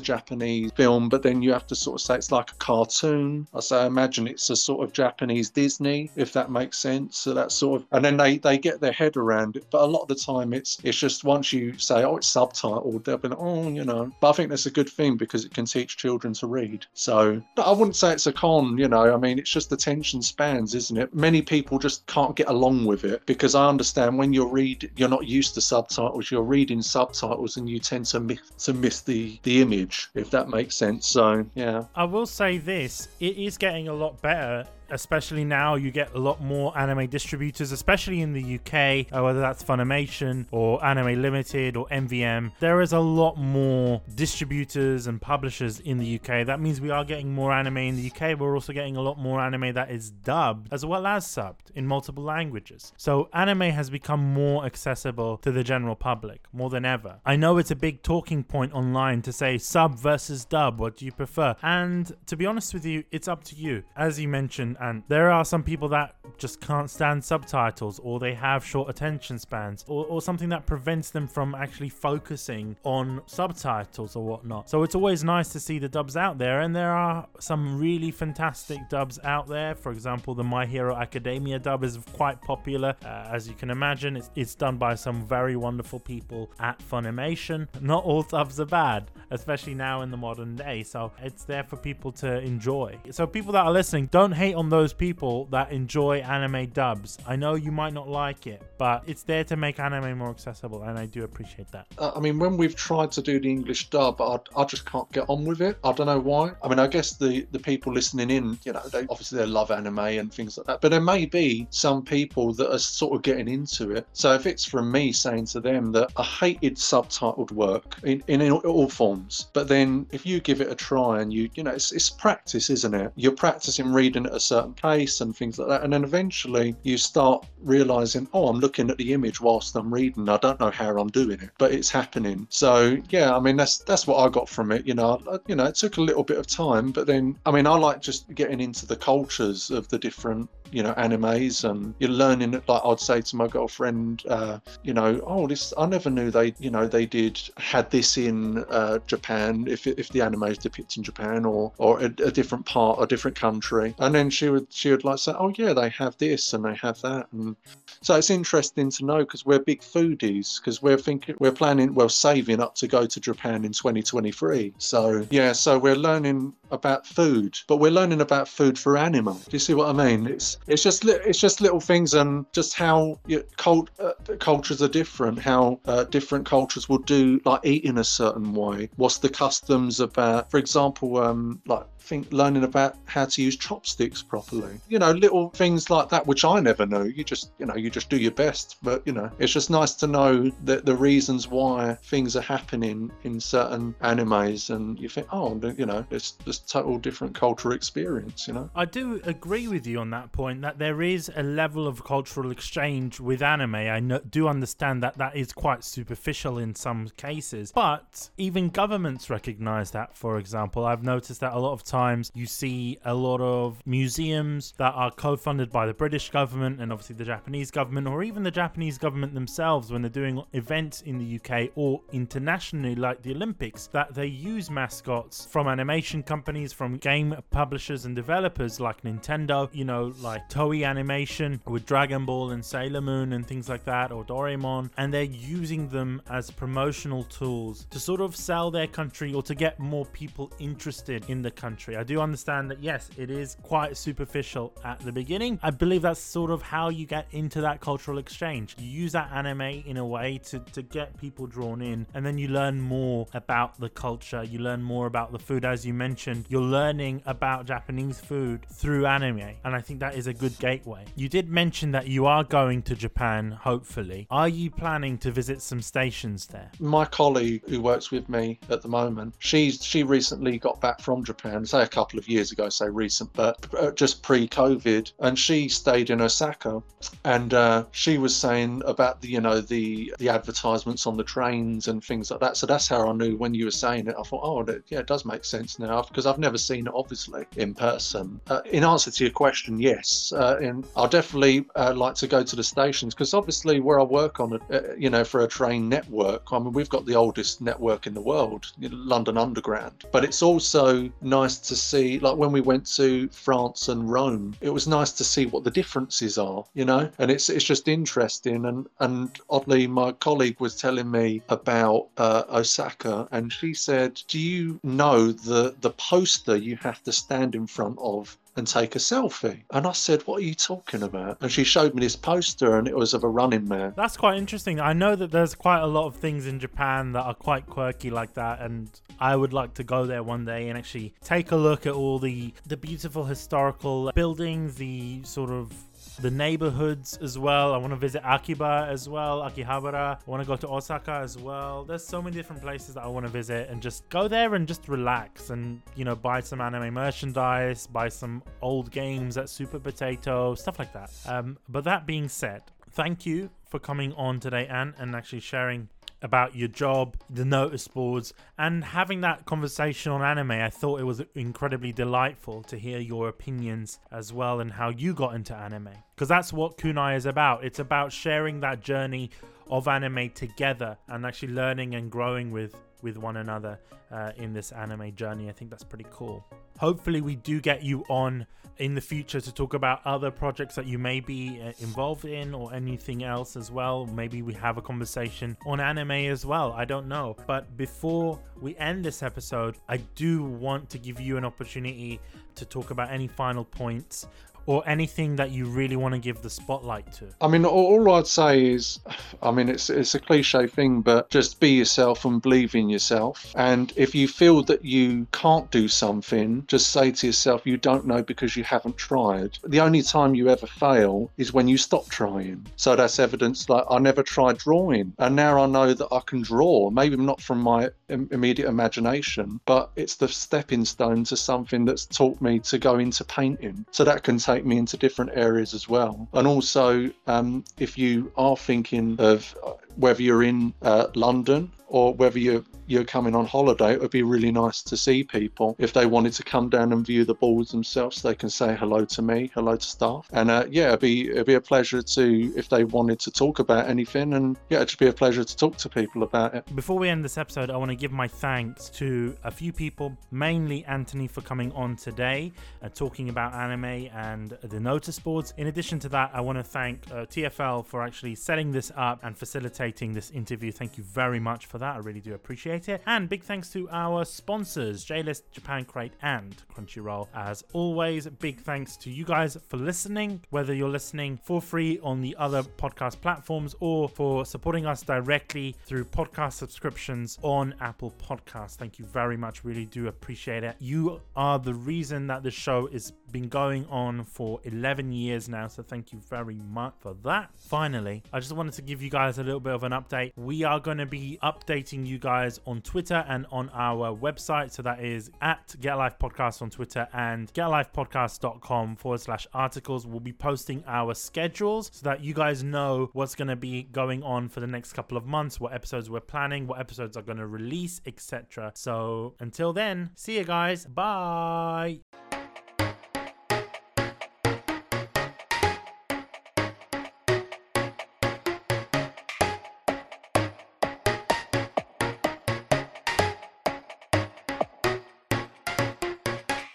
Japanese 0.00 0.72
film," 0.72 1.08
but 1.08 1.22
then 1.22 1.42
you 1.42 1.52
have 1.52 1.66
to 1.68 1.74
sort 1.74 2.00
of 2.00 2.04
say 2.04 2.16
it's 2.16 2.32
like 2.32 2.50
a 2.50 2.54
cartoon. 2.54 3.46
I 3.54 3.60
say, 3.60 3.86
imagine 3.86 4.26
it's 4.26 4.50
a 4.50 4.56
sort 4.56 4.84
of 4.84 4.92
Japanese 4.92 5.50
Disney, 5.50 6.10
if 6.16 6.32
that 6.32 6.50
makes 6.50 6.78
sense. 6.78 7.18
So 7.18 7.34
that's 7.34 7.54
sort 7.54 7.82
of, 7.82 7.88
and 7.92 8.04
then 8.04 8.16
they 8.16 8.38
they 8.38 8.58
get 8.58 8.80
their 8.80 8.92
head 8.92 9.16
around 9.16 9.56
it. 9.56 9.66
But 9.70 9.82
a 9.82 9.86
lot 9.86 10.02
of 10.02 10.08
the 10.08 10.14
time, 10.14 10.52
it's 10.52 10.78
it's 10.88 10.98
just 10.98 11.24
once 11.24 11.52
you 11.52 11.76
say, 11.78 12.04
oh, 12.04 12.16
it's 12.16 12.32
subtitled, 12.32 13.04
they'll 13.04 13.18
be 13.18 13.28
like, 13.28 13.38
oh, 13.40 13.68
you 13.68 13.84
know. 13.84 14.10
But 14.20 14.30
I 14.30 14.32
think 14.32 14.50
that's 14.50 14.66
a 14.66 14.70
good 14.70 14.88
thing 14.88 15.16
because 15.16 15.44
it 15.44 15.54
can 15.54 15.64
teach 15.64 15.96
children 15.96 16.32
to 16.34 16.46
read. 16.46 16.86
So 16.94 17.42
I 17.56 17.70
wouldn't 17.72 17.96
say 17.96 18.12
it's 18.12 18.26
a 18.26 18.32
con, 18.32 18.78
you 18.78 18.88
know. 18.88 19.12
I 19.12 19.16
mean, 19.16 19.38
it's 19.38 19.50
just 19.50 19.70
attention 19.72 20.22
spans, 20.22 20.74
isn't 20.74 20.96
it? 20.96 21.14
Many 21.14 21.42
people 21.42 21.78
just 21.78 22.06
can't 22.06 22.34
get 22.34 22.48
along 22.48 22.86
with 22.86 23.04
it 23.04 23.24
because 23.26 23.54
I 23.54 23.68
understand 23.68 24.18
when 24.18 24.32
you're 24.32 24.48
read, 24.48 24.90
you're 24.96 25.08
not 25.08 25.26
used 25.26 25.54
to 25.54 25.60
subtitles. 25.60 26.30
You're 26.30 26.42
reading 26.42 26.82
subtitles 26.82 27.56
and 27.56 27.68
you 27.68 27.78
tend 27.78 28.06
to 28.06 28.20
miss 28.20 28.40
to 28.58 28.72
miss 28.72 29.02
the 29.02 29.38
the 29.42 29.60
image, 29.60 30.08
if 30.14 30.30
that 30.30 30.48
makes 30.48 30.76
sense. 30.76 31.06
So 31.06 31.46
yeah. 31.54 31.84
I 31.94 32.04
will 32.04 32.26
say 32.26 32.58
this: 32.58 33.08
it 33.20 33.36
is 33.36 33.58
getting 33.58 33.88
a 33.88 33.94
lot 33.94 34.20
better 34.22 34.66
especially 34.90 35.44
now 35.44 35.74
you 35.74 35.90
get 35.90 36.14
a 36.14 36.18
lot 36.18 36.40
more 36.42 36.76
anime 36.78 37.06
distributors, 37.06 37.72
especially 37.72 38.20
in 38.20 38.32
the 38.32 38.56
UK, 38.56 39.12
uh, 39.12 39.22
whether 39.22 39.40
that's 39.40 39.62
Funimation 39.62 40.46
or 40.50 40.84
Anime 40.84 41.22
Limited 41.22 41.76
or 41.76 41.86
MVM. 41.88 42.52
There 42.60 42.80
is 42.80 42.92
a 42.92 42.98
lot 43.00 43.36
more 43.36 44.02
distributors 44.14 45.06
and 45.06 45.20
publishers 45.20 45.80
in 45.80 45.98
the 45.98 46.20
UK. 46.20 46.46
That 46.46 46.60
means 46.60 46.80
we 46.80 46.90
are 46.90 47.04
getting 47.04 47.34
more 47.34 47.52
anime 47.52 47.78
in 47.78 47.96
the 47.96 48.10
UK. 48.10 48.38
We're 48.38 48.54
also 48.54 48.72
getting 48.72 48.96
a 48.96 49.02
lot 49.02 49.18
more 49.18 49.40
anime 49.40 49.74
that 49.74 49.90
is 49.90 50.10
dubbed 50.10 50.68
as 50.72 50.84
well 50.84 51.06
as 51.06 51.26
subbed 51.26 51.70
in 51.74 51.86
multiple 51.86 52.24
languages. 52.24 52.92
So 52.96 53.28
anime 53.32 53.70
has 53.72 53.90
become 53.90 54.20
more 54.20 54.64
accessible 54.64 55.38
to 55.38 55.52
the 55.52 55.64
general 55.64 55.96
public 55.96 56.44
more 56.52 56.70
than 56.70 56.84
ever. 56.84 57.20
I 57.24 57.36
know 57.36 57.58
it's 57.58 57.70
a 57.70 57.76
big 57.76 58.02
talking 58.02 58.44
point 58.44 58.72
online 58.72 59.22
to 59.22 59.32
say 59.32 59.58
sub 59.58 59.96
versus 59.96 60.44
dub. 60.44 60.80
What 60.80 60.96
do 60.96 61.04
you 61.04 61.12
prefer? 61.12 61.56
And 61.62 62.12
to 62.26 62.36
be 62.36 62.46
honest 62.46 62.74
with 62.74 62.84
you, 62.84 63.04
it's 63.10 63.28
up 63.28 63.44
to 63.44 63.54
you. 63.54 63.82
As 63.96 64.18
you 64.18 64.28
mentioned, 64.28 64.76
and 64.80 65.02
there 65.08 65.30
are 65.30 65.44
some 65.44 65.62
people 65.62 65.88
that 65.88 66.14
just 66.36 66.60
can't 66.60 66.90
stand 66.90 67.24
subtitles 67.24 67.98
or 68.00 68.18
they 68.18 68.34
have 68.34 68.64
short 68.64 68.88
attention 68.88 69.38
spans 69.38 69.84
or, 69.88 70.04
or 70.06 70.22
something 70.22 70.48
that 70.48 70.66
prevents 70.66 71.10
them 71.10 71.26
from 71.26 71.54
actually 71.54 71.88
focusing 71.88 72.76
on 72.84 73.20
subtitles 73.26 74.14
or 74.16 74.24
whatnot. 74.24 74.68
So 74.70 74.82
it's 74.82 74.94
always 74.94 75.24
nice 75.24 75.48
to 75.50 75.60
see 75.60 75.78
the 75.78 75.88
dubs 75.88 76.16
out 76.16 76.38
there, 76.38 76.60
and 76.60 76.74
there 76.74 76.92
are 76.92 77.26
some 77.40 77.78
really 77.78 78.10
fantastic 78.10 78.88
dubs 78.88 79.18
out 79.24 79.48
there. 79.48 79.74
For 79.74 79.92
example, 79.92 80.34
the 80.34 80.44
My 80.44 80.66
Hero 80.66 80.96
Academia 80.96 81.58
dub 81.58 81.84
is 81.84 81.98
quite 82.12 82.40
popular. 82.40 82.94
Uh, 83.04 83.28
as 83.32 83.48
you 83.48 83.54
can 83.54 83.70
imagine, 83.70 84.16
it's, 84.16 84.30
it's 84.34 84.54
done 84.54 84.76
by 84.76 84.94
some 84.94 85.26
very 85.26 85.56
wonderful 85.56 85.98
people 85.98 86.50
at 86.60 86.78
Funimation. 86.78 87.66
Not 87.80 88.04
all 88.04 88.22
dubs 88.22 88.60
are 88.60 88.66
bad, 88.66 89.10
especially 89.30 89.74
now 89.74 90.02
in 90.02 90.10
the 90.10 90.16
modern 90.16 90.56
day. 90.56 90.82
So 90.82 91.12
it's 91.22 91.44
there 91.44 91.64
for 91.64 91.76
people 91.76 92.12
to 92.12 92.38
enjoy. 92.38 92.98
So 93.10 93.26
people 93.26 93.52
that 93.52 93.64
are 93.64 93.72
listening, 93.72 94.06
don't 94.06 94.32
hate 94.32 94.54
on 94.54 94.67
those 94.68 94.92
people 94.92 95.46
that 95.46 95.72
enjoy 95.72 96.18
anime 96.18 96.66
dubs. 96.70 97.18
I 97.26 97.36
know 97.36 97.54
you 97.54 97.72
might 97.72 97.92
not 97.92 98.08
like 98.08 98.46
it, 98.46 98.62
but 98.78 99.02
it's 99.06 99.22
there 99.22 99.44
to 99.44 99.56
make 99.56 99.78
anime 99.80 100.18
more 100.18 100.30
accessible, 100.30 100.82
and 100.82 100.98
I 100.98 101.06
do 101.06 101.24
appreciate 101.24 101.70
that. 101.72 101.86
Uh, 101.98 102.12
I 102.14 102.20
mean, 102.20 102.38
when 102.38 102.56
we've 102.56 102.76
tried 102.76 103.12
to 103.12 103.22
do 103.22 103.40
the 103.40 103.50
English 103.50 103.90
dub, 103.90 104.20
I, 104.20 104.38
I 104.56 104.64
just 104.64 104.84
can't 104.84 105.10
get 105.12 105.24
on 105.28 105.44
with 105.44 105.60
it. 105.60 105.78
I 105.84 105.92
don't 105.92 106.06
know 106.06 106.18
why. 106.18 106.52
I 106.62 106.68
mean, 106.68 106.78
I 106.78 106.86
guess 106.86 107.16
the, 107.16 107.46
the 107.52 107.58
people 107.58 107.92
listening 107.92 108.30
in, 108.30 108.58
you 108.64 108.72
know, 108.72 108.82
they 108.88 109.06
obviously 109.08 109.38
they 109.38 109.46
love 109.46 109.70
anime 109.70 109.98
and 109.98 110.32
things 110.32 110.58
like 110.58 110.66
that, 110.66 110.80
but 110.80 110.90
there 110.90 111.00
may 111.00 111.26
be 111.26 111.66
some 111.70 112.02
people 112.02 112.52
that 112.54 112.72
are 112.72 112.78
sort 112.78 113.14
of 113.14 113.22
getting 113.22 113.48
into 113.48 113.92
it. 113.92 114.06
So 114.12 114.34
if 114.34 114.46
it's 114.46 114.64
from 114.64 114.90
me 114.90 115.12
saying 115.12 115.46
to 115.46 115.60
them 115.60 115.92
that 115.92 116.10
I 116.16 116.22
hated 116.22 116.76
subtitled 116.76 117.52
work 117.52 117.96
in, 118.02 118.22
in, 118.26 118.40
in 118.40 118.52
all 118.52 118.88
forms, 118.88 119.48
but 119.52 119.68
then 119.68 120.06
if 120.12 120.26
you 120.26 120.40
give 120.40 120.60
it 120.60 120.70
a 120.70 120.74
try 120.74 121.20
and 121.20 121.32
you, 121.32 121.48
you 121.54 121.62
know, 121.62 121.70
it's, 121.70 121.92
it's 121.92 122.10
practice, 122.10 122.70
isn't 122.70 122.94
it? 122.94 123.12
You're 123.16 123.32
practicing 123.32 123.92
reading 123.92 124.26
at 124.26 124.34
a 124.34 124.40
certain 124.40 124.57
pace 124.62 125.20
and 125.20 125.36
things 125.36 125.58
like 125.58 125.68
that, 125.68 125.82
and 125.82 125.92
then 125.92 126.04
eventually 126.04 126.76
you 126.82 126.98
start 126.98 127.46
realizing, 127.62 128.28
oh, 128.32 128.48
I'm 128.48 128.60
looking 128.60 128.90
at 128.90 128.96
the 128.96 129.12
image 129.12 129.40
whilst 129.40 129.76
I'm 129.76 129.92
reading. 129.92 130.28
I 130.28 130.36
don't 130.38 130.60
know 130.60 130.70
how 130.70 130.98
I'm 130.98 131.08
doing 131.08 131.40
it, 131.40 131.50
but 131.58 131.72
it's 131.72 131.90
happening. 131.90 132.46
So 132.50 132.98
yeah, 133.10 133.34
I 133.34 133.40
mean 133.40 133.56
that's 133.56 133.78
that's 133.78 134.06
what 134.06 134.18
I 134.24 134.28
got 134.28 134.48
from 134.48 134.72
it. 134.72 134.86
You 134.86 134.94
know, 134.94 135.40
you 135.46 135.54
know, 135.54 135.64
it 135.64 135.74
took 135.74 135.96
a 135.96 136.02
little 136.02 136.24
bit 136.24 136.38
of 136.38 136.46
time, 136.46 136.92
but 136.92 137.06
then 137.06 137.38
I 137.46 137.50
mean, 137.50 137.66
I 137.66 137.76
like 137.76 138.00
just 138.00 138.32
getting 138.34 138.60
into 138.60 138.86
the 138.86 138.96
cultures 138.96 139.70
of 139.70 139.88
the 139.88 139.98
different 139.98 140.48
you 140.72 140.82
know 140.82 140.94
animes 140.94 141.68
and 141.68 141.94
you're 141.98 142.10
learning 142.10 142.54
it. 142.54 142.68
Like 142.68 142.82
i'd 142.84 143.00
say 143.00 143.20
to 143.20 143.36
my 143.36 143.48
girlfriend 143.48 144.22
uh, 144.28 144.58
you 144.82 144.94
know 144.94 145.20
oh 145.26 145.46
this 145.46 145.72
i 145.78 145.86
never 145.86 146.10
knew 146.10 146.30
they 146.30 146.54
you 146.58 146.70
know 146.70 146.86
they 146.86 147.06
did 147.06 147.40
had 147.56 147.90
this 147.90 148.16
in 148.16 148.58
uh, 148.70 148.98
japan 149.06 149.66
if, 149.68 149.86
if 149.86 150.08
the 150.10 150.20
anime 150.20 150.44
is 150.44 150.58
depicted 150.58 150.98
in 150.98 151.04
japan 151.04 151.44
or 151.44 151.72
or 151.78 152.00
a, 152.00 152.04
a, 152.04 152.30
different 152.30 152.66
part 152.66 153.00
a 153.00 153.06
different 153.06 153.36
country. 153.36 153.94
And 153.98 154.14
then 154.14 154.30
she 154.30 154.48
would 154.48 154.72
she 154.72 154.90
would 154.90 155.04
like 155.04 155.18
say 155.18 155.32
oh 155.38 155.52
yeah 155.56 155.72
they 155.72 155.88
have 155.90 156.16
this 156.18 156.52
and 156.52 156.64
they 156.64 156.74
have 156.74 157.00
that. 157.02 157.26
And 157.32 157.56
so 158.00 158.16
it's 158.16 158.30
interesting 158.30 158.90
to 158.90 159.04
know 159.04 159.18
because 159.18 159.44
we're 159.44 159.58
big 159.58 159.80
foodies 159.80 160.60
because 160.60 160.82
we're 160.82 160.98
thinking 160.98 161.36
we're 161.38 161.52
planning 161.52 161.94
well 161.94 162.08
saving 162.08 162.60
up 162.60 162.74
to 162.76 162.86
go 162.86 163.06
to 163.06 163.20
japan 163.20 163.64
in 163.64 163.72
2023 163.72 164.74
so 164.78 165.26
yeah 165.30 165.52
so 165.52 165.78
we're 165.78 165.96
learning 165.96 166.52
about 166.70 167.06
food 167.06 167.58
but 167.66 167.78
we're 167.78 167.90
learning 167.90 168.20
about 168.20 168.46
food 168.46 168.78
for 168.78 168.96
anime 168.96 169.32
do 169.34 169.50
you 169.50 169.58
see 169.58 169.74
what 169.74 169.88
i 169.88 169.92
mean? 169.92 170.26
It's 170.26 170.57
it's 170.66 170.82
just 170.82 171.04
it's 171.04 171.40
just 171.40 171.60
little 171.60 171.80
things 171.80 172.14
and 172.14 172.44
just 172.52 172.74
how 172.74 173.18
you, 173.26 173.44
cult, 173.56 173.90
uh, 173.98 174.12
cultures 174.38 174.82
are 174.82 174.88
different. 174.88 175.38
How 175.38 175.80
uh, 175.86 176.04
different 176.04 176.46
cultures 176.46 176.88
will 176.88 176.98
do 176.98 177.40
like 177.44 177.60
eat 177.64 177.84
in 177.84 177.98
a 177.98 178.04
certain 178.04 178.52
way. 178.54 178.90
What's 178.96 179.18
the 179.18 179.28
customs 179.28 180.00
about? 180.00 180.50
For 180.50 180.58
example, 180.58 181.18
um, 181.18 181.60
like 181.66 181.86
think 182.08 182.32
learning 182.32 182.64
about 182.64 182.96
how 183.04 183.26
to 183.26 183.42
use 183.42 183.56
chopsticks 183.56 184.22
properly. 184.22 184.80
You 184.88 184.98
know, 184.98 185.12
little 185.12 185.50
things 185.50 185.90
like 185.90 186.08
that 186.08 186.26
which 186.26 186.44
I 186.44 186.58
never 186.60 186.86
knew. 186.86 187.04
You 187.04 187.22
just 187.22 187.52
you 187.58 187.66
know 187.66 187.76
you 187.76 187.90
just 187.90 188.08
do 188.08 188.16
your 188.16 188.32
best, 188.32 188.76
but 188.82 189.02
you 189.06 189.12
know 189.12 189.30
it's 189.38 189.52
just 189.52 189.70
nice 189.70 189.94
to 189.94 190.06
know 190.06 190.50
that 190.64 190.86
the 190.86 190.96
reasons 190.96 191.48
why 191.48 191.96
things 192.04 192.34
are 192.36 192.42
happening 192.42 193.10
in 193.24 193.40
certain 193.40 193.94
animes, 194.02 194.74
and 194.74 194.98
you 194.98 195.08
think, 195.08 195.26
oh, 195.32 195.60
you 195.76 195.86
know, 195.86 196.04
it's 196.10 196.32
just 196.44 196.68
total 196.68 196.98
different 196.98 197.34
cultural 197.34 197.74
experience. 197.74 198.48
You 198.48 198.54
know, 198.54 198.70
I 198.74 198.86
do 198.86 199.20
agree 199.24 199.68
with 199.68 199.86
you 199.86 200.00
on 200.00 200.10
that 200.10 200.32
point 200.32 200.47
that 200.60 200.78
there 200.78 201.02
is 201.02 201.30
a 201.36 201.42
level 201.42 201.86
of 201.86 202.04
cultural 202.04 202.50
exchange 202.50 203.20
with 203.20 203.42
anime. 203.42 203.74
I 203.74 204.00
no- 204.00 204.20
do 204.20 204.48
understand 204.48 205.02
that 205.02 205.18
that 205.18 205.36
is 205.36 205.52
quite 205.52 205.84
superficial 205.84 206.58
in 206.58 206.74
some 206.74 207.08
cases, 207.16 207.72
but 207.72 208.30
even 208.36 208.68
governments 208.70 209.30
recognize 209.30 209.90
that. 209.92 210.16
For 210.16 210.38
example, 210.38 210.84
I've 210.84 211.02
noticed 211.02 211.40
that 211.40 211.52
a 211.52 211.58
lot 211.58 211.72
of 211.72 211.84
times 211.84 212.32
you 212.34 212.46
see 212.46 212.98
a 213.04 213.14
lot 213.14 213.40
of 213.40 213.86
museums 213.86 214.74
that 214.78 214.94
are 214.94 215.10
co-funded 215.10 215.70
by 215.70 215.86
the 215.86 215.94
British 215.94 216.30
government 216.30 216.80
and 216.80 216.92
obviously 216.92 217.16
the 217.16 217.24
Japanese 217.24 217.70
government 217.70 218.06
or 218.06 218.22
even 218.22 218.42
the 218.42 218.50
Japanese 218.50 218.98
government 218.98 219.34
themselves 219.34 219.92
when 219.92 220.02
they're 220.02 220.10
doing 220.10 220.42
events 220.52 221.02
in 221.02 221.18
the 221.18 221.38
UK 221.38 221.70
or 221.74 222.00
internationally 222.12 222.94
like 222.94 223.22
the 223.22 223.32
Olympics 223.32 223.88
that 223.88 224.14
they 224.14 224.26
use 224.26 224.70
mascots 224.70 225.46
from 225.46 225.68
animation 225.68 226.22
companies 226.22 226.72
from 226.72 226.96
game 226.96 227.34
publishers 227.50 228.04
and 228.04 228.16
developers 228.16 228.80
like 228.80 229.02
Nintendo, 229.02 229.68
you 229.72 229.84
know, 229.84 230.12
like 230.20 230.37
Toei 230.48 230.86
Animation 230.86 231.60
with 231.66 231.86
Dragon 231.86 232.24
Ball 232.24 232.50
and 232.50 232.64
Sailor 232.64 233.00
Moon 233.00 233.32
and 233.32 233.46
things 233.46 233.68
like 233.68 233.84
that, 233.84 234.12
or 234.12 234.24
Doraemon, 234.24 234.90
and 234.96 235.12
they're 235.12 235.22
using 235.22 235.88
them 235.88 236.22
as 236.30 236.50
promotional 236.50 237.24
tools 237.24 237.86
to 237.90 237.98
sort 237.98 238.20
of 238.20 238.36
sell 238.36 238.70
their 238.70 238.86
country 238.86 239.34
or 239.34 239.42
to 239.42 239.54
get 239.54 239.78
more 239.78 240.04
people 240.06 240.52
interested 240.58 241.24
in 241.28 241.42
the 241.42 241.50
country. 241.50 241.96
I 241.96 242.04
do 242.04 242.20
understand 242.20 242.70
that, 242.70 242.80
yes, 242.80 243.10
it 243.16 243.30
is 243.30 243.56
quite 243.62 243.96
superficial 243.96 244.72
at 244.84 245.00
the 245.00 245.12
beginning. 245.12 245.58
I 245.62 245.70
believe 245.70 246.02
that's 246.02 246.20
sort 246.20 246.50
of 246.50 246.62
how 246.62 246.90
you 246.90 247.06
get 247.06 247.26
into 247.32 247.60
that 247.62 247.80
cultural 247.80 248.18
exchange. 248.18 248.76
You 248.78 248.88
use 248.88 249.12
that 249.12 249.30
anime 249.32 249.82
in 249.86 249.96
a 249.96 250.06
way 250.06 250.40
to, 250.44 250.60
to 250.60 250.82
get 250.82 251.16
people 251.18 251.46
drawn 251.46 251.82
in, 251.82 252.06
and 252.14 252.24
then 252.24 252.38
you 252.38 252.48
learn 252.48 252.80
more 252.80 253.26
about 253.34 253.80
the 253.80 253.88
culture, 253.88 254.44
you 254.44 254.60
learn 254.60 254.82
more 254.82 255.06
about 255.06 255.32
the 255.32 255.38
food. 255.38 255.64
As 255.64 255.84
you 255.84 255.92
mentioned, 255.92 256.46
you're 256.48 256.62
learning 256.62 257.22
about 257.26 257.66
Japanese 257.66 258.20
food 258.20 258.64
through 258.70 259.06
anime, 259.06 259.54
and 259.64 259.74
I 259.74 259.80
think 259.80 260.00
that 260.00 260.14
is 260.14 260.27
a 260.28 260.34
good 260.34 260.58
gateway. 260.58 261.04
You 261.16 261.28
did 261.28 261.48
mention 261.48 261.90
that 261.92 262.06
you 262.06 262.26
are 262.26 262.44
going 262.44 262.82
to 262.82 262.94
Japan, 262.94 263.50
hopefully. 263.50 264.26
Are 264.30 264.48
you 264.48 264.70
planning 264.70 265.18
to 265.18 265.30
visit 265.30 265.62
some 265.62 265.80
stations 265.82 266.46
there? 266.46 266.70
My 266.78 267.04
colleague 267.04 267.62
who 267.68 267.80
works 267.80 268.10
with 268.10 268.28
me 268.28 268.60
at 268.70 268.82
the 268.82 268.88
moment, 268.88 269.34
she's 269.38 269.82
she 269.84 270.02
recently 270.02 270.58
got 270.58 270.80
back 270.80 271.00
from 271.00 271.24
Japan, 271.24 271.64
say 271.66 271.82
a 271.82 271.88
couple 271.88 272.18
of 272.18 272.28
years 272.28 272.52
ago, 272.52 272.68
say 272.68 272.88
recent, 272.88 273.32
but 273.32 273.66
uh, 273.78 273.90
just 273.92 274.22
pre-COVID, 274.22 275.12
and 275.20 275.38
she 275.38 275.68
stayed 275.68 276.10
in 276.10 276.20
Osaka, 276.20 276.82
and 277.24 277.54
uh, 277.54 277.84
she 277.92 278.18
was 278.18 278.34
saying 278.34 278.82
about 278.86 279.20
the 279.20 279.28
you 279.28 279.40
know 279.40 279.60
the 279.60 280.12
the 280.18 280.28
advertisements 280.28 281.06
on 281.06 281.16
the 281.16 281.24
trains 281.24 281.88
and 281.88 282.04
things 282.04 282.30
like 282.30 282.40
that. 282.40 282.56
So 282.56 282.66
that's 282.66 282.88
how 282.88 283.08
I 283.08 283.12
knew 283.12 283.36
when 283.36 283.54
you 283.54 283.64
were 283.64 283.70
saying 283.70 284.08
it. 284.08 284.14
I 284.18 284.22
thought, 284.22 284.42
oh, 284.42 284.80
yeah, 284.88 285.00
it 285.00 285.06
does 285.06 285.24
make 285.24 285.44
sense 285.44 285.78
now 285.78 286.02
because 286.02 286.26
I've 286.26 286.38
never 286.38 286.58
seen 286.58 286.86
it 286.86 286.92
obviously 286.94 287.46
in 287.56 287.74
person. 287.74 288.40
Uh, 288.48 288.60
in 288.66 288.84
answer 288.84 289.10
to 289.10 289.24
your 289.24 289.32
question, 289.32 289.80
yes, 289.80 290.08
uh, 290.32 290.58
and 290.60 290.86
I'll 290.96 291.08
definitely 291.08 291.66
uh, 291.76 291.94
like 291.94 292.14
to 292.16 292.26
go 292.26 292.42
to 292.42 292.56
the 292.56 292.64
stations 292.64 293.14
because 293.14 293.34
obviously 293.34 293.80
where 293.80 294.00
I 294.00 294.04
work 294.04 294.40
on, 294.40 294.52
a, 294.54 294.74
uh, 294.74 294.94
you 294.96 295.10
know, 295.10 295.24
for 295.24 295.40
a 295.40 295.48
train 295.48 295.88
network, 295.88 296.52
I 296.52 296.58
mean, 296.58 296.72
we've 296.72 296.88
got 296.88 297.06
the 297.06 297.14
oldest 297.14 297.60
network 297.60 298.06
in 298.06 298.14
the 298.14 298.20
world, 298.20 298.72
London 298.80 299.36
Underground. 299.38 300.04
But 300.12 300.24
it's 300.24 300.42
also 300.42 301.10
nice 301.20 301.56
to 301.58 301.76
see, 301.76 302.18
like 302.18 302.36
when 302.36 302.52
we 302.52 302.60
went 302.60 302.86
to 302.96 303.28
France 303.28 303.88
and 303.88 304.10
Rome, 304.10 304.54
it 304.60 304.70
was 304.70 304.86
nice 304.86 305.12
to 305.12 305.24
see 305.24 305.46
what 305.46 305.64
the 305.64 305.70
differences 305.70 306.38
are, 306.38 306.64
you 306.74 306.84
know, 306.84 307.10
and 307.18 307.30
it's 307.30 307.48
it's 307.48 307.64
just 307.64 307.88
interesting. 307.88 308.64
And 308.64 308.86
and 309.00 309.38
oddly, 309.50 309.86
my 309.86 310.12
colleague 310.12 310.60
was 310.60 310.76
telling 310.76 311.10
me 311.10 311.42
about 311.48 312.08
uh, 312.16 312.44
Osaka, 312.50 313.28
and 313.30 313.52
she 313.52 313.74
said, 313.74 314.20
"Do 314.28 314.38
you 314.38 314.80
know 314.82 315.32
the 315.32 315.74
the 315.80 315.90
poster 315.90 316.56
you 316.56 316.76
have 316.76 317.02
to 317.04 317.12
stand 317.12 317.54
in 317.54 317.66
front 317.66 317.98
of 318.00 318.36
and 318.58 318.66
take 318.66 318.96
a 318.96 318.98
selfie. 318.98 319.62
And 319.70 319.86
I 319.86 319.92
said, 319.92 320.22
What 320.22 320.40
are 320.40 320.44
you 320.44 320.54
talking 320.54 321.02
about? 321.02 321.38
And 321.40 321.50
she 321.50 321.64
showed 321.64 321.94
me 321.94 322.02
this 322.02 322.16
poster 322.16 322.76
and 322.76 322.86
it 322.86 322.96
was 322.96 323.14
of 323.14 323.24
a 323.24 323.28
running 323.28 323.66
man. 323.66 323.94
That's 323.96 324.16
quite 324.16 324.36
interesting. 324.36 324.80
I 324.80 324.92
know 324.92 325.16
that 325.16 325.30
there's 325.30 325.54
quite 325.54 325.80
a 325.80 325.86
lot 325.86 326.06
of 326.06 326.16
things 326.16 326.46
in 326.46 326.58
Japan 326.58 327.12
that 327.12 327.22
are 327.22 327.34
quite 327.34 327.66
quirky 327.66 328.10
like 328.10 328.34
that 328.34 328.60
and 328.60 328.90
I 329.20 329.34
would 329.34 329.52
like 329.52 329.74
to 329.74 329.84
go 329.84 330.06
there 330.06 330.22
one 330.22 330.44
day 330.44 330.68
and 330.68 330.78
actually 330.78 331.14
take 331.22 331.50
a 331.50 331.56
look 331.56 331.86
at 331.86 331.92
all 331.92 332.18
the 332.18 332.52
the 332.66 332.76
beautiful 332.76 333.24
historical 333.24 334.12
buildings, 334.14 334.76
the 334.76 335.22
sort 335.24 335.50
of 335.50 335.72
the 336.20 336.30
neighborhoods 336.30 337.16
as 337.18 337.38
well. 337.38 337.74
I 337.74 337.76
want 337.76 337.92
to 337.92 337.96
visit 337.96 338.22
Akiba 338.24 338.86
as 338.90 339.08
well, 339.08 339.40
Akihabara. 339.40 340.18
I 340.26 340.30
want 340.30 340.42
to 340.42 340.46
go 340.46 340.56
to 340.56 340.68
Osaka 340.68 341.20
as 341.22 341.38
well. 341.38 341.84
There's 341.84 342.04
so 342.04 342.20
many 342.20 342.36
different 342.36 342.62
places 342.62 342.94
that 342.94 343.04
I 343.04 343.08
want 343.08 343.26
to 343.26 343.32
visit 343.32 343.68
and 343.68 343.80
just 343.80 344.08
go 344.08 344.28
there 344.28 344.54
and 344.54 344.66
just 344.66 344.88
relax 344.88 345.50
and, 345.50 345.80
you 345.96 346.04
know, 346.04 346.14
buy 346.14 346.40
some 346.40 346.60
anime 346.60 346.94
merchandise, 346.94 347.86
buy 347.86 348.08
some 348.08 348.42
old 348.62 348.90
games 348.90 349.36
at 349.36 349.48
Super 349.48 349.78
Potato, 349.78 350.54
stuff 350.54 350.78
like 350.78 350.92
that. 350.92 351.10
Um, 351.26 351.58
but 351.68 351.84
that 351.84 352.06
being 352.06 352.28
said, 352.28 352.62
thank 352.92 353.26
you 353.26 353.50
for 353.66 353.78
coming 353.78 354.12
on 354.14 354.40
today, 354.40 354.66
Anne, 354.66 354.94
and 354.98 355.14
actually 355.14 355.40
sharing 355.40 355.88
about 356.22 356.56
your 356.56 356.68
job, 356.68 357.16
the 357.30 357.44
notice 357.44 357.86
boards, 357.88 358.34
and 358.58 358.84
having 358.84 359.20
that 359.20 359.44
conversation 359.44 360.12
on 360.12 360.22
anime. 360.22 360.50
I 360.50 360.70
thought 360.70 361.00
it 361.00 361.04
was 361.04 361.22
incredibly 361.34 361.92
delightful 361.92 362.62
to 362.64 362.78
hear 362.78 362.98
your 362.98 363.28
opinions 363.28 363.98
as 364.10 364.32
well 364.32 364.60
and 364.60 364.72
how 364.72 364.88
you 364.90 365.14
got 365.14 365.34
into 365.34 365.54
anime. 365.54 365.90
Because 366.14 366.28
that's 366.28 366.52
what 366.52 366.76
Kunai 366.76 367.16
is 367.16 367.26
about. 367.26 367.64
It's 367.64 367.78
about 367.78 368.12
sharing 368.12 368.60
that 368.60 368.80
journey 368.80 369.30
of 369.70 369.86
anime 369.86 370.30
together 370.30 370.96
and 371.08 371.26
actually 371.26 371.52
learning 371.52 371.94
and 371.94 372.10
growing 372.10 372.50
with 372.50 372.74
with 373.02 373.16
one 373.16 373.36
another 373.36 373.78
uh, 374.10 374.32
in 374.36 374.52
this 374.52 374.72
anime 374.72 375.14
journey. 375.14 375.48
I 375.48 375.52
think 375.52 375.70
that's 375.70 375.84
pretty 375.84 376.06
cool. 376.10 376.44
Hopefully, 376.78 377.20
we 377.20 377.36
do 377.36 377.60
get 377.60 377.82
you 377.82 378.04
on 378.08 378.46
in 378.78 378.94
the 378.94 379.00
future 379.00 379.40
to 379.40 379.52
talk 379.52 379.74
about 379.74 380.00
other 380.04 380.30
projects 380.30 380.74
that 380.76 380.86
you 380.86 380.98
may 380.98 381.20
be 381.20 381.60
uh, 381.60 381.72
involved 381.80 382.24
in 382.24 382.54
or 382.54 382.72
anything 382.72 383.24
else 383.24 383.56
as 383.56 383.70
well. 383.70 384.06
Maybe 384.06 384.42
we 384.42 384.54
have 384.54 384.78
a 384.78 384.82
conversation 384.82 385.56
on 385.66 385.80
anime 385.80 386.12
as 386.12 386.46
well. 386.46 386.72
I 386.72 386.84
don't 386.84 387.08
know. 387.08 387.36
But 387.46 387.76
before 387.76 388.40
we 388.60 388.76
end 388.76 389.04
this 389.04 389.22
episode, 389.22 389.78
I 389.88 389.98
do 390.14 390.44
want 390.44 390.90
to 390.90 390.98
give 390.98 391.20
you 391.20 391.36
an 391.36 391.44
opportunity 391.44 392.20
to 392.54 392.64
talk 392.64 392.90
about 392.90 393.10
any 393.10 393.28
final 393.28 393.64
points 393.64 394.26
or 394.68 394.86
anything 394.86 395.34
that 395.34 395.50
you 395.50 395.64
really 395.64 395.96
want 395.96 396.14
to 396.14 396.20
give 396.20 396.42
the 396.42 396.50
spotlight 396.50 397.10
to? 397.10 397.24
I 397.40 397.48
mean, 397.48 397.64
all, 397.64 398.12
I'd 398.12 398.26
say 398.26 398.66
is, 398.66 399.00
I 399.42 399.50
mean, 399.50 399.68
it's 399.68 399.88
it's 399.88 400.14
a 400.14 400.20
cliche 400.20 400.66
thing, 400.66 401.00
but 401.00 401.30
just 401.30 401.58
be 401.58 401.70
yourself 401.70 402.24
and 402.26 402.40
believe 402.42 402.74
in 402.74 402.90
yourself. 402.90 403.50
And 403.56 403.92
if 403.96 404.14
you 404.14 404.28
feel 404.28 404.62
that 404.64 404.84
you 404.84 405.26
can't 405.32 405.70
do 405.70 405.88
something, 405.88 406.64
just 406.66 406.90
say 406.90 407.10
to 407.12 407.26
yourself, 407.26 407.62
you 407.64 407.78
don't 407.78 408.06
know 408.06 408.22
because 408.22 408.56
you 408.56 408.64
haven't 408.64 408.98
tried. 408.98 409.58
The 409.66 409.80
only 409.80 410.02
time 410.02 410.34
you 410.34 410.50
ever 410.50 410.66
fail 410.66 411.30
is 411.38 411.54
when 411.54 411.66
you 411.66 411.78
stop 411.78 412.08
trying. 412.10 412.66
So 412.76 412.94
that's 412.94 413.18
evidence 413.18 413.70
like 413.70 413.84
I 413.90 413.98
never 413.98 414.22
tried 414.22 414.58
drawing, 414.58 415.14
and 415.18 415.34
now 415.34 415.62
I 415.62 415.66
know 415.66 415.94
that 415.94 416.08
I 416.12 416.20
can 416.26 416.42
draw. 416.42 416.90
Maybe 416.90 417.16
not 417.16 417.40
from 417.40 417.60
my 417.60 417.88
immediate 418.10 418.68
imagination, 418.68 419.60
but 419.64 419.90
it's 419.96 420.16
the 420.16 420.28
stepping 420.28 420.84
stone 420.84 421.24
to 421.24 421.36
something 421.36 421.86
that's 421.86 422.04
taught 422.04 422.40
me 422.42 422.58
to 422.58 422.78
go 422.78 422.98
into 422.98 423.24
painting. 423.24 423.86
So 423.92 424.04
that 424.04 424.22
can 424.22 424.36
take 424.38 424.57
take 424.58 424.66
me 424.66 424.76
into 424.76 424.96
different 424.96 425.30
areas 425.34 425.72
as 425.72 425.88
well. 425.88 426.28
And 426.32 426.46
also, 426.46 427.10
um, 427.28 427.64
if 427.78 427.96
you 427.96 428.32
are 428.36 428.56
thinking 428.56 429.14
of 429.20 429.54
uh, 429.64 429.74
whether 429.94 430.20
you're 430.20 430.42
in 430.42 430.74
uh, 430.82 431.06
London 431.14 431.70
or 431.86 432.12
whether 432.14 432.40
you're 432.40 432.64
you're 432.88 433.04
coming 433.04 433.36
on 433.36 433.46
holiday, 433.46 433.92
it 433.92 434.00
would 434.00 434.10
be 434.10 434.22
really 434.22 434.50
nice 434.50 434.82
to 434.82 434.96
see 434.96 435.22
people. 435.22 435.76
If 435.78 435.92
they 435.92 436.06
wanted 436.06 436.32
to 436.34 436.42
come 436.42 436.68
down 436.68 436.92
and 436.92 437.06
view 437.06 437.24
the 437.24 437.34
balls 437.34 437.70
themselves, 437.70 438.22
they 438.22 438.34
can 438.34 438.50
say 438.50 438.74
hello 438.74 439.04
to 439.04 439.22
me, 439.22 439.50
hello 439.54 439.76
to 439.76 439.86
staff. 439.86 440.28
And 440.32 440.50
uh, 440.50 440.64
yeah, 440.70 440.88
it'd 440.88 441.00
be 441.00 441.30
it'd 441.30 441.46
be 441.46 441.54
a 441.54 441.60
pleasure 441.60 442.02
to 442.02 442.52
if 442.56 442.68
they 442.68 442.84
wanted 442.84 443.20
to 443.20 443.30
talk 443.30 443.58
about 443.58 443.88
anything. 443.88 444.34
And 444.34 444.56
yeah, 444.70 444.80
it'd 444.80 444.98
be 444.98 445.08
a 445.08 445.12
pleasure 445.12 445.44
to 445.44 445.56
talk 445.56 445.76
to 445.76 445.88
people 445.88 446.22
about 446.22 446.54
it. 446.54 446.64
Before 446.74 446.98
we 446.98 447.08
end 447.08 447.24
this 447.24 447.38
episode, 447.38 447.70
I 447.70 447.76
want 447.76 447.90
to 447.90 447.96
give 447.96 448.12
my 448.12 448.26
thanks 448.26 448.88
to 448.90 449.36
a 449.44 449.50
few 449.50 449.72
people, 449.72 450.16
mainly 450.30 450.84
Anthony 450.86 451.28
for 451.28 451.42
coming 451.42 451.70
on 451.72 451.96
today, 451.96 452.52
uh, 452.82 452.88
talking 452.88 453.28
about 453.28 453.54
anime 453.54 454.08
and 454.14 454.56
the 454.62 454.80
notice 454.80 455.18
boards. 455.18 455.52
In 455.58 455.66
addition 455.66 455.98
to 456.00 456.08
that, 456.10 456.30
I 456.32 456.40
want 456.40 456.58
to 456.58 456.64
thank 456.64 457.02
uh, 457.10 457.26
TFL 457.26 457.84
for 457.86 458.02
actually 458.02 458.34
setting 458.34 458.72
this 458.72 458.90
up 458.96 459.20
and 459.22 459.36
facilitating 459.36 460.12
this 460.12 460.30
interview. 460.30 460.72
Thank 460.72 460.96
you 460.96 461.04
very 461.04 461.40
much 461.40 461.66
for 461.66 461.78
that. 461.78 461.96
I 461.96 461.98
really 461.98 462.20
do 462.20 462.34
appreciate 462.34 462.77
it. 462.86 463.00
And 463.06 463.30
big 463.30 463.42
thanks 463.42 463.70
to 463.70 463.88
our 463.90 464.26
sponsors, 464.26 465.06
JList, 465.06 465.44
Japan 465.50 465.86
Crate, 465.86 466.12
and 466.20 466.54
Crunchyroll. 466.74 467.28
As 467.34 467.64
always, 467.72 468.26
big 468.26 468.60
thanks 468.60 468.96
to 468.98 469.10
you 469.10 469.24
guys 469.24 469.56
for 469.68 469.78
listening, 469.78 470.42
whether 470.50 470.74
you're 470.74 470.90
listening 470.90 471.38
for 471.42 471.62
free 471.62 471.98
on 472.02 472.20
the 472.20 472.36
other 472.38 472.62
podcast 472.62 473.22
platforms 473.22 473.74
or 473.80 474.08
for 474.08 474.44
supporting 474.44 474.84
us 474.84 475.00
directly 475.02 475.74
through 475.86 476.04
podcast 476.04 476.52
subscriptions 476.52 477.38
on 477.42 477.74
Apple 477.80 478.12
Podcasts. 478.22 478.76
Thank 478.76 478.98
you 478.98 479.06
very 479.06 479.38
much. 479.38 479.64
Really 479.64 479.86
do 479.86 480.08
appreciate 480.08 480.62
it. 480.62 480.76
You 480.78 481.20
are 481.34 481.58
the 481.58 481.74
reason 481.74 482.26
that 482.26 482.42
the 482.42 482.50
show 482.50 482.86
is 482.88 483.12
been 483.32 483.48
going 483.48 483.84
on 483.86 484.24
for 484.24 484.60
11 484.64 485.12
years 485.12 485.48
now, 485.48 485.66
so 485.68 485.82
thank 485.82 486.12
you 486.12 486.20
very 486.28 486.56
much 486.70 486.94
for 487.00 487.14
that. 487.24 487.50
Finally, 487.56 488.22
I 488.32 488.40
just 488.40 488.52
wanted 488.52 488.74
to 488.74 488.82
give 488.82 489.02
you 489.02 489.10
guys 489.10 489.38
a 489.38 489.42
little 489.42 489.60
bit 489.60 489.74
of 489.74 489.84
an 489.84 489.92
update. 489.92 490.32
We 490.36 490.64
are 490.64 490.80
going 490.80 490.98
to 490.98 491.06
be 491.06 491.38
updating 491.42 492.06
you 492.06 492.18
guys 492.18 492.60
on 492.68 492.82
Twitter 492.82 493.24
and 493.26 493.46
on 493.50 493.70
our 493.70 494.14
website. 494.14 494.70
So 494.70 494.82
that 494.82 495.02
is 495.02 495.30
at 495.40 495.74
Get 495.80 495.94
Life 495.94 496.18
Podcast 496.18 496.60
on 496.60 496.70
Twitter 496.70 497.08
and 497.12 497.52
getlifepodcast.com 497.54 498.96
forward 498.96 499.20
slash 499.20 499.46
articles. 499.54 500.06
We'll 500.06 500.20
be 500.20 500.32
posting 500.32 500.84
our 500.86 501.14
schedules 501.14 501.90
so 501.92 502.04
that 502.04 502.22
you 502.22 502.34
guys 502.34 502.62
know 502.62 503.10
what's 503.14 503.34
going 503.34 503.48
to 503.48 503.56
be 503.56 503.84
going 503.84 504.22
on 504.22 504.48
for 504.48 504.60
the 504.60 504.66
next 504.66 504.92
couple 504.92 505.16
of 505.16 505.24
months, 505.24 505.58
what 505.58 505.72
episodes 505.72 506.10
we're 506.10 506.20
planning, 506.20 506.66
what 506.66 506.78
episodes 506.78 507.16
are 507.16 507.22
going 507.22 507.38
to 507.38 507.46
release, 507.46 508.00
etc. 508.06 508.72
So 508.74 509.34
until 509.40 509.72
then, 509.72 510.10
see 510.14 510.36
you 510.36 510.44
guys. 510.44 510.84
Bye. 510.84 512.00